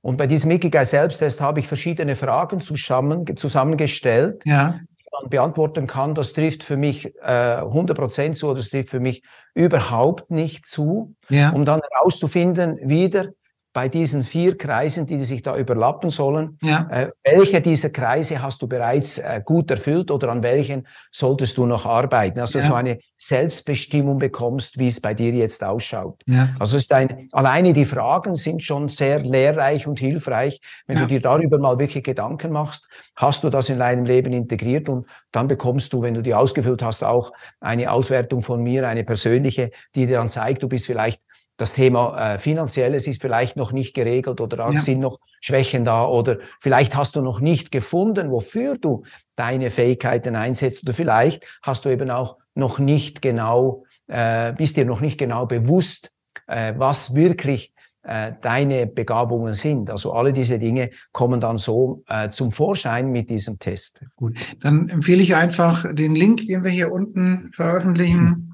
Und 0.00 0.16
bei 0.16 0.26
diesem 0.26 0.50
Ikigai 0.50 0.84
Selbsttest 0.84 1.40
habe 1.40 1.60
ich 1.60 1.66
verschiedene 1.66 2.14
Fragen 2.14 2.60
zusammen, 2.60 3.36
zusammengestellt, 3.36 4.42
ja. 4.44 4.78
die 5.00 5.06
man 5.10 5.30
beantworten 5.30 5.86
kann. 5.86 6.14
Das 6.14 6.34
trifft 6.34 6.62
für 6.62 6.76
mich 6.76 7.06
äh, 7.22 7.62
100% 7.62 8.34
zu 8.34 8.48
oder 8.48 8.60
das 8.60 8.68
trifft 8.68 8.90
für 8.90 9.00
mich 9.00 9.22
überhaupt 9.54 10.30
nicht 10.30 10.66
zu, 10.66 11.14
um 11.52 11.64
dann 11.64 11.80
herauszufinden, 11.90 12.78
wieder, 12.82 13.30
bei 13.74 13.88
diesen 13.88 14.22
vier 14.22 14.56
Kreisen, 14.56 15.04
die 15.06 15.22
sich 15.24 15.42
da 15.42 15.58
überlappen 15.58 16.08
sollen, 16.08 16.58
ja. 16.62 16.88
äh, 16.90 17.10
welche 17.24 17.60
dieser 17.60 17.90
Kreise 17.90 18.40
hast 18.40 18.62
du 18.62 18.68
bereits 18.68 19.18
äh, 19.18 19.42
gut 19.44 19.68
erfüllt 19.68 20.12
oder 20.12 20.28
an 20.28 20.44
welchen 20.44 20.86
solltest 21.10 21.58
du 21.58 21.66
noch 21.66 21.84
arbeiten? 21.84 22.38
Also 22.38 22.60
ja. 22.60 22.68
so 22.68 22.74
eine 22.74 23.00
Selbstbestimmung 23.18 24.20
bekommst, 24.20 24.78
wie 24.78 24.86
es 24.86 25.00
bei 25.00 25.12
dir 25.12 25.32
jetzt 25.32 25.64
ausschaut. 25.64 26.22
Ja. 26.26 26.50
Also 26.60 26.76
ist 26.76 26.92
ein, 26.92 27.28
alleine 27.32 27.72
die 27.72 27.84
Fragen 27.84 28.36
sind 28.36 28.62
schon 28.62 28.88
sehr 28.88 29.18
lehrreich 29.18 29.88
und 29.88 29.98
hilfreich. 29.98 30.60
Wenn 30.86 30.98
du 30.98 31.06
dir 31.08 31.20
darüber 31.20 31.58
mal 31.58 31.76
wirklich 31.76 32.04
Gedanken 32.04 32.52
machst, 32.52 32.88
hast 33.16 33.42
du 33.42 33.50
das 33.50 33.70
in 33.70 33.80
deinem 33.80 34.04
Leben 34.04 34.32
integriert 34.32 34.88
und 34.88 35.06
dann 35.32 35.48
bekommst 35.48 35.92
du, 35.92 36.00
wenn 36.00 36.14
du 36.14 36.22
die 36.22 36.34
ausgefüllt 36.34 36.82
hast, 36.82 37.02
auch 37.02 37.32
eine 37.58 37.90
Auswertung 37.90 38.42
von 38.42 38.62
mir, 38.62 38.86
eine 38.86 39.02
persönliche, 39.02 39.72
die 39.96 40.06
dir 40.06 40.18
dann 40.18 40.28
zeigt, 40.28 40.62
du 40.62 40.68
bist 40.68 40.86
vielleicht 40.86 41.20
das 41.56 41.74
Thema 41.74 42.34
äh, 42.34 42.38
finanzielles 42.38 43.06
ist 43.06 43.20
vielleicht 43.20 43.56
noch 43.56 43.72
nicht 43.72 43.94
geregelt 43.94 44.40
oder 44.40 44.56
da 44.56 44.70
ja. 44.70 44.82
sind 44.82 45.00
noch 45.00 45.20
Schwächen 45.40 45.84
da 45.84 46.06
oder 46.06 46.38
vielleicht 46.60 46.96
hast 46.96 47.16
du 47.16 47.20
noch 47.20 47.40
nicht 47.40 47.70
gefunden, 47.70 48.30
wofür 48.30 48.76
du 48.76 49.04
deine 49.36 49.70
Fähigkeiten 49.70 50.36
einsetzt 50.36 50.82
oder 50.82 50.94
vielleicht 50.94 51.46
hast 51.62 51.84
du 51.84 51.90
eben 51.90 52.10
auch 52.10 52.38
noch 52.54 52.78
nicht 52.78 53.22
genau, 53.22 53.84
äh, 54.08 54.52
bist 54.52 54.76
dir 54.76 54.84
noch 54.84 55.00
nicht 55.00 55.18
genau 55.18 55.46
bewusst, 55.46 56.10
äh, 56.46 56.74
was 56.76 57.14
wirklich 57.14 57.72
äh, 58.02 58.32
deine 58.42 58.86
Begabungen 58.86 59.54
sind. 59.54 59.90
Also 59.90 60.12
alle 60.12 60.32
diese 60.32 60.58
Dinge 60.58 60.90
kommen 61.12 61.40
dann 61.40 61.58
so 61.58 62.02
äh, 62.08 62.30
zum 62.30 62.52
Vorschein 62.52 63.10
mit 63.10 63.30
diesem 63.30 63.58
Test. 63.58 64.04
Gut, 64.16 64.36
dann 64.60 64.88
empfehle 64.88 65.22
ich 65.22 65.34
einfach 65.36 65.86
den 65.94 66.14
Link, 66.14 66.46
den 66.46 66.64
wir 66.64 66.70
hier 66.70 66.92
unten 66.92 67.50
veröffentlichen 67.52 68.53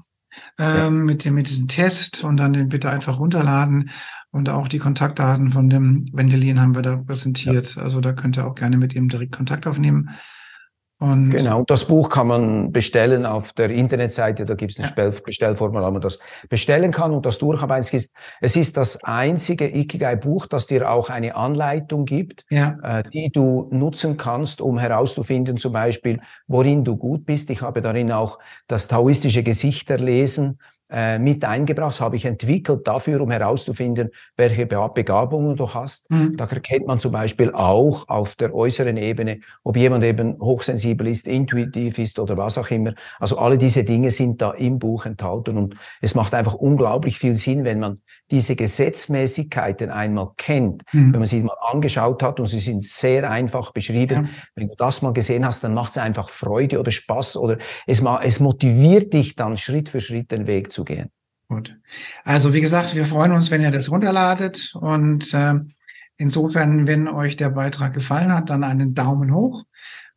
ähm, 0.59 1.05
mit, 1.05 1.25
dem, 1.25 1.35
mit 1.35 1.47
diesem 1.47 1.67
Test 1.67 2.23
und 2.23 2.37
dann 2.37 2.53
den 2.53 2.69
bitte 2.69 2.89
einfach 2.89 3.19
runterladen. 3.19 3.89
Und 4.31 4.49
auch 4.49 4.67
die 4.67 4.79
Kontaktdaten 4.79 5.51
von 5.51 5.69
dem 5.69 6.05
Wendelin 6.13 6.61
haben 6.61 6.75
wir 6.75 6.81
da 6.81 6.97
präsentiert. 6.97 7.75
Ja. 7.75 7.83
Also 7.83 7.99
da 7.99 8.13
könnt 8.13 8.37
ihr 8.37 8.47
auch 8.47 8.55
gerne 8.55 8.77
mit 8.77 8.95
ihm 8.95 9.09
direkt 9.09 9.35
Kontakt 9.35 9.67
aufnehmen. 9.67 10.09
Und 11.01 11.31
genau, 11.31 11.63
das 11.63 11.85
Buch 11.85 12.11
kann 12.11 12.27
man 12.27 12.71
bestellen 12.71 13.25
auf 13.25 13.53
der 13.53 13.71
Internetseite, 13.71 14.45
da 14.45 14.53
gibt 14.53 14.73
es 14.73 14.79
ein 14.79 14.93
ja. 14.95 15.09
Bestellformular, 15.09 15.87
wo 15.87 15.93
man 15.93 16.01
das 16.01 16.19
bestellen 16.47 16.91
kann 16.91 17.11
und 17.11 17.25
das 17.25 17.39
durcharbeiten 17.39 17.97
ist. 17.97 18.15
Es 18.39 18.55
ist 18.55 18.77
das 18.77 19.03
einzige 19.03 19.67
Ikigai-Buch, 19.67 20.45
das 20.45 20.67
dir 20.67 20.91
auch 20.91 21.09
eine 21.09 21.35
Anleitung 21.35 22.05
gibt, 22.05 22.45
ja. 22.51 22.77
äh, 22.83 23.03
die 23.09 23.31
du 23.31 23.67
nutzen 23.71 24.15
kannst, 24.15 24.61
um 24.61 24.77
herauszufinden, 24.77 25.57
zum 25.57 25.73
Beispiel, 25.73 26.17
worin 26.45 26.83
du 26.83 26.97
gut 26.97 27.25
bist. 27.25 27.49
Ich 27.49 27.63
habe 27.63 27.81
darin 27.81 28.11
auch 28.11 28.37
das 28.67 28.87
taoistische 28.87 29.41
Gesichterlesen 29.41 30.59
äh, 30.91 31.19
mit 31.19 31.45
eingebracht. 31.45 31.99
Habe 32.01 32.15
ich 32.17 32.25
entwickelt 32.25 32.85
dafür, 32.85 33.21
um 33.21 33.31
herauszufinden, 33.31 34.09
welche 34.35 34.65
Begabungen 34.65 35.55
du 35.55 35.73
hast. 35.73 36.11
Mhm. 36.11 36.35
Da 36.37 36.45
erkennt 36.45 36.87
man 36.87 36.99
zum 36.99 37.11
Beispiel 37.11 37.51
auch 37.53 38.07
auf 38.09 38.35
der 38.35 38.53
äußeren 38.53 38.97
Ebene, 38.97 39.39
ob 39.63 39.77
jemand 39.77 40.03
eben 40.03 40.37
hochsensibel 40.39 41.07
ist, 41.07 41.27
intuitiv 41.27 41.97
ist 41.97 42.19
oder 42.19 42.37
was 42.37 42.57
auch 42.57 42.69
immer. 42.69 42.93
Also 43.19 43.37
alle 43.37 43.57
diese 43.57 43.83
Dinge 43.83 44.11
sind 44.11 44.41
da 44.41 44.51
im 44.51 44.79
Buch 44.79 45.05
enthalten 45.05 45.57
und 45.57 45.75
es 46.01 46.15
macht 46.15 46.33
einfach 46.33 46.55
unglaublich 46.55 47.17
viel 47.17 47.35
Sinn, 47.35 47.63
wenn 47.63 47.79
man 47.79 48.01
diese 48.31 48.55
Gesetzmäßigkeiten 48.55 49.89
einmal 49.89 50.31
kennt, 50.37 50.83
mhm. 50.93 51.11
wenn 51.11 51.19
man 51.19 51.27
sie 51.27 51.43
mal 51.43 51.57
angeschaut 51.69 52.23
hat 52.23 52.39
und 52.39 52.47
sie 52.47 52.61
sind 52.61 52.83
sehr 52.83 53.29
einfach 53.29 53.71
beschrieben. 53.71 54.25
Ja. 54.25 54.29
Wenn 54.55 54.69
du 54.69 54.75
das 54.77 55.01
mal 55.01 55.11
gesehen 55.11 55.45
hast, 55.45 55.63
dann 55.63 55.73
macht 55.73 55.91
es 55.91 55.97
einfach 55.97 56.29
Freude 56.29 56.79
oder 56.79 56.91
Spaß 56.91 57.35
oder 57.35 57.57
es, 57.85 58.03
es 58.23 58.39
motiviert 58.39 59.13
dich 59.13 59.35
dann 59.35 59.57
Schritt 59.57 59.89
für 59.89 59.99
Schritt 59.99 60.31
den 60.31 60.47
Weg 60.47 60.71
zu 60.71 60.80
gehen. 60.83 61.09
Gut. 61.47 61.77
Also 62.23 62.53
wie 62.53 62.61
gesagt, 62.61 62.95
wir 62.95 63.05
freuen 63.05 63.33
uns, 63.33 63.51
wenn 63.51 63.61
ihr 63.61 63.71
das 63.71 63.91
runterladet 63.91 64.73
und 64.79 65.33
äh, 65.33 65.55
insofern, 66.17 66.87
wenn 66.87 67.07
euch 67.07 67.35
der 67.35 67.49
Beitrag 67.49 67.93
gefallen 67.93 68.33
hat, 68.33 68.49
dann 68.49 68.63
einen 68.63 68.93
Daumen 68.93 69.33
hoch 69.33 69.65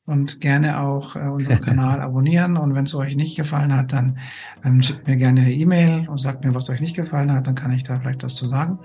und 0.07 0.41
gerne 0.41 0.81
auch 0.81 1.17
äh, 1.17 1.21
unseren 1.21 1.61
Kanal 1.63 2.01
abonnieren. 2.01 2.57
Und 2.57 2.75
wenn 2.75 2.85
es 2.85 2.95
euch 2.95 3.17
nicht 3.17 3.37
gefallen 3.37 3.75
hat, 3.75 3.93
dann 3.93 4.19
ähm, 4.65 4.83
schickt 4.83 5.09
mir 5.09 5.17
gerne 5.17 5.41
eine 5.41 5.53
E-Mail 5.53 6.09
und 6.09 6.19
sagt 6.19 6.45
mir, 6.45 6.55
was 6.55 6.71
euch 6.71 6.81
nicht 6.81 6.97
gefallen 6.97 7.33
hat. 7.33 7.47
Dann 7.47 7.55
kann 7.55 7.73
ich 7.73 7.83
da 7.83 7.99
vielleicht 7.99 8.23
was 8.23 8.35
zu 8.35 8.47
sagen. 8.47 8.79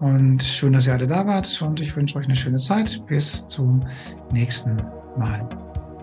Und 0.00 0.42
schön, 0.42 0.72
dass 0.72 0.86
ihr 0.86 0.92
alle 0.92 1.06
da 1.06 1.26
wart 1.26 1.60
und 1.62 1.80
ich 1.80 1.96
wünsche 1.96 2.18
euch 2.18 2.26
eine 2.26 2.36
schöne 2.36 2.58
Zeit. 2.58 3.04
Bis 3.06 3.46
zum 3.48 3.84
nächsten 4.32 4.76
Mal. 5.16 5.48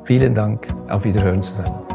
Vielen 0.05 0.33
Dank. 0.33 0.67
Auf 0.89 1.03
Wiederhören 1.03 1.41
zusammen. 1.41 1.94